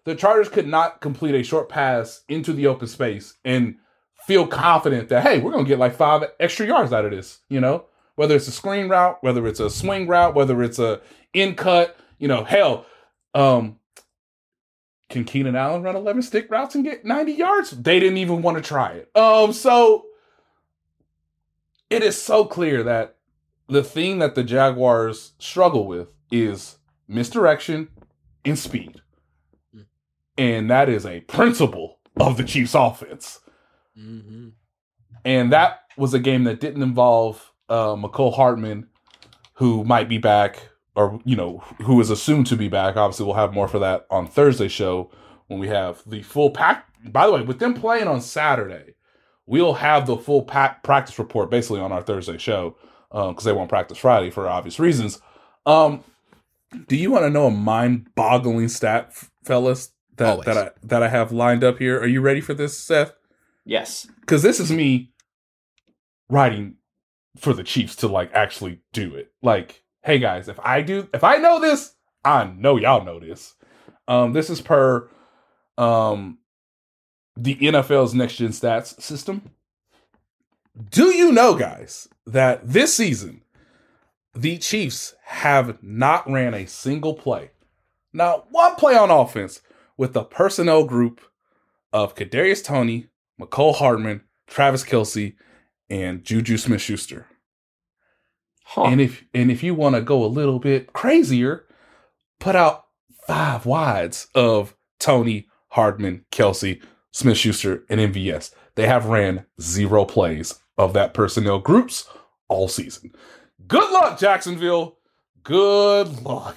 the 0.08 0.14
Chargers 0.14 0.48
could 0.48 0.66
not 0.66 1.02
complete 1.02 1.34
a 1.34 1.42
short 1.42 1.68
pass 1.68 2.22
into 2.28 2.54
the 2.54 2.66
open 2.66 2.88
space 2.88 3.34
and 3.44 3.76
feel 4.26 4.46
confident 4.46 5.10
that 5.10 5.22
hey, 5.22 5.38
we're 5.38 5.52
gonna 5.52 5.64
get 5.64 5.78
like 5.78 5.94
five 5.94 6.24
extra 6.40 6.66
yards 6.66 6.92
out 6.94 7.04
of 7.04 7.10
this. 7.10 7.40
You 7.50 7.60
know, 7.60 7.84
whether 8.16 8.34
it's 8.34 8.48
a 8.48 8.52
screen 8.52 8.88
route, 8.88 9.18
whether 9.20 9.46
it's 9.46 9.60
a 9.60 9.68
swing 9.68 10.06
route, 10.06 10.34
whether 10.34 10.62
it's 10.62 10.78
a 10.78 11.00
in 11.34 11.54
cut. 11.54 11.96
You 12.18 12.26
know, 12.26 12.42
hell, 12.42 12.86
um, 13.34 13.78
can 15.08 15.24
Keenan 15.24 15.56
Allen 15.56 15.82
run 15.82 15.96
eleven 15.96 16.22
stick 16.22 16.50
routes 16.50 16.74
and 16.74 16.84
get 16.84 17.04
ninety 17.04 17.32
yards? 17.32 17.70
They 17.70 17.98
didn't 17.98 18.18
even 18.18 18.42
want 18.42 18.56
to 18.56 18.62
try 18.62 18.92
it. 18.92 19.10
Um, 19.16 19.52
so 19.52 20.04
it 21.90 22.02
is 22.02 22.20
so 22.20 22.44
clear 22.44 22.82
that 22.82 23.16
the 23.68 23.82
thing 23.82 24.18
that 24.18 24.34
the 24.34 24.44
Jaguars 24.44 25.32
struggle 25.38 25.86
with 25.86 26.08
is 26.30 26.76
misdirection 27.06 27.88
and 28.44 28.58
speed. 28.58 29.00
And 30.36 30.70
that 30.70 30.88
is 30.88 31.04
a 31.04 31.20
principle 31.20 31.98
of 32.20 32.36
the 32.36 32.44
Chiefs 32.44 32.74
offense. 32.74 33.40
And 35.24 35.52
that 35.52 35.80
was 35.96 36.14
a 36.14 36.18
game 36.18 36.44
that 36.44 36.60
didn't 36.60 36.82
involve 36.82 37.52
uh, 37.68 37.96
Mecole 37.96 38.34
Hardman, 38.34 38.86
who 39.54 39.84
might 39.84 40.08
be 40.08 40.18
back, 40.18 40.68
or, 40.98 41.20
you 41.24 41.36
know, 41.36 41.58
who 41.82 42.00
is 42.00 42.10
assumed 42.10 42.48
to 42.48 42.56
be 42.56 42.68
back. 42.68 42.96
Obviously, 42.96 43.24
we'll 43.24 43.36
have 43.36 43.54
more 43.54 43.68
for 43.68 43.78
that 43.78 44.04
on 44.10 44.26
Thursday 44.26 44.66
show 44.66 45.10
when 45.46 45.60
we 45.60 45.68
have 45.68 46.02
the 46.04 46.22
full 46.22 46.50
pack. 46.50 46.86
By 47.04 47.26
the 47.26 47.32
way, 47.32 47.42
with 47.42 47.60
them 47.60 47.72
playing 47.72 48.08
on 48.08 48.20
Saturday, 48.20 48.94
we'll 49.46 49.74
have 49.74 50.06
the 50.06 50.16
full 50.16 50.42
pack 50.42 50.82
practice 50.82 51.16
report 51.18 51.50
basically 51.50 51.80
on 51.80 51.92
our 51.92 52.02
Thursday 52.02 52.36
show 52.36 52.76
because 53.10 53.44
they 53.44 53.52
won't 53.52 53.68
practice 53.68 53.98
Friday 53.98 54.30
for 54.30 54.48
obvious 54.48 54.80
reasons. 54.80 55.20
Um, 55.64 56.02
do 56.88 56.96
you 56.96 57.12
want 57.12 57.24
to 57.24 57.30
know 57.30 57.46
a 57.46 57.50
mind-boggling 57.50 58.68
stat, 58.68 59.14
fellas? 59.44 59.92
That 60.16 60.30
Always. 60.30 60.46
that 60.46 60.58
I 60.58 60.70
that 60.82 61.02
I 61.04 61.08
have 61.08 61.30
lined 61.30 61.62
up 61.62 61.78
here. 61.78 62.00
Are 62.00 62.06
you 62.08 62.20
ready 62.20 62.40
for 62.40 62.52
this, 62.52 62.76
Seth? 62.76 63.12
Yes. 63.64 64.08
Because 64.20 64.42
this 64.42 64.58
is 64.58 64.72
me 64.72 65.12
writing 66.28 66.74
for 67.36 67.52
the 67.52 67.62
Chiefs 67.62 67.94
to 67.96 68.08
like 68.08 68.32
actually 68.34 68.80
do 68.92 69.14
it. 69.14 69.30
Like, 69.42 69.84
hey 70.02 70.18
guys, 70.18 70.48
if 70.48 70.58
I 70.60 70.82
do, 70.82 71.08
if 71.12 71.24
I 71.24 71.36
know 71.36 71.60
this, 71.60 71.94
I 72.24 72.44
know 72.44 72.76
y'all 72.76 73.04
know 73.04 73.20
this. 73.20 73.54
Um, 74.06 74.32
this 74.32 74.50
is 74.50 74.60
per 74.60 75.08
um 75.76 76.38
the 77.36 77.54
NFL's 77.56 78.14
next 78.14 78.36
gen 78.36 78.48
stats 78.48 79.00
system. 79.00 79.42
Do 80.90 81.06
you 81.14 81.32
know, 81.32 81.54
guys, 81.54 82.08
that 82.26 82.66
this 82.66 82.94
season 82.94 83.42
the 84.34 84.58
Chiefs 84.58 85.14
have 85.24 85.82
not 85.82 86.30
ran 86.30 86.54
a 86.54 86.66
single 86.66 87.14
play, 87.14 87.50
not 88.12 88.46
one 88.50 88.76
play 88.76 88.96
on 88.96 89.10
offense, 89.10 89.60
with 89.96 90.12
the 90.12 90.22
personnel 90.22 90.84
group 90.84 91.20
of 91.92 92.14
Kadarius 92.14 92.62
Toney, 92.62 93.08
Mecole 93.40 93.74
Hardman, 93.74 94.22
Travis 94.46 94.84
Kelce, 94.84 95.34
and 95.90 96.24
Juju 96.24 96.56
Smith 96.56 96.80
Schuster. 96.80 97.26
And 98.76 99.00
if 99.00 99.24
and 99.34 99.50
if 99.50 99.62
you 99.62 99.74
want 99.74 99.94
to 99.94 100.02
go 100.02 100.24
a 100.24 100.26
little 100.26 100.58
bit 100.58 100.92
crazier, 100.92 101.64
put 102.38 102.54
out 102.54 102.84
five 103.26 103.66
wides 103.66 104.28
of 104.34 104.74
Toney, 104.98 105.48
Hardman, 105.68 106.24
Kelce, 106.30 106.82
Smith 107.10 107.38
Schuster, 107.38 107.84
and 107.88 108.00
MVS. 108.00 108.52
They 108.74 108.86
have 108.86 109.06
ran 109.06 109.46
zero 109.60 110.04
plays 110.04 110.60
of 110.76 110.92
that 110.92 111.14
personnel 111.14 111.58
groups 111.58 112.08
all 112.48 112.68
season. 112.68 113.12
Good 113.66 113.90
luck, 113.90 114.18
Jacksonville. 114.18 114.98
Good 115.42 116.22
luck. 116.22 116.56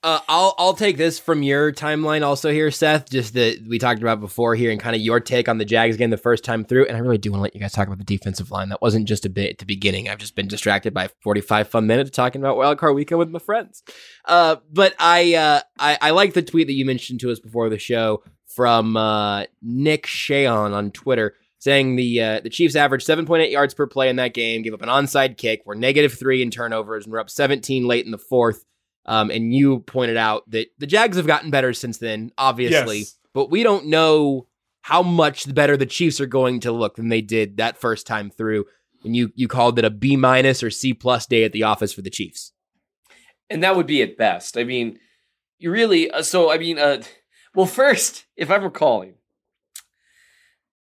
Uh, 0.00 0.20
I'll 0.28 0.54
I'll 0.58 0.74
take 0.74 0.96
this 0.96 1.18
from 1.18 1.42
your 1.42 1.72
timeline 1.72 2.22
also 2.22 2.52
here, 2.52 2.70
Seth. 2.70 3.10
Just 3.10 3.34
that 3.34 3.66
we 3.68 3.80
talked 3.80 4.00
about 4.00 4.20
before 4.20 4.54
here, 4.54 4.70
and 4.70 4.80
kind 4.80 4.94
of 4.94 5.02
your 5.02 5.18
take 5.18 5.48
on 5.48 5.58
the 5.58 5.64
Jags 5.64 5.96
game 5.96 6.10
the 6.10 6.16
first 6.16 6.44
time 6.44 6.64
through. 6.64 6.86
And 6.86 6.96
I 6.96 7.00
really 7.00 7.18
do 7.18 7.32
want 7.32 7.40
to 7.40 7.42
let 7.42 7.54
you 7.54 7.60
guys 7.60 7.72
talk 7.72 7.88
about 7.88 7.98
the 7.98 8.04
defensive 8.04 8.52
line. 8.52 8.68
That 8.68 8.80
wasn't 8.80 9.08
just 9.08 9.26
a 9.26 9.28
bit 9.28 9.50
at 9.50 9.58
the 9.58 9.66
beginning. 9.66 10.08
I've 10.08 10.18
just 10.18 10.36
been 10.36 10.46
distracted 10.46 10.94
by 10.94 11.08
forty 11.20 11.40
five 11.40 11.66
fun 11.66 11.88
minutes 11.88 12.10
talking 12.10 12.40
about 12.40 12.56
Wildcard 12.56 12.94
Weekend 12.94 13.18
with 13.18 13.30
my 13.30 13.40
friends. 13.40 13.82
Uh, 14.24 14.56
but 14.72 14.94
I, 15.00 15.34
uh, 15.34 15.60
I 15.80 15.98
I 16.00 16.10
like 16.10 16.32
the 16.32 16.42
tweet 16.42 16.68
that 16.68 16.74
you 16.74 16.84
mentioned 16.84 17.18
to 17.20 17.32
us 17.32 17.40
before 17.40 17.68
the 17.68 17.78
show 17.78 18.22
from 18.46 18.96
uh, 18.96 19.44
Nick 19.62 20.06
Shayon 20.06 20.74
on 20.74 20.92
Twitter. 20.92 21.34
Saying 21.60 21.96
the 21.96 22.22
uh, 22.22 22.40
the 22.40 22.50
Chiefs 22.50 22.76
averaged 22.76 23.04
7.8 23.04 23.50
yards 23.50 23.74
per 23.74 23.88
play 23.88 24.08
in 24.08 24.14
that 24.16 24.32
game, 24.32 24.62
gave 24.62 24.74
up 24.74 24.82
an 24.82 24.88
onside 24.88 25.36
kick, 25.36 25.62
were 25.66 25.74
negative 25.74 26.16
three 26.16 26.40
in 26.40 26.52
turnovers, 26.52 27.04
and 27.04 27.12
were 27.12 27.18
up 27.18 27.28
17 27.30 27.84
late 27.84 28.04
in 28.04 28.12
the 28.12 28.16
fourth. 28.16 28.64
Um, 29.08 29.30
and 29.30 29.54
you 29.54 29.80
pointed 29.80 30.18
out 30.18 30.48
that 30.50 30.68
the 30.78 30.86
Jags 30.86 31.16
have 31.16 31.26
gotten 31.26 31.50
better 31.50 31.72
since 31.72 31.96
then, 31.98 32.30
obviously, 32.36 32.98
Yes. 32.98 33.18
but 33.32 33.50
we 33.50 33.62
don't 33.62 33.86
know 33.86 34.46
how 34.82 35.02
much 35.02 35.52
better 35.54 35.76
the 35.78 35.86
Chiefs 35.86 36.20
are 36.20 36.26
going 36.26 36.60
to 36.60 36.72
look 36.72 36.96
than 36.96 37.08
they 37.08 37.22
did 37.22 37.56
that 37.56 37.78
first 37.78 38.06
time 38.06 38.30
through. 38.30 38.66
And 39.04 39.16
you 39.16 39.32
you 39.34 39.48
called 39.48 39.78
it 39.78 39.84
a 39.86 39.90
B 39.90 40.16
minus 40.16 40.62
or 40.62 40.70
C 40.70 40.92
plus 40.92 41.24
day 41.26 41.44
at 41.44 41.52
the 41.52 41.62
office 41.62 41.92
for 41.92 42.02
the 42.02 42.10
Chiefs. 42.10 42.52
and 43.50 43.62
that 43.62 43.76
would 43.76 43.86
be 43.86 44.02
at 44.02 44.18
best. 44.18 44.58
I 44.58 44.64
mean, 44.64 44.98
you 45.58 45.70
really. 45.70 46.10
Uh, 46.10 46.22
so 46.22 46.50
I 46.52 46.58
mean, 46.58 46.78
uh, 46.78 47.02
well, 47.54 47.64
first, 47.66 48.26
if 48.36 48.50
I'm 48.50 48.62
recalling, 48.62 49.14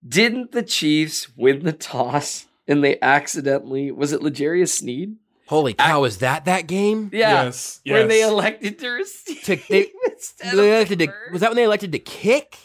didn't 0.08 0.52
the 0.52 0.64
Chiefs 0.64 1.36
win 1.36 1.60
the 1.64 1.74
toss 1.74 2.46
and 2.68 2.84
they 2.84 3.00
accidentally 3.02 3.92
was 3.92 4.14
it 4.14 4.22
L'Jarius 4.24 4.70
Sneed 4.74 5.16
Holy 5.48 5.74
cow! 5.74 6.02
Was 6.02 6.18
that 6.20 6.46
that 6.46 6.68
game? 6.68 7.10
Yeah, 7.14 7.44
Yes, 7.46 7.80
where 7.86 8.08
they 8.08 8.22
elected 8.24 8.80
to 8.80 8.90
receive 8.90 9.42
To, 9.44 9.56
they, 9.70 9.92
instead 10.12 10.54
they 10.58 10.70
of 10.72 10.76
elected 10.90 11.00
to, 11.00 11.08
was 11.32 11.42
that 11.42 11.50
when 11.52 11.56
they 11.58 11.64
elected 11.66 11.92
to 11.92 12.00
kick? 12.00 12.58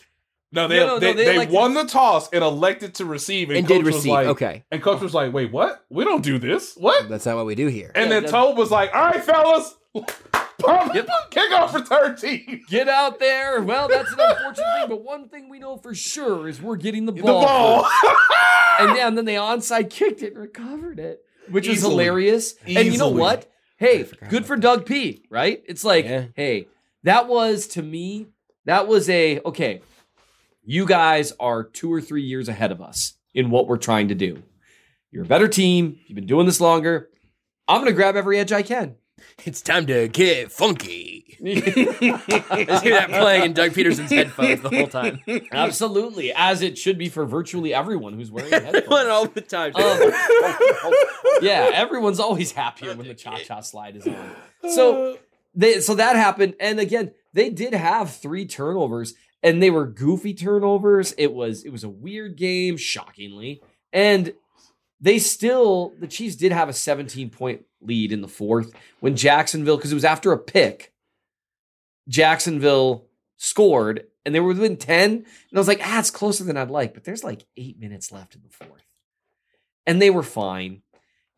No, 0.52 0.66
they 0.66 0.78
No, 0.78 0.86
no, 0.86 0.92
no, 0.94 0.98
they, 0.98 1.12
they 1.12 1.24
they, 1.26 1.34
elected- 1.36 1.54
won 1.54 1.74
the 1.74 1.84
toss 1.84 2.28
and 2.32 2.42
elected 2.42 2.94
to 2.96 3.04
receive, 3.04 3.50
and, 3.50 3.58
And 3.58 3.68
coach 3.68 3.76
did 3.76 3.84
was 3.86 3.94
receive, 3.96 4.10
like, 4.12 4.26
okay. 4.28 4.64
And 4.72 4.82
coach 4.82 5.00
was 5.00 5.14
like, 5.14 5.32
"Wait, 5.32 5.52
what? 5.52 5.84
We 5.90 6.04
don't 6.04 6.22
do 6.24 6.38
this. 6.38 6.74
What?" 6.76 7.08
That's 7.08 7.26
not 7.26 7.36
what 7.36 7.46
we 7.46 7.54
do 7.54 7.66
here. 7.68 7.92
And 7.94 8.04
Yeah, 8.10 8.14
then 8.20 8.22
that- 8.24 8.30
Tobe 8.32 8.56
was 8.58 8.70
like, 8.70 8.92
"All 8.94 9.04
right, 9.04 9.22
fellas, 9.22 9.74
pump, 10.58 10.92
kick 11.30 11.52
off 11.52 11.74
return 11.74 12.16
team." 12.16 12.62
Get 12.68 12.88
out 12.88 13.18
there. 13.20 13.62
Well, 13.62 13.88
that's 13.88 14.10
an 14.12 14.18
unfortunate 14.20 14.64
thing, 14.80 14.88
but 14.88 15.04
one 15.04 15.28
thing 15.28 15.48
we 15.48 15.58
know 15.58 15.76
for 15.76 15.94
sure 15.94 16.48
is 16.48 16.60
we're 16.60 16.76
getting 16.76 17.06
the 17.06 17.12
ball. 17.12 17.40
The 17.40 17.46
ball. 17.46 17.82
ball. 17.82 17.90
and, 18.80 18.96
yeah, 18.96 19.06
and 19.06 19.16
then 19.16 19.26
they 19.26 19.34
onside 19.34 19.90
kicked 19.90 20.22
it 20.22 20.32
and 20.32 20.40
recovered 20.40 20.98
it, 20.98 21.24
which 21.50 21.68
was 21.68 21.78
Easily. 21.78 21.92
hilarious. 22.04 22.54
And 22.66 22.70
you 22.86 22.98
know 22.98 23.06
Easily. 23.08 23.20
what? 23.20 23.50
Hey, 23.76 24.04
good 24.28 24.44
for 24.46 24.56
Doug 24.56 24.84
P, 24.86 25.24
right? 25.30 25.62
It's 25.66 25.84
like, 25.84 26.04
Yeah. 26.04 26.26
hey, 26.34 26.68
that 27.02 27.28
was 27.28 27.66
to 27.68 27.82
me, 27.82 28.26
that 28.66 28.86
was 28.86 29.08
a 29.08 29.40
okay. 29.40 29.80
You 30.64 30.84
guys 30.86 31.32
are 31.40 31.64
two 31.64 31.92
or 31.92 32.00
three 32.00 32.22
years 32.22 32.48
ahead 32.48 32.70
of 32.72 32.80
us 32.80 33.14
in 33.34 33.50
what 33.50 33.66
we're 33.66 33.78
trying 33.78 34.08
to 34.08 34.14
do. 34.14 34.42
You're 35.10 35.24
a 35.24 35.26
better 35.26 35.48
team. 35.48 35.98
You've 36.06 36.14
been 36.16 36.26
doing 36.26 36.46
this 36.46 36.60
longer. 36.60 37.08
I'm 37.66 37.80
gonna 37.80 37.92
grab 37.92 38.16
every 38.16 38.38
edge 38.38 38.52
I 38.52 38.62
can. 38.62 38.96
It's 39.44 39.62
time 39.62 39.86
to 39.86 40.08
get 40.08 40.52
funky. 40.52 41.36
Just 41.44 41.66
hear 42.84 42.94
that 42.94 43.08
playing 43.08 43.44
in 43.44 43.52
Doug 43.54 43.72
Pederson's 43.72 44.10
headphones 44.10 44.60
the 44.60 44.68
whole 44.68 44.86
time. 44.86 45.20
Absolutely, 45.52 46.32
as 46.34 46.60
it 46.60 46.76
should 46.76 46.98
be 46.98 47.08
for 47.08 47.24
virtually 47.24 47.72
everyone 47.72 48.12
who's 48.14 48.30
wearing 48.30 48.52
a 48.52 48.60
headphones. 48.60 49.08
all 49.08 49.26
the 49.26 49.40
time. 49.40 49.72
Um, 50.82 50.92
yeah, 51.42 51.70
everyone's 51.72 52.20
always 52.20 52.52
happier 52.52 52.94
when 52.94 53.06
the 53.06 53.14
cha 53.14 53.38
cha 53.38 53.60
slide 53.60 53.96
is 53.96 54.06
on. 54.06 54.30
So 54.68 55.18
they 55.54 55.80
so 55.80 55.94
that 55.94 56.16
happened, 56.16 56.54
and 56.60 56.78
again, 56.80 57.12
they 57.32 57.50
did 57.50 57.74
have 57.74 58.14
three 58.14 58.46
turnovers, 58.46 59.14
and 59.42 59.62
they 59.62 59.70
were 59.70 59.86
goofy 59.86 60.34
turnovers. 60.34 61.12
It 61.18 61.32
was 61.32 61.64
it 61.64 61.70
was 61.70 61.84
a 61.84 61.88
weird 61.88 62.36
game, 62.36 62.76
shockingly, 62.76 63.62
and 63.92 64.32
they 65.00 65.18
still 65.18 65.92
the 65.98 66.06
Chiefs 66.06 66.36
did 66.36 66.52
have 66.52 66.68
a 66.68 66.72
17 66.72 67.30
point 67.30 67.64
lead 67.80 68.12
in 68.12 68.20
the 68.20 68.28
fourth 68.28 68.72
when 69.00 69.16
Jacksonville 69.16 69.76
because 69.76 69.92
it 69.92 69.96
was 69.96 70.04
after 70.04 70.32
a 70.32 70.38
pick. 70.38 70.92
Jacksonville 72.08 73.06
scored 73.36 74.06
and 74.24 74.34
they 74.34 74.40
were 74.40 74.48
within 74.48 74.76
10 74.76 75.10
and 75.12 75.24
I 75.54 75.58
was 75.58 75.68
like, 75.68 75.80
"Ah, 75.82 75.98
it's 75.98 76.10
closer 76.10 76.44
than 76.44 76.56
I'd 76.56 76.70
like, 76.70 76.94
but 76.94 77.04
there's 77.04 77.24
like 77.24 77.46
8 77.56 77.78
minutes 77.78 78.12
left 78.12 78.34
in 78.34 78.42
the 78.42 78.48
fourth." 78.50 78.84
And 79.86 80.00
they 80.00 80.10
were 80.10 80.22
fine. 80.22 80.82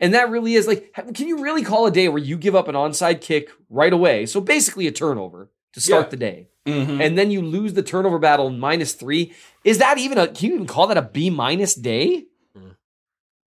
And 0.00 0.14
that 0.14 0.30
really 0.30 0.54
is 0.54 0.66
like 0.66 0.92
can 1.14 1.28
you 1.28 1.42
really 1.42 1.62
call 1.62 1.86
a 1.86 1.90
day 1.90 2.08
where 2.08 2.22
you 2.22 2.36
give 2.36 2.54
up 2.56 2.68
an 2.68 2.74
onside 2.74 3.20
kick 3.20 3.50
right 3.70 3.92
away? 3.92 4.26
So 4.26 4.40
basically 4.40 4.86
a 4.86 4.92
turnover 4.92 5.50
to 5.74 5.80
start 5.80 6.06
Yeah. 6.06 6.10
the 6.10 6.16
day. 6.16 6.48
Mhm. 6.66 7.00
And 7.04 7.18
then 7.18 7.30
you 7.30 7.42
lose 7.42 7.74
the 7.74 7.82
turnover 7.82 8.18
battle 8.18 8.50
minus 8.50 8.94
3. 8.94 9.32
Is 9.64 9.78
that 9.78 9.98
even 9.98 10.18
a 10.18 10.28
can 10.28 10.48
you 10.48 10.54
even 10.54 10.66
call 10.66 10.86
that 10.88 10.96
a 10.96 11.02
B 11.02 11.30
minus 11.30 11.74
day? 11.74 12.26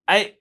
I 0.08 0.36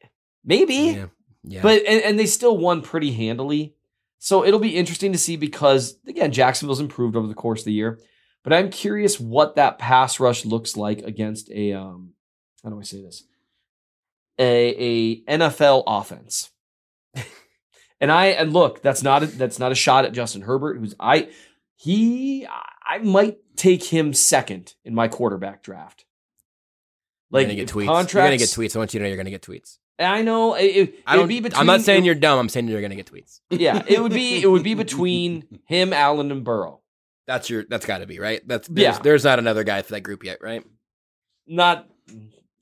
maybe. 0.44 0.74
Yeah. 0.74 1.06
Yeah. 1.46 1.62
But 1.62 1.82
and, 1.86 2.02
and 2.02 2.18
they 2.18 2.26
still 2.26 2.56
won 2.56 2.80
pretty 2.80 3.12
handily. 3.12 3.74
So 4.18 4.44
it'll 4.44 4.60
be 4.60 4.76
interesting 4.76 5.12
to 5.12 5.18
see 5.18 5.36
because 5.36 5.96
again, 6.06 6.32
Jacksonville's 6.32 6.80
improved 6.80 7.16
over 7.16 7.26
the 7.26 7.34
course 7.34 7.60
of 7.60 7.66
the 7.66 7.72
year. 7.72 7.98
But 8.42 8.52
I'm 8.52 8.70
curious 8.70 9.20
what 9.20 9.56
that 9.56 9.78
pass 9.78 10.20
rush 10.20 10.44
looks 10.44 10.76
like 10.76 11.00
against 11.00 11.50
a 11.50 11.72
um 11.72 12.14
how 12.62 12.70
do 12.70 12.80
I 12.80 12.82
say 12.82 13.02
this? 13.02 13.24
A 14.38 14.68
a 14.68 15.24
NFL 15.24 15.84
offense. 15.86 16.50
and 18.00 18.10
I 18.10 18.26
and 18.26 18.52
look, 18.52 18.82
that's 18.82 19.02
not 19.02 19.22
a, 19.22 19.26
that's 19.26 19.58
not 19.58 19.72
a 19.72 19.76
shot 19.76 20.06
at 20.06 20.12
Justin 20.12 20.42
Herbert, 20.42 20.78
who's 20.78 20.94
I 20.98 21.28
he 21.76 22.46
I 22.86 22.98
might 22.98 23.38
take 23.56 23.84
him 23.84 24.14
second 24.14 24.74
in 24.84 24.94
my 24.94 25.08
quarterback 25.08 25.62
draft. 25.62 26.04
You're 27.34 27.40
Like 27.40 27.46
gonna 27.48 27.54
get 27.56 27.68
if 27.70 27.74
tweets. 27.74 28.12
You're 28.14 28.22
gonna 28.24 28.36
get 28.38 28.48
tweets. 28.48 28.76
I 28.76 28.78
want 28.78 28.94
you 28.94 28.98
to 29.00 29.04
know 29.04 29.08
you're 29.08 29.16
gonna 29.16 29.30
get 29.30 29.42
tweets. 29.42 29.78
I 29.98 30.22
know. 30.22 30.54
It, 30.54 30.64
it, 30.64 30.94
I 31.06 31.16
don't, 31.16 31.28
be 31.28 31.40
between, 31.40 31.60
I'm 31.60 31.66
not 31.66 31.82
saying 31.82 32.02
it- 32.02 32.06
you're 32.06 32.14
dumb. 32.16 32.38
I'm 32.38 32.48
saying 32.48 32.66
you're 32.68 32.80
gonna 32.82 32.96
get 32.96 33.06
tweets. 33.10 33.40
Yeah, 33.50 33.82
it 33.86 34.02
would 34.02 34.12
be 34.12 34.42
it 34.42 34.46
would 34.50 34.62
be 34.64 34.74
between 34.84 35.60
him, 35.66 35.92
Allen, 35.92 36.30
and 36.32 36.42
Burrow. 36.44 36.80
That's 37.26 37.48
your. 37.48 37.64
That's 37.68 37.86
got 37.86 37.98
to 37.98 38.06
be 38.06 38.18
right. 38.18 38.46
That's 38.46 38.68
there's, 38.68 38.96
Yeah. 38.96 39.02
There's 39.02 39.24
not 39.24 39.38
another 39.38 39.62
guy 39.64 39.82
for 39.82 39.92
that 39.92 40.00
group 40.02 40.24
yet, 40.24 40.38
right? 40.42 40.64
Not 41.46 41.88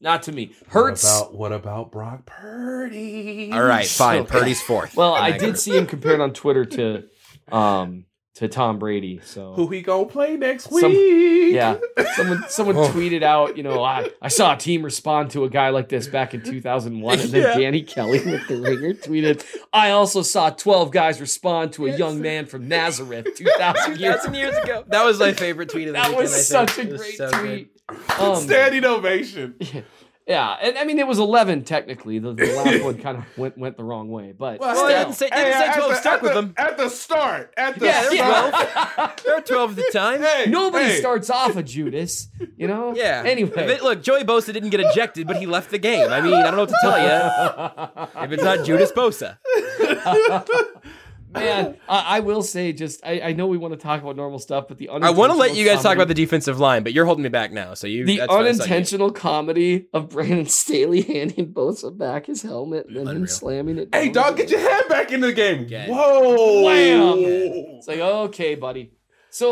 not 0.01 0.25
to 0.25 0.33
me. 0.33 0.53
Hurts. 0.69 1.05
What 1.05 1.21
about, 1.23 1.35
what 1.35 1.53
about 1.53 1.93
Brock 1.93 2.27
Purdy? 2.27 3.51
All 3.53 3.63
right, 3.65 3.87
fine. 3.87 4.27
So- 4.27 4.31
Purdy's 4.33 4.61
fourth. 4.63 4.97
well, 4.97 5.15
I 5.15 5.33
did 5.33 5.41
group. 5.41 5.57
see 5.57 5.77
him 5.77 5.87
compared 5.87 6.21
on 6.21 6.33
Twitter 6.33 6.65
to 6.65 7.05
um 7.51 8.05
to 8.37 8.49
Tom 8.49 8.79
Brady. 8.79 9.21
So 9.23 9.53
Who 9.55 9.69
he 9.69 9.83
gonna 9.83 10.07
play 10.07 10.37
next 10.37 10.71
week? 10.71 10.81
Some- 10.81 10.93
yeah, 11.53 11.79
someone 12.17 12.45
someone 12.49 12.77
tweeted 12.77 13.23
out, 13.23 13.57
you 13.59 13.63
know, 13.63 13.83
I, 13.83 14.09
I 14.23 14.29
saw 14.29 14.55
a 14.55 14.57
team 14.57 14.83
respond 14.83 15.31
to 15.33 15.45
a 15.45 15.51
guy 15.51 15.69
like 15.69 15.89
this 15.91 16.07
back 16.07 16.33
in 16.33 16.43
2001, 16.43 17.21
and 17.21 17.29
then 17.31 17.43
Yeah. 17.43 17.59
Danny 17.59 17.83
Kelly 17.83 18.21
with 18.25 18.49
the 18.49 18.57
ringer 18.61 18.95
tweeted, 18.95 19.45
I 19.73 19.91
also 19.91 20.23
saw 20.23 20.49
12 20.51 20.91
guys 20.91 21.21
respond 21.21 21.75
to 21.75 21.87
a 21.87 21.97
young 21.97 22.23
man 22.23 22.47
from 22.47 22.69
Nazareth 22.69 23.29
2,000 23.37 23.99
years 23.99 24.15
Thousand 24.17 24.35
years 24.35 24.57
ago. 24.57 24.85
That 24.89 25.05
was 25.05 25.19
my 25.19 25.33
favorite 25.35 25.69
tweet 25.69 25.89
of 25.89 25.95
the 25.95 26.01
That 26.01 26.09
weekend. 26.11 26.29
That 26.29 26.33
was 26.33 26.47
such 26.49 26.79
a 26.79 26.85
great 26.87 27.17
so 27.17 27.31
good. 27.31 27.41
tweet. 27.41 27.69
Um, 28.19 28.37
Standing 28.37 28.85
ovation. 28.87 29.55
Yeah, 29.61 29.83
and 30.33 30.79
I 30.79 30.85
mean 30.85 30.99
it 30.99 31.07
was 31.07 31.19
eleven 31.19 31.65
technically. 31.65 32.19
The, 32.19 32.33
the 32.35 32.47
last 32.53 32.85
one 32.85 32.99
kind 32.99 33.19
of 33.19 33.25
went 33.39 33.57
went 33.59 33.77
the 33.77 33.85
wrong 33.85 34.09
way, 34.09 34.33
but 34.37 34.61
Well, 34.61 34.75
still. 34.75 34.89
didn't 34.89 35.13
say, 35.15 35.29
they 35.31 35.37
didn't 35.45 35.53
say 35.59 35.67
at 35.69 35.75
12 35.77 35.91
the- 35.91 35.97
stuck 35.97 36.13
at 36.15 36.23
with 36.23 36.33
the- 36.35 36.41
them. 36.41 36.55
At 36.57 36.77
the 36.77 36.89
start. 36.89 37.55
At 37.57 37.79
the 37.79 37.87
Yeah, 37.87 38.03
they're 38.03 38.17
start. 38.17 38.55
12. 38.97 39.13
There 39.25 39.35
were 39.37 39.41
12 39.41 39.71
at 39.71 39.77
the 39.77 39.91
time. 39.93 40.21
Hey, 40.23 40.45
nobody 40.49 40.85
hey. 40.87 41.01
starts 41.01 41.31
off 41.31 41.57
a 41.57 41.63
Judas, 41.63 42.29
you 42.57 42.67
know. 42.69 42.95
Yeah. 43.03 43.23
Anyway, 43.25 43.51
If 43.55 43.69
it- 43.71 43.83
look, 43.83 44.03
Joey 44.03 44.25
Bosa 44.25 44.53
didn't 44.53 44.71
get 44.71 44.81
ejected, 44.81 45.27
but 45.27 45.37
he 45.37 45.47
left 45.47 45.71
the 45.71 45.79
game. 45.79 46.11
I 46.11 46.21
mean, 46.21 46.35
I 46.35 46.43
don't 46.51 46.57
know 46.57 46.63
what 46.63 46.69
to 46.69 46.79
tell 46.83 46.99
you. 46.99 48.25
if 48.25 48.33
it's 48.33 48.43
not 48.43 48.65
Judas 48.65 48.93
Bosa. 48.93 49.39
Man, 51.33 51.77
I, 51.89 52.17
I 52.17 52.21
will 52.21 52.43
say 52.43 52.73
just 52.73 53.05
I, 53.05 53.21
I 53.21 53.33
know 53.33 53.47
we 53.47 53.59
want 53.59 53.73
to 53.75 53.79
talk 53.79 54.03
about 54.03 54.17
normal 54.17 54.39
stuff, 54.39 54.67
but 54.69 54.79
the 54.79 54.89
I 54.89 55.11
want 55.11 55.33
to 55.33 55.39
let 55.39 55.55
you 55.55 55.65
guys 55.65 55.83
talk 55.83 55.95
about 55.95 56.09
the 56.09 56.15
defensive 56.15 56.59
line, 56.61 56.83
but 56.83 56.93
you're 56.93 57.05
holding 57.05 57.23
me 57.23 57.29
back 57.29 57.53
now. 57.53 57.75
So 57.75 57.87
you 57.87 58.05
the 58.05 58.19
that's 58.19 58.33
fine, 58.33 58.45
you. 58.45 58.51
unintentional 58.51 59.11
comedy 59.13 59.87
of 59.93 60.09
Brandon 60.11 60.47
Staley 60.47 61.03
handing 61.03 61.53
Bosa 61.53 61.97
back 61.97 62.27
his 62.27 62.43
helmet 62.43 62.87
and 62.89 62.97
then 62.97 63.17
him 63.17 63.27
slamming 63.27 63.79
it. 63.79 63.89
Hey, 63.93 64.11
down. 64.11 64.25
dog, 64.25 64.37
get 64.37 64.51
your 64.51 64.61
head 64.61 64.89
back 64.89 65.13
into 65.13 65.29
the 65.29 65.33
game. 65.33 65.61
Again. 65.63 65.91
Whoa. 65.91 66.63
Wham! 66.65 67.19
It's 67.79 67.89
like 67.89 67.99
okay, 67.99 68.55
buddy. 68.55 68.93
So 69.31 69.49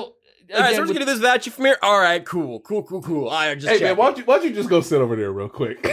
All 0.55 0.61
right, 0.61 0.75
so 0.75 0.81
we're 0.81 0.87
just 0.87 0.93
gonna 0.93 0.99
do 1.01 1.05
this 1.07 1.19
without 1.19 1.47
you 1.47 1.53
from 1.53 1.65
here. 1.67 1.79
All 1.83 1.99
right, 1.99 2.25
cool, 2.25 2.61
cool, 2.61 2.83
cool, 2.83 3.03
cool. 3.03 3.31
I 3.31 3.55
just 3.55 3.69
Hey, 3.69 3.83
man, 3.83 3.97
why 3.97 4.07
don't, 4.07 4.19
you, 4.19 4.25
why 4.25 4.37
don't 4.37 4.49
you 4.49 4.55
just 4.55 4.69
go 4.69 4.81
sit 4.81 5.01
over 5.01 5.17
there 5.17 5.33
real 5.33 5.49
quick? 5.49 5.87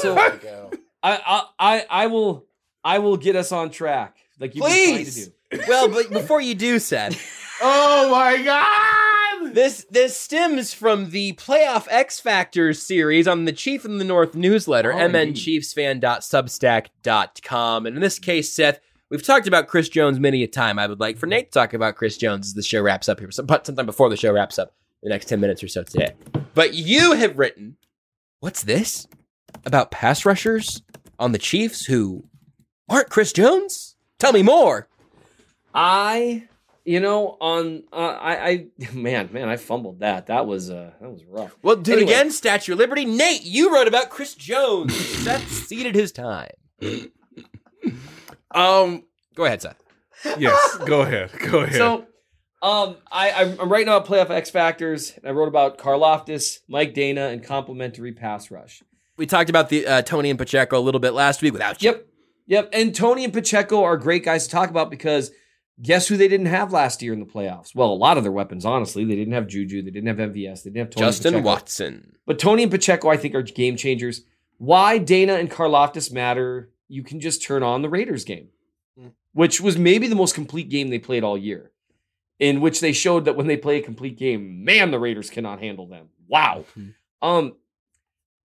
so 0.00 0.16
I, 0.18 0.70
I 1.02 1.44
I 1.58 1.86
I 1.90 2.06
will 2.08 2.46
I 2.84 2.98
will 2.98 3.16
get 3.16 3.36
us 3.36 3.52
on 3.52 3.70
track 3.70 4.16
like 4.40 4.52
to 4.52 4.60
Please. 4.60 5.28
do. 5.52 5.60
well, 5.68 5.88
but 5.88 6.10
before 6.10 6.40
you 6.40 6.54
do, 6.54 6.78
Seth, 6.78 7.20
oh, 7.62 8.10
my 8.10 8.42
God. 8.42 9.54
this 9.54 9.86
this 9.90 10.16
stems 10.16 10.72
from 10.74 11.10
the 11.10 11.32
Playoff 11.34 11.86
X 11.90 12.18
Factors 12.20 12.82
series 12.82 13.28
on 13.28 13.44
the 13.44 13.52
Chief 13.52 13.84
in 13.84 13.98
the 13.98 14.04
North 14.04 14.34
newsletter, 14.34 14.92
Oh, 14.92 14.96
mnchiefsfan.substack.com. 14.98 17.86
And 17.86 17.96
in 17.96 18.02
this 18.02 18.18
case, 18.18 18.52
Seth, 18.52 18.80
we've 19.10 19.22
talked 19.22 19.46
about 19.46 19.68
Chris 19.68 19.88
Jones 19.88 20.18
many 20.18 20.42
a 20.42 20.46
time. 20.46 20.78
I 20.78 20.86
would 20.86 21.00
like 21.00 21.18
for 21.18 21.26
Nate 21.26 21.52
to 21.52 21.58
talk 21.58 21.74
about 21.74 21.96
Chris 21.96 22.16
Jones 22.16 22.48
as 22.48 22.54
the 22.54 22.62
show 22.62 22.80
wraps 22.82 23.08
up 23.08 23.20
here, 23.20 23.30
but 23.44 23.66
sometime 23.66 23.86
before 23.86 24.08
the 24.08 24.16
show 24.16 24.32
wraps 24.32 24.58
up, 24.58 24.74
the 25.02 25.08
next 25.08 25.28
10 25.28 25.40
minutes 25.40 25.62
or 25.62 25.68
so 25.68 25.82
today. 25.82 26.12
But 26.54 26.74
you 26.74 27.12
have 27.14 27.38
written, 27.38 27.76
what's 28.40 28.62
this? 28.62 29.06
About 29.64 29.90
pass 29.90 30.24
rushers 30.24 30.82
on 31.18 31.32
the 31.32 31.38
Chiefs 31.38 31.84
who 31.86 32.24
aren't 32.88 33.10
Chris 33.10 33.32
Jones? 33.32 33.89
Tell 34.20 34.32
me 34.32 34.42
more. 34.44 34.86
I 35.74 36.46
you 36.84 37.00
know 37.00 37.36
on 37.40 37.82
uh, 37.92 37.96
I 37.96 38.48
I 38.48 38.66
man 38.94 39.28
man 39.32 39.48
I 39.48 39.56
fumbled 39.56 40.00
that 40.00 40.26
that 40.28 40.46
was 40.46 40.70
uh 40.70 40.92
that 41.00 41.10
was 41.10 41.24
rough. 41.24 41.56
Well, 41.62 41.76
do 41.76 41.92
Anyway. 41.92 42.10
it 42.10 42.14
again, 42.14 42.30
Statue 42.30 42.72
of 42.74 42.78
Liberty. 42.78 43.04
Nate, 43.04 43.42
you 43.44 43.74
wrote 43.74 43.88
about 43.88 44.10
Chris 44.10 44.34
Jones. 44.34 44.94
Seth 45.24 45.50
ceded 45.50 45.94
his 45.94 46.12
time. 46.12 46.50
Um, 48.52 49.04
Go 49.34 49.44
ahead, 49.44 49.62
Seth. 49.62 49.82
yes, 50.38 50.76
go 50.86 51.02
ahead. 51.02 51.30
Go 51.50 51.60
ahead. 51.60 51.76
So 51.76 52.06
um 52.62 52.96
I 53.10 53.30
I'm 53.32 53.60
I'm 53.60 53.68
writing 53.72 53.88
about 53.88 54.06
playoff 54.06 54.28
X 54.30 54.50
factors 54.50 55.12
and 55.16 55.26
I 55.26 55.30
wrote 55.30 55.48
about 55.48 55.78
Karlaftis, 55.78 56.58
Mike 56.68 56.94
Danna, 56.94 57.32
and 57.32 57.42
complementary 57.42 58.12
pass 58.12 58.50
rush. 58.50 58.82
We 59.16 59.26
talked 59.26 59.48
about 59.50 59.68
the 59.68 59.86
uh, 59.86 60.02
Toney 60.02 60.30
and 60.30 60.38
Pacheco 60.38 60.78
a 60.78 60.80
little 60.80 61.00
bit 61.00 61.12
last 61.12 61.42
week 61.42 61.52
without 61.52 61.82
you. 61.82 61.90
Yep. 61.90 62.06
Yep. 62.50 62.70
And 62.72 62.94
Toney 62.94 63.24
and 63.24 63.32
Pacheco 63.32 63.84
are 63.84 63.96
great 63.96 64.24
guys 64.24 64.44
to 64.44 64.50
talk 64.50 64.70
about 64.70 64.90
because 64.90 65.30
guess 65.80 66.08
who 66.08 66.16
they 66.16 66.26
didn't 66.26 66.46
have 66.46 66.72
last 66.72 67.00
year 67.00 67.12
in 67.12 67.20
the 67.20 67.26
playoffs? 67.26 67.76
Well, 67.76 67.92
a 67.92 67.94
lot 67.94 68.18
of 68.18 68.24
their 68.24 68.32
weapons, 68.32 68.64
honestly. 68.64 69.04
They 69.04 69.14
didn't 69.14 69.34
have 69.34 69.46
Juju. 69.46 69.82
They 69.82 69.92
didn't 69.92 70.08
have 70.08 70.30
MVS. 70.30 70.64
They 70.64 70.70
didn't 70.70 70.86
have 70.86 70.90
Toney 70.90 71.06
Justin 71.06 71.32
Pacheco. 71.34 71.46
Watson. 71.46 72.16
But 72.26 72.40
Toney 72.40 72.64
and 72.64 72.72
Pacheco, 72.72 73.08
I 73.08 73.16
think, 73.16 73.36
are 73.36 73.42
game 73.42 73.76
changers. 73.76 74.22
Why 74.58 74.98
Danna 74.98 75.38
and 75.38 75.48
Karlaftis 75.48 76.12
matter, 76.12 76.70
you 76.88 77.04
can 77.04 77.20
just 77.20 77.40
turn 77.42 77.62
on 77.62 77.82
the 77.82 77.88
Raiders 77.88 78.24
game. 78.24 78.48
which 79.32 79.60
was 79.60 79.78
maybe 79.78 80.08
the 80.08 80.16
most 80.16 80.34
complete 80.34 80.68
game 80.68 80.88
they 80.88 80.98
played 80.98 81.22
all 81.22 81.38
year, 81.38 81.70
in 82.40 82.60
which 82.60 82.80
they 82.80 82.92
showed 82.92 83.24
that 83.26 83.36
when 83.36 83.46
they 83.46 83.56
play 83.56 83.78
a 83.78 83.82
complete 83.82 84.18
game, 84.18 84.64
man, 84.64 84.90
the 84.90 84.98
Raiders 84.98 85.30
cannot 85.30 85.60
handle 85.60 85.86
them. 85.86 86.08
Wow. 86.26 86.64
Um, 87.22 87.54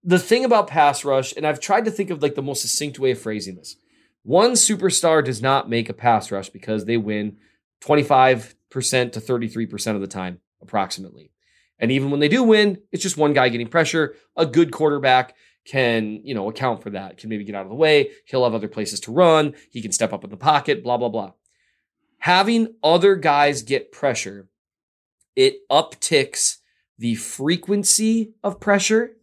the 0.04 0.18
thing 0.20 0.44
about 0.44 0.68
pass 0.68 1.06
rush, 1.06 1.34
and 1.38 1.46
I've 1.46 1.60
tried 1.60 1.86
to 1.86 1.92
think 1.92 2.10
of 2.10 2.24
like 2.24 2.34
the 2.36 2.42
most 2.42 2.64
succinct 2.64 2.98
way 2.98 3.12
of 3.12 3.20
phrasing 3.20 3.56
this. 3.56 3.76
One 4.24 4.52
superstar 4.52 5.24
does 5.24 5.42
not 5.42 5.70
make 5.70 5.90
a 5.90 5.94
pass 5.94 6.32
rush 6.32 6.50
because 6.50 6.86
they 6.86 6.98
win 6.98 7.38
25% 7.82 8.54
to 8.72 9.20
33% 9.20 9.96
of 9.96 10.02
the 10.02 10.08
time, 10.08 10.40
approximately. 10.62 11.32
And 11.80 11.92
even 11.92 12.12
when 12.12 12.20
they 12.20 12.28
do 12.28 12.44
win, 12.44 12.80
it's 12.92 13.02
just 13.02 13.18
one 13.18 13.34
guy 13.34 13.50
getting 13.50 13.68
pressure. 13.68 14.16
A 14.38 14.46
good 14.46 14.72
quarterback 14.72 15.36
can, 15.66 16.22
you 16.24 16.36
know, 16.36 16.50
account 16.50 16.84
for 16.84 16.92
that, 16.92 17.18
can 17.18 17.30
maybe 17.30 17.44
get 17.44 17.56
out 17.56 17.64
of 17.64 17.70
the 17.70 17.76
way. 17.76 18.12
He'll 18.26 18.44
have 18.44 18.54
other 18.54 18.68
places 18.68 19.00
to 19.02 19.12
run. 19.12 19.56
He 19.72 19.82
can 19.82 19.92
step 19.92 20.14
up 20.14 20.24
in 20.24 20.30
the 20.30 20.38
pocket, 20.38 20.84
blah, 20.84 20.98
blah, 20.98 21.10
blah. 21.10 21.34
Having 22.20 22.76
other 22.84 23.16
guys 23.16 23.64
get 23.64 23.92
pressure, 23.92 24.48
it 25.36 25.68
upticks 25.70 26.58
the 27.00 27.16
frequency 27.16 28.34
of 28.44 28.60
pressure 28.60 29.18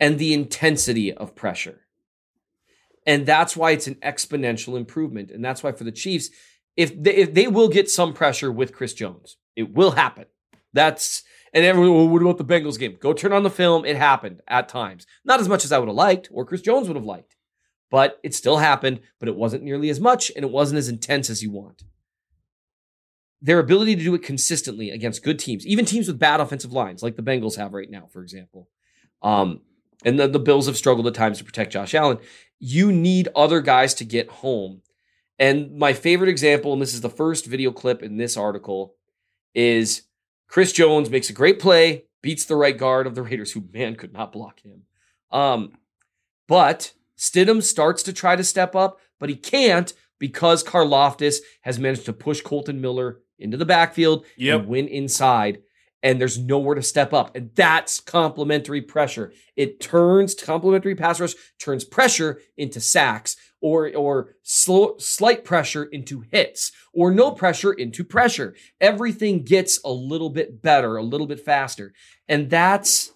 and 0.00 0.18
the 0.18 0.34
intensity 0.34 1.12
of 1.12 1.36
pressure. 1.36 1.81
And 3.06 3.26
that's 3.26 3.56
why 3.56 3.72
it's 3.72 3.86
an 3.86 3.96
exponential 3.96 4.76
improvement. 4.76 5.30
And 5.30 5.44
that's 5.44 5.62
why 5.62 5.72
for 5.72 5.84
the 5.84 5.92
Chiefs, 5.92 6.30
if 6.76 7.00
they, 7.02 7.14
if 7.14 7.34
they 7.34 7.48
will 7.48 7.68
get 7.68 7.90
some 7.90 8.12
pressure 8.12 8.50
with 8.52 8.72
Chris 8.72 8.94
Jones, 8.94 9.36
it 9.56 9.74
will 9.74 9.92
happen. 9.92 10.26
That's 10.72 11.22
and 11.52 11.64
everyone, 11.64 11.94
well, 11.94 12.08
what 12.08 12.22
about 12.22 12.38
the 12.38 12.44
Bengals 12.44 12.78
game? 12.78 12.96
Go 12.98 13.12
turn 13.12 13.32
on 13.32 13.42
the 13.42 13.50
film. 13.50 13.84
It 13.84 13.96
happened 13.96 14.40
at 14.48 14.68
times. 14.68 15.06
Not 15.24 15.40
as 15.40 15.48
much 15.48 15.64
as 15.64 15.72
I 15.72 15.78
would 15.78 15.88
have 15.88 15.96
liked 15.96 16.28
or 16.32 16.46
Chris 16.46 16.62
Jones 16.62 16.88
would 16.88 16.96
have 16.96 17.04
liked, 17.04 17.36
but 17.90 18.18
it 18.22 18.34
still 18.34 18.56
happened, 18.56 19.00
but 19.20 19.28
it 19.28 19.36
wasn't 19.36 19.62
nearly 19.62 19.90
as 19.90 20.00
much 20.00 20.32
and 20.34 20.44
it 20.44 20.50
wasn't 20.50 20.78
as 20.78 20.88
intense 20.88 21.28
as 21.28 21.42
you 21.42 21.50
want. 21.50 21.82
Their 23.42 23.58
ability 23.58 23.96
to 23.96 24.04
do 24.04 24.14
it 24.14 24.22
consistently 24.22 24.90
against 24.90 25.24
good 25.24 25.38
teams, 25.38 25.66
even 25.66 25.84
teams 25.84 26.06
with 26.06 26.18
bad 26.18 26.40
offensive 26.40 26.72
lines, 26.72 27.02
like 27.02 27.16
the 27.16 27.22
Bengals 27.22 27.56
have 27.56 27.74
right 27.74 27.90
now, 27.90 28.08
for 28.10 28.22
example. 28.22 28.70
Um, 29.20 29.60
and 30.04 30.18
the, 30.18 30.28
the 30.28 30.38
Bills 30.38 30.66
have 30.66 30.76
struggled 30.76 31.06
at 31.06 31.14
times 31.14 31.38
to 31.38 31.44
protect 31.44 31.72
Josh 31.72 31.94
Allen. 31.94 32.18
You 32.64 32.92
need 32.92 33.28
other 33.34 33.60
guys 33.60 33.92
to 33.94 34.04
get 34.04 34.28
home. 34.30 34.82
And 35.36 35.76
my 35.76 35.92
favorite 35.94 36.30
example, 36.30 36.72
and 36.72 36.80
this 36.80 36.94
is 36.94 37.00
the 37.00 37.10
first 37.10 37.44
video 37.46 37.72
clip 37.72 38.04
in 38.04 38.16
this 38.18 38.36
article, 38.36 38.94
is 39.52 40.02
Chris 40.46 40.72
Jones 40.72 41.10
makes 41.10 41.28
a 41.28 41.32
great 41.32 41.58
play, 41.58 42.04
beats 42.22 42.44
the 42.44 42.54
right 42.54 42.78
guard 42.78 43.08
of 43.08 43.16
the 43.16 43.22
Raiders, 43.22 43.50
who 43.50 43.64
man 43.72 43.96
could 43.96 44.12
not 44.12 44.30
block 44.32 44.60
him. 44.60 44.82
Um, 45.32 45.72
but 46.46 46.92
Stidham 47.18 47.64
starts 47.64 48.04
to 48.04 48.12
try 48.12 48.36
to 48.36 48.44
step 48.44 48.76
up, 48.76 49.00
but 49.18 49.28
he 49.28 49.34
can't 49.34 49.92
because 50.20 50.62
Karlaftis 50.62 51.38
has 51.62 51.80
managed 51.80 52.04
to 52.04 52.12
push 52.12 52.42
Kolton 52.42 52.80
Miller 52.80 53.18
into 53.40 53.56
the 53.56 53.64
backfield 53.66 54.24
Yep. 54.36 54.60
and 54.60 54.68
win 54.68 54.86
inside. 54.86 55.62
And 56.02 56.20
there's 56.20 56.38
nowhere 56.38 56.74
to 56.74 56.82
step 56.82 57.12
up. 57.12 57.36
And 57.36 57.50
that's 57.54 58.00
complementary 58.00 58.82
pressure. 58.82 59.32
It 59.56 59.80
turns 59.80 60.34
complementary 60.34 60.94
pass 60.94 61.20
rush 61.20 61.34
turns 61.58 61.84
pressure 61.84 62.40
into 62.56 62.80
sacks 62.80 63.36
or 63.60 63.94
or 63.94 64.34
slight 64.42 65.44
pressure 65.44 65.84
into 65.84 66.24
hits 66.32 66.72
or 66.92 67.12
no 67.12 67.30
pressure 67.30 67.72
into 67.72 68.04
pressure. 68.04 68.54
Everything 68.80 69.44
gets 69.44 69.80
a 69.84 69.92
little 69.92 70.30
bit 70.30 70.60
better, 70.60 70.96
a 70.96 71.02
little 71.02 71.26
bit 71.26 71.40
faster. 71.40 71.92
And 72.28 72.50
that's 72.50 73.12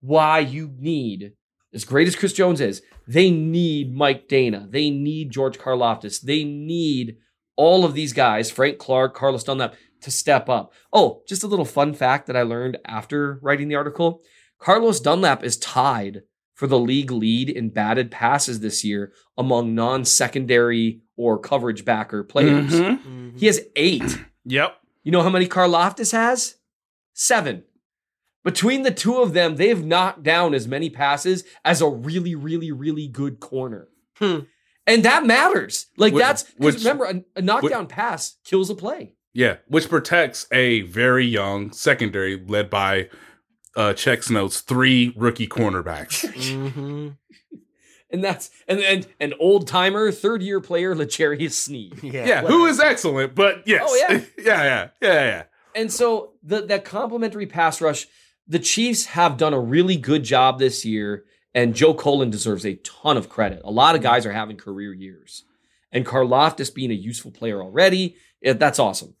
why 0.00 0.40
you 0.40 0.74
need, 0.78 1.32
as 1.72 1.84
great 1.84 2.08
as 2.08 2.16
Chris 2.16 2.32
Jones 2.32 2.60
is, 2.60 2.82
they 3.06 3.30
need 3.30 3.94
Mike 3.94 4.28
Danna. 4.28 4.70
They 4.70 4.90
need 4.90 5.30
George 5.30 5.58
Karlaftis. 5.58 6.20
They 6.20 6.44
need 6.44 7.18
all 7.56 7.84
of 7.84 7.94
these 7.94 8.12
guys, 8.12 8.50
Frank 8.50 8.78
Clark, 8.78 9.14
Carlos 9.14 9.44
Dunlap, 9.44 9.74
to 10.02 10.10
step 10.10 10.48
up. 10.48 10.72
Oh, 10.92 11.22
just 11.28 11.42
a 11.42 11.46
little 11.46 11.64
fun 11.64 11.94
fact 11.94 12.26
that 12.26 12.36
I 12.36 12.42
learned 12.42 12.78
after 12.84 13.38
writing 13.42 13.68
the 13.68 13.74
article. 13.76 14.22
Carlos 14.58 15.00
Dunlap 15.00 15.42
is 15.42 15.56
tied 15.56 16.22
for 16.54 16.66
the 16.66 16.78
league 16.78 17.10
lead 17.10 17.48
in 17.50 17.70
batted 17.70 18.10
passes 18.10 18.60
this 18.60 18.84
year 18.84 19.12
among 19.36 19.74
non-secondary 19.74 21.00
or 21.16 21.38
coverage 21.38 21.84
backer 21.84 22.22
players. 22.22 22.72
Mhm. 22.72 23.38
He 23.38 23.46
has 23.46 23.60
eight. 23.76 24.02
Yep. 24.44 24.76
You 25.04 25.12
know 25.12 25.22
how 25.22 25.30
many 25.30 25.46
Karlaftis 25.46 26.10
has? 26.10 26.56
Seven. 27.12 27.62
Between 28.42 28.82
the 28.82 28.90
two 28.90 29.18
of 29.22 29.34
them, 29.34 29.54
they've 29.54 29.84
knocked 29.84 30.24
down 30.24 30.52
as 30.52 30.66
many 30.66 30.90
passes 30.90 31.44
as 31.64 31.80
a 31.80 31.88
really, 31.88 32.34
really, 32.34 32.72
really 32.72 33.06
good 33.06 33.38
corner. 33.38 33.86
Hmm. 34.16 34.40
And 34.84 35.04
that 35.04 35.24
matters. 35.24 35.86
Like 35.96 36.12
Which- 36.12 36.22
that's 36.22 36.42
'cause 36.42 36.52
which- 36.58 36.74
remember 36.78 37.04
a, 37.04 37.24
a 37.36 37.42
knockdown 37.42 37.86
pass 37.86 38.36
kills 38.44 38.68
a 38.68 38.74
play. 38.74 39.14
Yeah, 39.34 39.56
which 39.66 39.88
protects 39.88 40.46
a 40.52 40.82
very 40.82 41.24
young 41.26 41.72
secondary 41.72 42.42
led 42.46 42.68
by 42.70 43.08
uh 43.74 43.94
checks 43.94 44.28
notes 44.30 44.60
three 44.60 45.14
rookie 45.16 45.48
cornerbacks. 45.48 47.16
And 48.12 48.22
that's 48.22 48.50
and 48.68 48.80
and 48.80 49.06
an 49.20 49.32
old 49.40 49.66
timer, 49.66 50.12
third 50.12 50.42
year 50.42 50.60
player, 50.60 50.94
L'Jarius 50.94 51.52
Sneed. 51.52 52.02
yeah, 52.02 52.42
who 52.42 52.66
is 52.66 52.78
excellent, 52.78 53.34
but 53.34 53.66
yes. 53.66 53.82
Oh, 53.86 53.96
yeah. 54.08 54.20
yeah, 54.36 54.64
yeah, 54.64 54.88
yeah, 55.00 55.24
yeah. 55.24 55.42
And 55.74 55.90
so 55.90 56.34
the 56.42 56.60
that 56.66 56.84
complementary 56.84 57.46
pass 57.46 57.80
rush, 57.80 58.06
the 58.46 58.58
Chiefs 58.58 59.06
have 59.06 59.38
done 59.38 59.54
a 59.54 59.60
really 59.60 59.96
good 59.96 60.24
job 60.24 60.58
this 60.58 60.84
year, 60.84 61.24
and 61.54 61.74
Joe 61.74 61.94
Cullen 61.94 62.28
deserves 62.28 62.66
a 62.66 62.74
ton 62.74 63.16
of 63.16 63.30
credit. 63.30 63.62
A 63.64 63.70
lot 63.70 63.94
of 63.94 64.02
guys 64.02 64.26
are 64.26 64.32
having 64.32 64.58
career 64.58 64.92
years, 64.92 65.44
and 65.90 66.04
Karlaftis 66.04 66.74
being 66.74 66.90
a 66.90 66.94
useful 66.94 67.30
player 67.30 67.62
already, 67.62 68.16
yeah, 68.42 68.52
that's 68.52 68.78
awesome. 68.78 69.14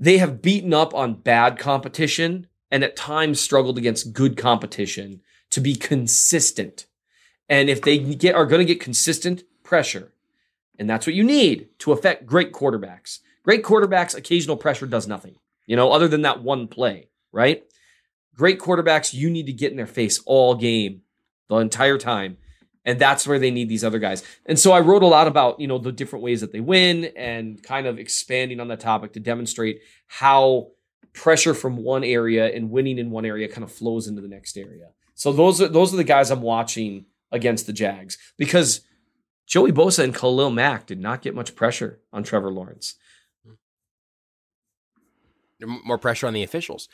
They 0.00 0.16
have 0.16 0.40
beaten 0.40 0.72
up 0.72 0.94
on 0.94 1.20
bad 1.20 1.58
competition 1.58 2.46
and 2.70 2.82
at 2.82 2.96
times 2.96 3.38
struggled 3.38 3.76
against 3.76 4.14
good 4.14 4.38
competition 4.38 5.20
to 5.50 5.60
be 5.60 5.74
consistent. 5.74 6.86
And 7.50 7.68
if 7.68 7.82
they 7.82 7.98
get 7.98 8.34
are 8.34 8.46
going 8.46 8.66
to 8.66 8.72
get 8.72 8.80
consistent 8.80 9.44
pressure, 9.62 10.12
and 10.78 10.88
that's 10.88 11.06
what 11.06 11.14
you 11.14 11.22
need 11.22 11.68
to 11.80 11.92
affect 11.92 12.24
great 12.24 12.52
quarterbacks. 12.52 13.18
Great 13.42 13.62
quarterbacks, 13.62 14.16
occasional 14.16 14.56
pressure 14.56 14.86
does 14.86 15.06
nothing, 15.06 15.34
you 15.66 15.76
know, 15.76 15.92
other 15.92 16.08
than 16.08 16.22
that 16.22 16.42
one 16.42 16.66
play, 16.66 17.08
right? 17.30 17.62
Great 18.34 18.58
quarterbacks, 18.58 19.12
you 19.12 19.28
need 19.28 19.46
to 19.46 19.52
get 19.52 19.70
in 19.70 19.76
their 19.76 19.86
face 19.86 20.22
all 20.24 20.54
game, 20.54 21.02
the 21.48 21.56
entire 21.56 21.98
time. 21.98 22.38
And 22.84 22.98
that's 22.98 23.26
where 23.26 23.38
they 23.38 23.50
need 23.50 23.68
these 23.68 23.84
other 23.84 23.98
guys. 23.98 24.22
And 24.46 24.58
so 24.58 24.72
I 24.72 24.80
wrote 24.80 25.02
a 25.02 25.06
lot 25.06 25.26
about, 25.26 25.60
you 25.60 25.66
know, 25.66 25.78
the 25.78 25.92
different 25.92 26.22
ways 26.22 26.40
that 26.40 26.52
they 26.52 26.60
win 26.60 27.12
and 27.16 27.62
kind 27.62 27.86
of 27.86 27.98
expanding 27.98 28.58
on 28.58 28.68
that 28.68 28.80
topic 28.80 29.12
to 29.12 29.20
demonstrate 29.20 29.80
how 30.06 30.70
pressure 31.12 31.54
from 31.54 31.76
one 31.76 32.04
area 32.04 32.46
and 32.54 32.70
winning 32.70 32.98
in 32.98 33.10
one 33.10 33.24
area 33.24 33.48
kind 33.48 33.64
of 33.64 33.72
flows 33.72 34.06
into 34.06 34.22
the 34.22 34.28
next 34.28 34.56
area. 34.56 34.90
So 35.14 35.32
those 35.32 35.60
are 35.60 35.68
those 35.68 35.92
are 35.92 35.98
the 35.98 36.04
guys 36.04 36.30
I'm 36.30 36.40
watching 36.40 37.06
against 37.30 37.66
the 37.66 37.72
Jags 37.72 38.16
because 38.38 38.80
Joey 39.46 39.72
Bosa 39.72 40.04
and 40.04 40.14
Khalil 40.14 40.50
Mack 40.50 40.86
did 40.86 41.00
not 41.00 41.22
get 41.22 41.34
much 41.34 41.54
pressure 41.54 42.00
on 42.12 42.22
Trevor 42.22 42.50
Lawrence. 42.50 42.94
More 45.66 45.98
pressure 45.98 46.26
on 46.26 46.34
the 46.34 46.42
officials. 46.42 46.88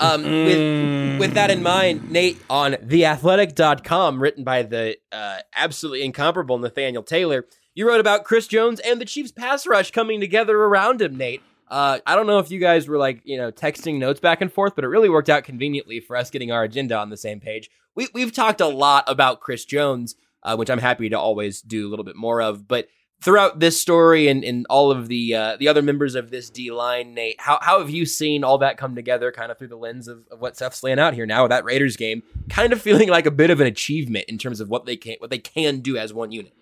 Um, 0.00 0.22
with, 0.22 1.20
with 1.20 1.34
that 1.34 1.50
in 1.50 1.62
mind, 1.62 2.10
Nate, 2.10 2.40
on 2.48 2.72
theathletic.com, 2.72 4.22
written 4.22 4.44
by 4.44 4.62
the 4.62 4.96
uh, 5.10 5.38
absolutely 5.56 6.04
incomparable 6.04 6.58
Nathaniel 6.58 7.02
Taylor, 7.02 7.46
you 7.74 7.88
wrote 7.88 8.00
about 8.00 8.24
Chris 8.24 8.46
Jones 8.46 8.80
and 8.80 9.00
the 9.00 9.04
Chiefs 9.04 9.32
pass 9.32 9.66
rush 9.66 9.90
coming 9.90 10.20
together 10.20 10.56
around 10.56 11.00
him, 11.00 11.16
Nate. 11.16 11.42
Uh, 11.68 12.00
I 12.06 12.16
don't 12.16 12.26
know 12.26 12.38
if 12.38 12.50
you 12.50 12.60
guys 12.60 12.86
were 12.86 12.98
like, 12.98 13.22
you 13.24 13.38
know, 13.38 13.50
texting 13.50 13.98
notes 13.98 14.20
back 14.20 14.42
and 14.42 14.52
forth, 14.52 14.74
but 14.74 14.84
it 14.84 14.88
really 14.88 15.08
worked 15.08 15.30
out 15.30 15.44
conveniently 15.44 16.00
for 16.00 16.16
us 16.16 16.30
getting 16.30 16.52
our 16.52 16.64
agenda 16.64 16.98
on 16.98 17.08
the 17.08 17.16
same 17.16 17.40
page. 17.40 17.70
We, 17.94 18.08
we've 18.12 18.32
talked 18.32 18.60
a 18.60 18.66
lot 18.66 19.04
about 19.06 19.40
Chris 19.40 19.64
Jones, 19.64 20.14
uh, 20.42 20.54
which 20.56 20.68
I'm 20.68 20.80
happy 20.80 21.08
to 21.08 21.18
always 21.18 21.62
do 21.62 21.88
a 21.88 21.90
little 21.90 22.04
bit 22.04 22.16
more 22.16 22.42
of, 22.42 22.68
but 22.68 22.88
throughout 23.22 23.60
this 23.60 23.80
story 23.80 24.28
and, 24.28 24.42
and 24.42 24.66
all 24.68 24.90
of 24.90 25.08
the 25.08 25.34
uh, 25.34 25.56
the 25.56 25.68
other 25.68 25.82
members 25.82 26.14
of 26.14 26.30
this 26.30 26.50
D 26.50 26.70
line, 26.70 27.14
Nate, 27.14 27.40
how, 27.40 27.58
how 27.62 27.78
have 27.78 27.90
you 27.90 28.04
seen 28.04 28.44
all 28.44 28.58
that 28.58 28.76
come 28.76 28.94
together 28.94 29.30
kind 29.30 29.52
of 29.52 29.58
through 29.58 29.68
the 29.68 29.76
lens 29.76 30.08
of, 30.08 30.26
of 30.30 30.40
what 30.40 30.56
Seth's 30.56 30.82
laying 30.82 30.98
out 30.98 31.14
here 31.14 31.26
now 31.26 31.44
with 31.44 31.50
that 31.50 31.64
Raiders 31.64 31.96
game, 31.96 32.22
kind 32.50 32.72
of 32.72 32.82
feeling 32.82 33.08
like 33.08 33.26
a 33.26 33.30
bit 33.30 33.50
of 33.50 33.60
an 33.60 33.66
achievement 33.66 34.26
in 34.28 34.38
terms 34.38 34.60
of 34.60 34.68
what 34.68 34.86
they 34.86 34.96
can 34.96 35.16
what 35.18 35.30
they 35.30 35.38
can 35.38 35.80
do 35.80 35.96
as 35.96 36.12
one 36.12 36.32
unit. 36.32 36.52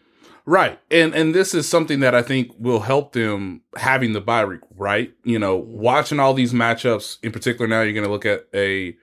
Right. 0.44 0.78
And 0.90 1.14
and 1.14 1.34
this 1.34 1.54
is 1.54 1.68
something 1.68 2.00
that 2.00 2.14
I 2.14 2.22
think 2.22 2.50
will 2.58 2.80
help 2.80 3.12
them 3.12 3.62
having 3.76 4.12
the 4.12 4.20
bye 4.20 4.44
week, 4.44 4.60
right? 4.76 5.12
You 5.24 5.38
know, 5.38 5.56
watching 5.56 6.20
all 6.20 6.34
these 6.34 6.52
matchups, 6.52 7.18
in 7.22 7.32
particular 7.32 7.68
now 7.68 7.82
you're 7.82 7.94
gonna 7.94 8.12
look 8.12 8.26
at 8.26 8.46
a 8.54 8.96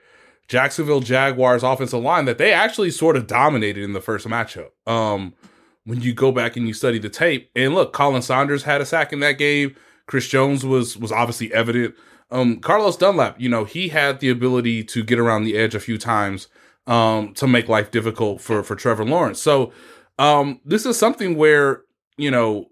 Jacksonville 0.47 1.01
Jaguars 1.01 1.63
offensive 1.63 2.01
line 2.01 2.25
that 2.25 2.37
they 2.37 2.53
actually 2.53 2.91
sort 2.91 3.17
of 3.17 3.27
dominated 3.27 3.83
in 3.83 3.93
the 3.93 4.01
first 4.01 4.27
matchup. 4.27 4.69
Um 4.85 5.33
when 5.87 6.01
you 6.01 6.13
go 6.13 6.33
back 6.33 6.57
and 6.57 6.67
you 6.67 6.73
study 6.73 6.99
the 6.99 7.09
tape, 7.09 7.49
and 7.55 7.73
look, 7.73 7.93
Khalen 7.93 8.21
Saunders 8.21 8.63
had 8.63 8.81
a 8.81 8.85
sack 8.85 9.13
in 9.13 9.21
that 9.21 9.37
game. 9.37 9.73
Chris 10.05 10.27
Jones 10.27 10.65
was 10.65 10.97
was 10.97 11.11
obviously 11.11 11.51
evident. 11.53 11.95
Um, 12.29 12.59
Carlos 12.59 12.97
Dunlap, 12.97 13.39
you 13.39 13.47
know, 13.47 13.63
he 13.63 13.87
had 13.87 14.19
the 14.19 14.29
ability 14.29 14.83
to 14.83 15.01
get 15.01 15.17
around 15.17 15.45
the 15.45 15.57
edge 15.57 15.73
a 15.73 15.79
few 15.79 15.97
times 15.97 16.49
um, 16.87 17.33
to 17.35 17.47
make 17.47 17.69
life 17.69 17.89
difficult 17.89 18.41
for 18.41 18.63
for 18.63 18.75
Trevor 18.75 19.05
Lawrence. 19.05 19.41
So 19.41 19.71
um, 20.19 20.59
this 20.65 20.85
is 20.85 20.99
something 20.99 21.35
where 21.37 21.83
you 22.17 22.31
know 22.31 22.67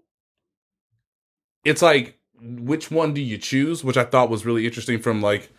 it's 1.64 1.80
like 1.82 2.18
which 2.38 2.90
one 2.90 3.14
do 3.14 3.22
you 3.22 3.38
choose? 3.38 3.82
Which 3.82 3.96
I 3.96 4.04
thought 4.04 4.28
was 4.28 4.44
really 4.44 4.66
interesting 4.66 5.00
from 5.00 5.22
like 5.22 5.50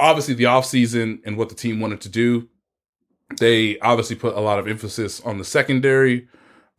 obviously 0.00 0.34
the 0.34 0.44
offseason 0.44 1.20
and 1.24 1.36
what 1.36 1.50
the 1.50 1.54
team 1.54 1.78
wanted 1.78 2.00
to 2.00 2.08
do. 2.08 2.48
They 3.38 3.78
obviously 3.78 4.16
put 4.16 4.36
a 4.36 4.40
lot 4.40 4.58
of 4.58 4.66
emphasis 4.66 5.20
on 5.20 5.38
the 5.38 5.44
secondary. 5.44 6.28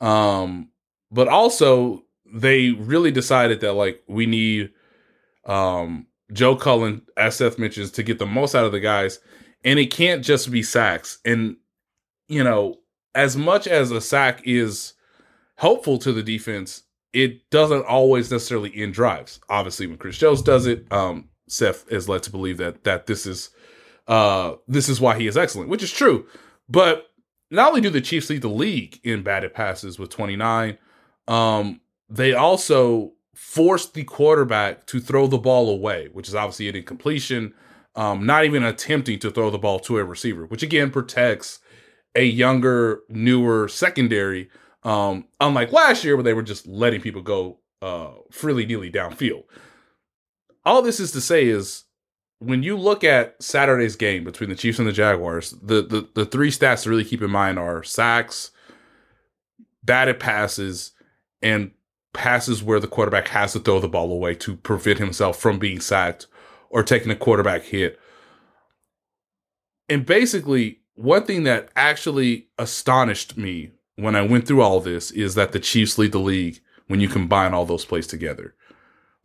Um, 0.02 0.70
but 1.12 1.28
also 1.28 2.04
they 2.26 2.72
really 2.72 3.12
decided 3.12 3.62
that 3.62 3.74
like 3.74 4.04
we 4.08 4.26
need 4.26 4.72
um 5.46 6.08
Joe 6.34 6.56
Cullen, 6.56 7.04
as 7.18 7.36
Seth 7.36 7.60
mentions, 7.60 7.92
to 7.92 8.04
get 8.04 8.20
the 8.20 8.26
most 8.26 8.56
out 8.56 8.66
of 8.66 8.72
the 8.72 8.80
guys. 8.80 9.20
And 9.64 9.80
it 9.80 9.92
can't 9.92 10.24
just 10.24 10.52
be 10.52 10.64
sacks. 10.64 11.20
And, 11.26 11.58
you 12.28 12.44
know, 12.44 12.80
as 13.14 13.36
much 13.38 13.68
as 13.68 13.92
a 13.92 14.02
sack 14.02 14.42
is 14.46 14.94
helpful 15.56 15.98
to 16.00 16.12
the 16.12 16.24
defense, 16.24 16.84
it 17.14 17.50
doesn't 17.50 17.86
always 17.86 18.32
necessarily 18.32 18.76
end 18.76 18.94
drives. 18.94 19.40
Obviously, 19.50 19.88
when 19.88 19.98
Chris 19.98 20.18
Jones 20.18 20.42
does 20.42 20.66
it, 20.66 20.92
um, 20.92 21.30
Seth 21.48 21.90
is 21.92 22.10
led 22.10 22.24
to 22.24 22.32
believe 22.32 22.58
that 22.58 22.84
that 22.84 23.06
this 23.06 23.26
is 23.26 23.52
uh 24.08 24.54
this 24.68 24.90
is 24.90 25.00
why 25.00 25.18
he 25.18 25.28
is 25.28 25.38
excellent, 25.38 25.70
which 25.70 25.84
is 25.84 25.92
true. 25.92 26.26
But 26.68 27.08
not 27.52 27.70
only 27.70 27.82
do 27.82 27.90
the 27.90 28.02
Chiefs 28.02 28.30
lead 28.30 28.42
the 28.42 28.48
league 28.48 29.00
in 29.04 29.24
batted 29.24 29.54
passes 29.54 30.00
with 30.00 30.10
29, 30.10 30.78
um, 31.28 31.82
they 32.10 32.34
also 32.34 33.14
forced 33.34 33.94
the 33.94 34.04
quarterback 34.04 34.86
to 34.88 35.00
throw 35.00 35.28
the 35.28 35.38
ball 35.38 35.70
away, 35.70 36.10
which 36.12 36.28
is 36.28 36.36
obviously 36.36 36.70
an 36.70 36.76
incompletion, 36.76 37.54
um, 37.96 38.26
not 38.26 38.46
even 38.46 38.64
attempting 38.64 39.20
to 39.20 39.32
throw 39.32 39.50
the 39.50 39.58
ball 39.58 39.80
to 39.80 39.98
a 39.98 40.04
receiver, 40.04 40.46
which 40.46 40.64
again 40.64 40.92
protects 40.92 41.60
a 42.16 42.24
younger, 42.24 43.02
newer 43.10 43.68
secondary. 43.68 44.50
Um, 44.84 45.26
unlike 45.40 45.72
last 45.72 46.04
year 46.04 46.16
where 46.16 46.24
they 46.24 46.34
were 46.34 46.44
just 46.44 46.68
letting 46.68 47.02
people 47.02 47.22
go 47.22 47.60
uh, 47.82 48.12
freely 48.32 48.66
downfield. 48.66 49.44
All 50.64 50.82
this 50.82 51.00
is 51.00 51.12
to 51.12 51.22
say 51.22 51.46
is 51.46 51.85
when 52.40 52.64
you 52.64 52.78
look 52.78 53.04
at 53.04 53.42
Saturday's 53.42 53.96
game 53.96 54.24
between 54.24 54.50
the 54.50 54.56
Chiefs 54.56 54.80
and 54.80 54.88
the 54.88 54.94
Jaguars, 54.94 55.52
the 55.62 55.82
the, 55.82 56.08
the 56.14 56.26
three 56.26 56.52
stats 56.52 56.84
to 56.84 56.90
really 56.90 57.06
keep 57.06 57.22
in 57.22 57.32
mind 57.32 57.58
are 57.58 57.84
sacks, 57.84 58.52
batted 59.84 60.20
passes, 60.20 60.92
and 61.42 61.72
passes 62.14 62.64
where 62.64 62.80
the 62.80 62.88
quarterback 62.88 63.28
has 63.30 63.54
to 63.54 63.60
throw 63.60 63.80
the 63.80 63.88
ball 63.88 64.12
away 64.12 64.36
to 64.36 64.56
prevent 64.56 65.00
himself 65.00 65.38
from 65.38 65.60
being 65.60 65.80
sacked 65.80 66.28
or 66.70 66.84
taking 66.84 67.12
a 67.12 67.16
quarterback 67.16 67.64
hit. 67.64 68.00
And 69.88 70.06
basically, 70.06 70.80
one 70.96 71.26
thing 71.26 71.44
that 71.44 71.70
actually 71.76 72.48
astonished 72.58 73.38
me 73.38 73.72
when 73.96 74.16
I 74.16 74.22
went 74.22 74.48
through 74.48 74.62
all 74.62 74.80
this 74.80 75.12
is 75.12 75.36
that 75.36 75.52
the 75.52 75.60
Chiefs 75.60 75.98
lead 75.98 76.12
the 76.12 76.20
league 76.20 76.60
when 76.88 77.00
you 77.00 77.08
combine 77.08 77.54
all 77.54 77.66
those 77.66 77.86
plays 77.86 78.08
together. 78.08 78.56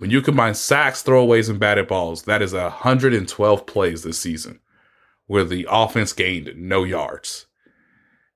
When 0.01 0.09
you 0.09 0.23
combine 0.23 0.55
sacks, 0.55 1.03
throwaways, 1.03 1.51
and 1.51 1.61
batted 1.61 1.87
balls, 1.87 2.23
that 2.23 2.41
is 2.41 2.55
112 2.55 3.67
plays 3.67 4.03
this 4.03 4.19
season 4.19 4.59
where 5.27 5.45
the 5.45 5.67
offense 5.71 6.15
gained 6.15 6.55
no 6.57 6.85
yards. 6.85 7.45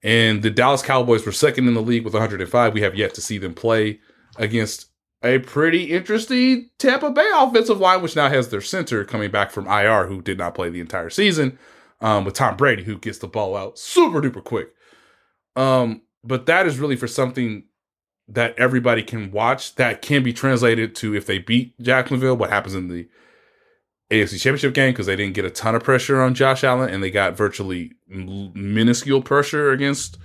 And 0.02 0.42
the 0.42 0.50
Dallas 0.50 0.82
Cowboys 0.82 1.24
were 1.24 1.32
second 1.32 1.66
in 1.66 1.72
the 1.72 1.80
league 1.80 2.04
with 2.04 2.12
105. 2.12 2.74
We 2.74 2.82
have 2.82 2.96
yet 2.96 3.14
to 3.14 3.22
see 3.22 3.38
them 3.38 3.54
play 3.54 4.00
against 4.36 4.90
a 5.22 5.38
pretty 5.38 5.84
interesting 5.84 6.68
Tampa 6.78 7.10
Bay 7.10 7.30
offensive 7.34 7.80
line, 7.80 8.02
which 8.02 8.14
now 8.14 8.28
has 8.28 8.50
their 8.50 8.60
center 8.60 9.02
coming 9.02 9.30
back 9.30 9.50
from 9.50 9.66
IR, 9.66 10.06
who 10.06 10.20
did 10.20 10.36
not 10.36 10.54
play 10.54 10.68
the 10.68 10.80
entire 10.80 11.08
season, 11.08 11.58
um, 12.02 12.26
with 12.26 12.34
Tom 12.34 12.58
Brady, 12.58 12.84
who 12.84 12.98
gets 12.98 13.20
the 13.20 13.26
ball 13.26 13.56
out 13.56 13.78
super 13.78 14.20
duper 14.20 14.44
quick. 14.44 14.74
Um, 15.56 16.02
but 16.22 16.44
that 16.44 16.66
is 16.66 16.78
really 16.78 16.96
for 16.96 17.08
something 17.08 17.64
that 18.28 18.58
everybody 18.58 19.02
can 19.02 19.30
watch 19.30 19.74
that 19.74 20.02
can 20.02 20.22
be 20.22 20.32
translated 20.32 20.94
to 20.96 21.14
if 21.14 21.26
they 21.26 21.38
beat 21.38 21.78
Jacksonville, 21.80 22.36
what 22.36 22.50
happens 22.50 22.74
in 22.74 22.88
the 22.88 23.08
AFC 24.10 24.40
Championship 24.40 24.74
game 24.74 24.92
because 24.92 25.06
they 25.06 25.16
didn't 25.16 25.34
get 25.34 25.44
a 25.44 25.50
ton 25.50 25.74
of 25.74 25.82
pressure 25.82 26.20
on 26.22 26.34
Josh 26.34 26.64
Allen 26.64 26.90
and 26.90 27.02
they 27.02 27.10
got 27.10 27.36
virtually 27.36 27.92
minuscule 28.08 29.22
pressure 29.22 29.70
against 29.72 30.18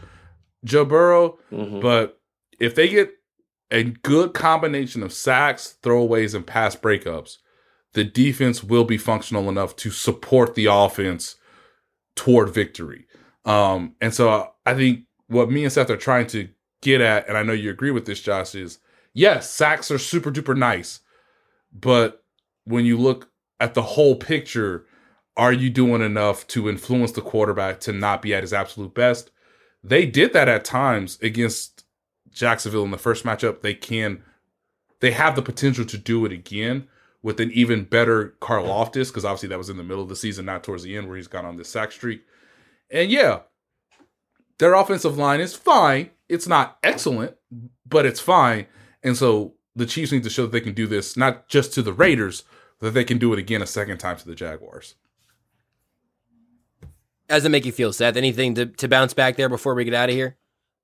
Joe 0.64 0.86
Burrow. 0.86 1.38
Mm-hmm. 1.52 1.80
But 1.82 2.20
if 2.60 2.76
they 2.76 2.88
get 2.88 3.12
a 3.72 3.84
good 3.84 4.34
combination 4.34 5.04
of 5.04 5.14
sacks, 5.14 5.78
throwaways, 5.82 6.36
and 6.36 6.46
pass 6.46 6.76
breakups, 6.76 7.38
the 7.94 8.04
defense 8.04 8.64
will 8.64 8.84
be 8.84 8.98
functional 8.98 9.50
enough 9.50 9.76
to 9.78 9.92
support 9.92 10.56
the 10.56 10.66
offense 10.66 11.36
toward 12.16 12.50
victory. 12.50 13.08
Um, 13.46 13.96
and 14.02 14.14
so 14.14 14.52
I 14.66 14.74
think 14.74 15.02
what 15.28 15.50
me 15.50 15.64
and 15.64 15.72
Seth 15.72 15.90
are 15.90 15.98
trying 15.98 16.28
to 16.28 16.50
get 16.82 17.02
at, 17.02 17.28
and 17.28 17.38
I 17.38 17.44
know 17.44 17.54
you 17.54 17.70
agree 17.70 17.92
with 17.92 18.06
this, 18.06 18.22
Josh, 18.22 18.56
is 18.56 18.80
yes, 19.14 19.50
sacks 19.50 19.92
are 19.92 19.98
super 19.98 20.32
duper 20.32 20.58
nice, 20.58 21.02
but 21.74 22.24
when 22.66 22.86
you 22.86 22.98
look 22.98 23.30
at 23.60 23.74
the 23.74 23.82
whole 23.82 24.16
picture, 24.16 24.86
are 25.36 25.54
you 25.54 25.70
doing 25.70 26.02
enough 26.02 26.46
to 26.48 26.70
influence 26.70 27.12
the 27.12 27.22
quarterback 27.22 27.80
to 27.82 27.94
not 27.94 28.22
be 28.22 28.34
at 28.34 28.44
his 28.44 28.54
absolute 28.54 28.94
best? 28.94 29.32
They 29.84 30.06
did 30.06 30.34
that 30.34 30.50
at 30.50 30.66
times 30.66 31.18
against 31.22 31.86
Jacksonville 32.32 32.84
in 32.84 32.92
the 32.92 32.98
first 32.98 33.24
matchup. 33.24 33.62
They 33.62 33.74
can, 33.74 34.24
they 35.00 35.12
have 35.12 35.36
the 35.36 35.42
potential 35.42 35.86
to 35.86 35.98
do 35.98 36.26
it 36.26 36.32
again 36.32 36.88
with 37.22 37.40
an 37.40 37.52
even 37.52 37.84
better 37.84 38.36
Karlaftis, 38.42 39.08
because 39.08 39.26
obviously 39.26 39.50
that 39.50 39.58
was 39.58 39.70
in 39.70 39.78
the 39.78 39.84
middle 39.84 40.04
of 40.04 40.10
the 40.10 40.16
season, 40.16 40.46
not 40.46 40.64
towards 40.64 40.84
the 40.84 40.96
end 40.96 41.08
where 41.08 41.18
he's 41.18 41.28
gone 41.28 41.46
on 41.46 41.58
this 41.58 41.70
sack 41.70 41.92
streak. 41.92 42.24
And 42.90 43.12
yeah, 43.12 43.40
their 44.58 44.74
offensive 44.74 45.18
line 45.18 45.40
is 45.40 45.56
fine. 45.56 46.12
It's 46.30 46.48
not 46.48 46.78
excellent, 46.84 47.36
but 47.86 48.06
it's 48.06 48.20
fine. 48.20 48.68
And 49.04 49.18
so 49.18 49.56
the 49.76 49.86
Chiefs 49.86 50.12
need 50.12 50.24
to 50.24 50.30
show 50.30 50.44
that 50.44 50.52
they 50.52 50.62
can 50.62 50.74
do 50.74 50.88
this, 50.88 51.18
not 51.18 51.50
just 51.50 51.74
to 51.74 51.82
the 51.82 51.94
Raiders, 51.94 52.44
that 52.80 52.92
they 52.92 53.04
can 53.04 53.18
do 53.18 53.34
it 53.34 53.40
again 53.40 53.62
a 53.62 53.68
second 53.68 53.98
time 53.98 54.18
to 54.18 54.28
the 54.28 54.36
Jaguars. 54.36 54.96
How 57.30 57.36
does 57.36 57.46
it 57.46 57.50
make 57.50 57.66
you 57.66 57.72
feel, 57.72 57.94
Seth? 57.94 58.16
Anything 58.16 58.56
to, 58.56 58.66
to 58.68 58.88
bounce 58.88 59.14
back 59.14 59.36
there 59.36 59.50
before 59.50 59.76
we 59.76 59.84
get 59.84 59.94
out 59.94 60.10
of 60.10 60.16
here? 60.16 60.38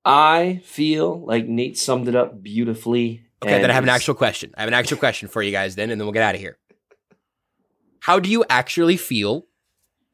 I 0.04 0.60
feel 0.64 1.24
like 1.24 1.46
Nate 1.46 1.76
summed 1.76 2.06
it 2.06 2.14
up 2.14 2.42
beautifully. 2.42 3.24
Okay, 3.42 3.60
then 3.60 3.70
I 3.70 3.74
have 3.74 3.82
an 3.82 3.88
actual 3.88 4.14
question. 4.14 4.54
I 4.56 4.60
have 4.60 4.68
an 4.68 4.74
actual 4.74 4.96
question 4.96 5.28
for 5.28 5.42
you 5.42 5.50
guys 5.50 5.74
then, 5.74 5.90
and 5.90 6.00
then 6.00 6.06
we'll 6.06 6.12
get 6.12 6.22
out 6.22 6.34
of 6.34 6.40
here. 6.40 6.58
How 8.00 8.20
do 8.20 8.30
you 8.30 8.44
actually 8.48 8.96
feel 8.96 9.46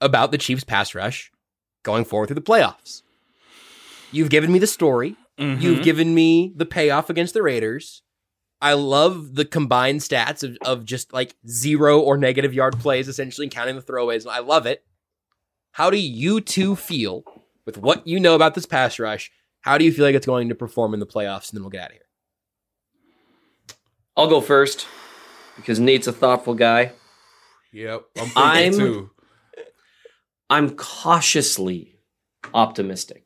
about 0.01 0.31
the 0.31 0.39
Chiefs 0.39 0.65
pass 0.65 0.95
rush 0.95 1.31
going 1.83 2.05
forward 2.05 2.29
through 2.29 2.37
the 2.37 2.41
playoffs? 2.41 3.03
You've 4.11 4.31
given 4.31 4.51
me 4.51 4.59
the 4.59 4.67
story. 4.67 5.17
Mm-hmm. 5.39 5.63
You've 5.63 5.83
given 5.83 6.15
me 6.15 6.53
the 6.55 6.67
payoff 6.67 7.11
against 7.11 7.35
the 7.35 7.43
Raiders. 7.43 8.03
I 8.61 8.75
love 8.75 9.35
the 9.35 9.45
combined 9.45 10.01
stats 10.01 10.45
of, 10.45 10.57
of 10.65 10.85
just 10.85 11.13
like 11.13 11.35
zero 11.49 12.01
or 12.01 12.17
negative 12.17 12.55
yard 12.55 12.79
plays, 12.79 13.09
essentially 13.09 13.49
counting 13.49 13.75
the 13.75 13.83
throwaways. 13.83 14.31
I 14.31 14.39
love 14.39 14.67
it. 14.67 14.85
How 15.73 15.91
do 15.91 15.97
you 15.97 16.41
two 16.41 16.77
feel 16.77 17.25
with 17.65 17.79
what 17.79 18.07
you 18.07 18.21
know 18.21 18.35
about 18.35 18.55
this 18.55 18.67
pass 18.67 18.99
rush? 18.99 19.33
How 19.63 19.79
do 19.79 19.85
you 19.85 19.93
feel 19.93 20.05
like 20.05 20.15
it's 20.15 20.27
going 20.27 20.49
to 20.49 20.55
perform 20.55 20.95
in 20.95 21.01
the 21.01 21.07
playoffs? 21.07 21.51
And 21.51 21.57
then 21.57 21.63
we'll 21.63 21.71
get 21.71 21.83
out 21.83 21.91
of 21.91 21.93
here. 21.95 22.03
I'll 24.17 24.29
go 24.29 24.41
first 24.41 24.87
because 25.57 25.81
Nate's 25.81 26.07
a 26.07 26.13
thoughtful 26.13 26.55
guy. 26.55 26.93
Yep, 27.73 28.05
I'm, 28.19 28.31
I'm 28.37 28.73
too. 28.73 29.11
I'm 30.51 30.77
cautiously 30.77 31.99
optimistic. 32.53 33.25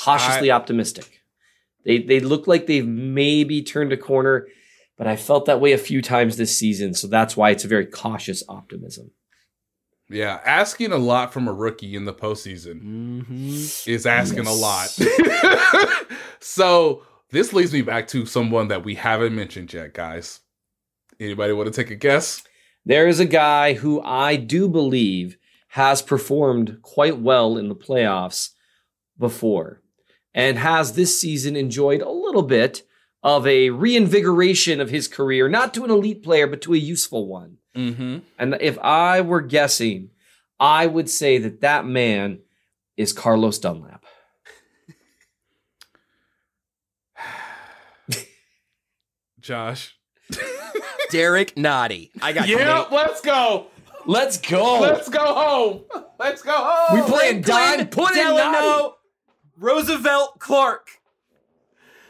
Cautiously 0.00 0.50
I, 0.50 0.56
optimistic. 0.56 1.20
They 1.84 1.98
they 1.98 2.20
look 2.20 2.46
like 2.46 2.66
they've 2.66 2.86
maybe 2.86 3.62
turned 3.62 3.92
a 3.92 3.96
corner, 3.96 4.46
but 4.96 5.06
I 5.06 5.16
felt 5.16 5.46
that 5.46 5.60
way 5.60 5.72
a 5.72 5.78
few 5.78 6.02
times 6.02 6.36
this 6.36 6.56
season, 6.56 6.94
so 6.94 7.06
that's 7.06 7.36
why 7.36 7.50
it's 7.50 7.64
a 7.64 7.68
very 7.68 7.86
cautious 7.86 8.42
optimism. 8.48 9.10
Yeah, 10.08 10.40
asking 10.44 10.92
a 10.92 10.98
lot 10.98 11.32
from 11.32 11.46
a 11.46 11.52
rookie 11.52 11.94
in 11.94 12.04
the 12.04 12.12
postseason 12.12 12.82
mm-hmm. 12.82 13.90
is 13.90 14.06
asking 14.06 14.44
yes. 14.44 14.48
a 14.48 14.60
lot. 14.60 16.06
so 16.40 17.04
this 17.30 17.52
leads 17.52 17.72
me 17.72 17.82
back 17.82 18.08
to 18.08 18.26
someone 18.26 18.68
that 18.68 18.84
we 18.84 18.96
haven't 18.96 19.36
mentioned 19.36 19.72
yet, 19.72 19.94
guys. 19.94 20.40
Anybody 21.20 21.52
want 21.52 21.72
to 21.72 21.82
take 21.82 21.92
a 21.92 21.96
guess? 21.96 22.42
There 22.84 23.06
is 23.06 23.20
a 23.20 23.26
guy 23.26 23.74
who 23.74 24.02
I 24.02 24.36
do 24.36 24.68
believe 24.68 25.36
has 25.68 26.02
performed 26.02 26.78
quite 26.82 27.18
well 27.18 27.56
in 27.56 27.68
the 27.68 27.76
playoffs 27.76 28.50
before 29.16 29.80
and 30.34 30.58
has 30.58 30.92
this 30.92 31.20
season 31.20 31.56
enjoyed 31.56 32.02
a 32.02 32.10
little 32.10 32.42
bit 32.42 32.82
of 33.22 33.46
a 33.46 33.70
reinvigoration 33.70 34.80
of 34.80 34.90
his 34.90 35.06
career, 35.08 35.48
not 35.48 35.74
to 35.74 35.84
an 35.84 35.90
elite 35.90 36.22
player, 36.22 36.46
but 36.46 36.62
to 36.62 36.74
a 36.74 36.78
useful 36.78 37.26
one. 37.26 37.58
Mm-hmm. 37.76 38.18
And 38.38 38.56
if 38.60 38.78
I 38.78 39.20
were 39.20 39.42
guessing, 39.42 40.10
I 40.58 40.86
would 40.86 41.10
say 41.10 41.38
that 41.38 41.60
that 41.60 41.86
man 41.86 42.40
is 42.96 43.12
Carlos 43.12 43.58
Dunlap. 43.58 44.04
Josh. 49.40 49.96
Derrick 51.10 51.54
Nnadi. 51.56 52.10
I 52.22 52.32
got 52.32 52.48
Yeah, 52.48 52.86
let's 52.90 53.20
go. 53.20 53.66
Let's 54.06 54.38
go. 54.38 54.80
Let's 54.80 55.08
go 55.08 55.20
home. 55.20 55.82
Let's 56.18 56.42
go 56.42 56.52
home. 56.52 57.00
We 57.00 57.06
playing 57.06 57.42
Don 57.42 57.86
Put 57.88 58.14
Delano, 58.14 58.94
Roosevelt 59.60 60.38
Clark. 60.40 60.88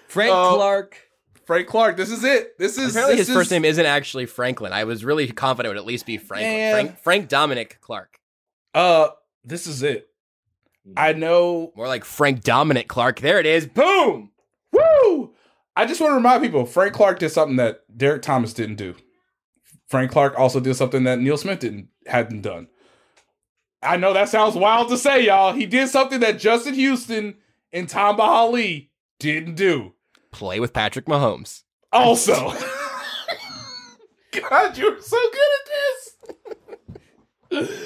Frank 0.08 0.32
uh, 0.32 0.54
Clark. 0.54 0.96
Frank 1.44 1.66
Clark. 1.66 1.96
This 1.96 2.10
is 2.10 2.24
it. 2.24 2.56
This 2.58 2.78
is 2.78 2.90
Apparently, 2.90 3.16
this 3.16 3.26
his 3.26 3.36
first 3.36 3.48
is- 3.48 3.52
name 3.52 3.64
isn't 3.64 3.84
actually 3.86 4.26
Franklin. 4.26 4.72
I 4.72 4.84
was 4.84 5.04
really 5.04 5.26
confident 5.28 5.66
it 5.66 5.74
would 5.74 5.82
at 5.82 5.86
least 5.86 6.06
be 6.06 6.16
Franklin. 6.16 6.50
Man. 6.52 6.72
Frank, 6.72 6.98
Frank 7.00 7.28
Dominic 7.28 7.78
Clark. 7.80 8.18
Uh, 8.72 9.08
this 9.44 9.66
is 9.66 9.82
it. 9.82 10.08
I 10.96 11.12
know. 11.12 11.72
More 11.76 11.88
like 11.88 12.04
Frank 12.04 12.42
Dominic 12.42 12.88
Clark. 12.88 13.20
There 13.20 13.38
it 13.38 13.46
is. 13.46 13.66
Boom. 13.66 14.30
Woo! 14.72 15.34
I 15.76 15.86
just 15.86 16.00
want 16.00 16.12
to 16.12 16.14
remind 16.16 16.42
people 16.42 16.64
Frank 16.66 16.92
Clark 16.94 17.18
did 17.18 17.30
something 17.30 17.56
that 17.56 17.80
Derrick 17.96 18.22
Thomas 18.22 18.52
didn't 18.52 18.76
do. 18.76 18.94
Frank 19.88 20.10
Clark 20.12 20.38
also 20.38 20.60
did 20.60 20.76
something 20.76 21.02
that 21.04 21.18
Neil 21.18 21.36
Smith 21.36 21.58
didn't 21.58 21.88
hadn't 22.06 22.42
done. 22.42 22.68
I 23.82 23.96
know 23.96 24.12
that 24.12 24.28
sounds 24.28 24.54
wild 24.56 24.88
to 24.90 24.98
say, 24.98 25.26
y'all. 25.26 25.52
He 25.52 25.66
did 25.66 25.88
something 25.88 26.20
that 26.20 26.38
Justin 26.38 26.74
Houston 26.74 27.36
and 27.72 27.88
Tamba 27.88 28.24
Hali 28.24 28.90
didn't 29.18 29.54
do. 29.54 29.94
Play 30.32 30.60
with 30.60 30.72
Patrick 30.72 31.06
Mahomes. 31.06 31.62
Also, 31.92 32.34
God, 34.32 34.78
you're 34.78 35.00
so 35.00 35.18
good 35.32 35.48
at 35.58 35.66
this. 37.50 37.80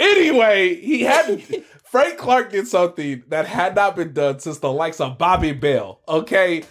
anyway, 0.00 0.74
he 0.74 1.02
had 1.02 1.44
Frank 1.84 2.18
Clark 2.18 2.50
did 2.50 2.66
something 2.66 3.22
that 3.28 3.46
had 3.46 3.76
not 3.76 3.94
been 3.94 4.12
done 4.12 4.40
since 4.40 4.58
the 4.58 4.72
likes 4.72 5.00
of 5.00 5.18
Bobby 5.18 5.52
Bell. 5.52 6.00
Okay, 6.08 6.64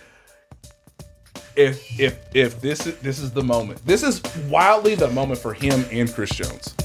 if 1.55 1.99
if 1.99 2.19
if 2.33 2.59
this 2.59 2.85
is 2.85 2.97
this 2.99 3.19
is 3.19 3.31
the 3.31 3.43
moment, 3.43 3.85
this 3.85 4.03
is 4.03 4.21
wildly 4.49 4.95
the 4.95 5.09
moment 5.09 5.39
for 5.39 5.53
him 5.53 5.85
and 5.91 6.13
Chris 6.13 6.31
Jones, 6.31 6.75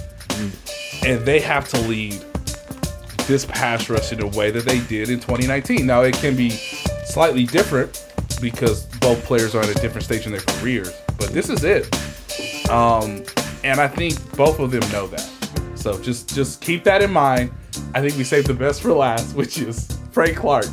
and 1.04 1.20
they 1.24 1.40
have 1.40 1.68
to 1.70 1.80
lead 1.82 2.12
this 3.26 3.44
pass 3.44 3.88
rush 3.90 4.12
in 4.12 4.22
a 4.22 4.26
way 4.26 4.50
that 4.50 4.64
they 4.64 4.80
did 4.86 5.10
in 5.10 5.20
2019. 5.20 5.86
Now 5.86 6.02
it 6.02 6.14
can 6.14 6.34
be 6.36 6.50
slightly 6.50 7.44
different 7.44 8.06
because 8.40 8.86
both 8.98 9.22
players 9.24 9.54
are 9.54 9.62
at 9.62 9.68
a 9.68 9.74
different 9.74 10.04
stage 10.04 10.26
in 10.26 10.32
their 10.32 10.40
careers, 10.40 10.92
but 11.18 11.28
this 11.30 11.50
is 11.50 11.64
it. 11.64 11.84
Um, 12.70 13.24
and 13.64 13.80
I 13.80 13.88
think 13.88 14.14
both 14.36 14.58
of 14.60 14.70
them 14.70 14.80
know 14.92 15.06
that. 15.08 15.28
So 15.74 16.00
just 16.00 16.34
just 16.34 16.60
keep 16.60 16.84
that 16.84 17.02
in 17.02 17.10
mind. 17.12 17.50
I 17.94 18.00
think 18.00 18.16
we 18.16 18.24
saved 18.24 18.46
the 18.46 18.54
best 18.54 18.82
for 18.82 18.92
last, 18.92 19.34
which 19.36 19.58
is 19.58 19.86
Frank 20.10 20.36
Clark. 20.36 20.66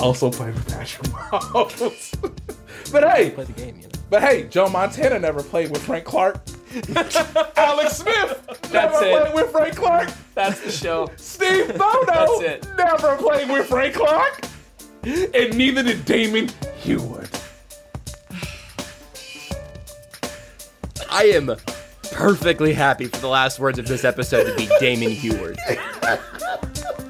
Also 0.00 0.30
played 0.30 0.54
with 0.54 0.68
Patrick 0.68 1.08
Mahomes. 1.08 2.12
but 2.92 3.02
hey, 3.10 3.30
Play 3.30 3.44
the 3.44 3.52
game, 3.52 3.76
you 3.76 3.82
know. 3.82 3.88
but 4.10 4.22
hey, 4.22 4.44
Joe 4.44 4.68
Montana 4.68 5.18
never 5.18 5.42
played 5.42 5.70
with 5.70 5.82
Frank 5.82 6.04
Clark. 6.04 6.38
Alex 7.56 7.96
Smith 7.96 8.42
That's 8.46 8.72
never 8.72 9.04
it. 9.04 9.10
played 9.22 9.34
with 9.34 9.50
Frank 9.50 9.76
Clark. 9.76 10.10
That's 10.34 10.60
the 10.60 10.70
show. 10.70 11.10
Steve 11.16 11.68
Bono 11.78 12.04
That's 12.06 12.40
it. 12.40 12.68
never 12.76 13.16
played 13.16 13.48
with 13.48 13.66
Frank 13.66 13.94
Clark. 13.94 14.44
And 15.04 15.56
neither 15.56 15.82
did 15.82 16.04
Damon 16.04 16.48
Huard. 16.82 17.30
I 21.10 21.24
am 21.26 21.54
perfectly 22.12 22.72
happy 22.72 23.06
for 23.06 23.18
the 23.18 23.28
last 23.28 23.58
words 23.58 23.78
of 23.78 23.86
this 23.86 24.04
episode 24.04 24.44
to 24.44 24.54
be 24.56 24.68
Damon 24.80 25.10
Huard. 25.12 25.58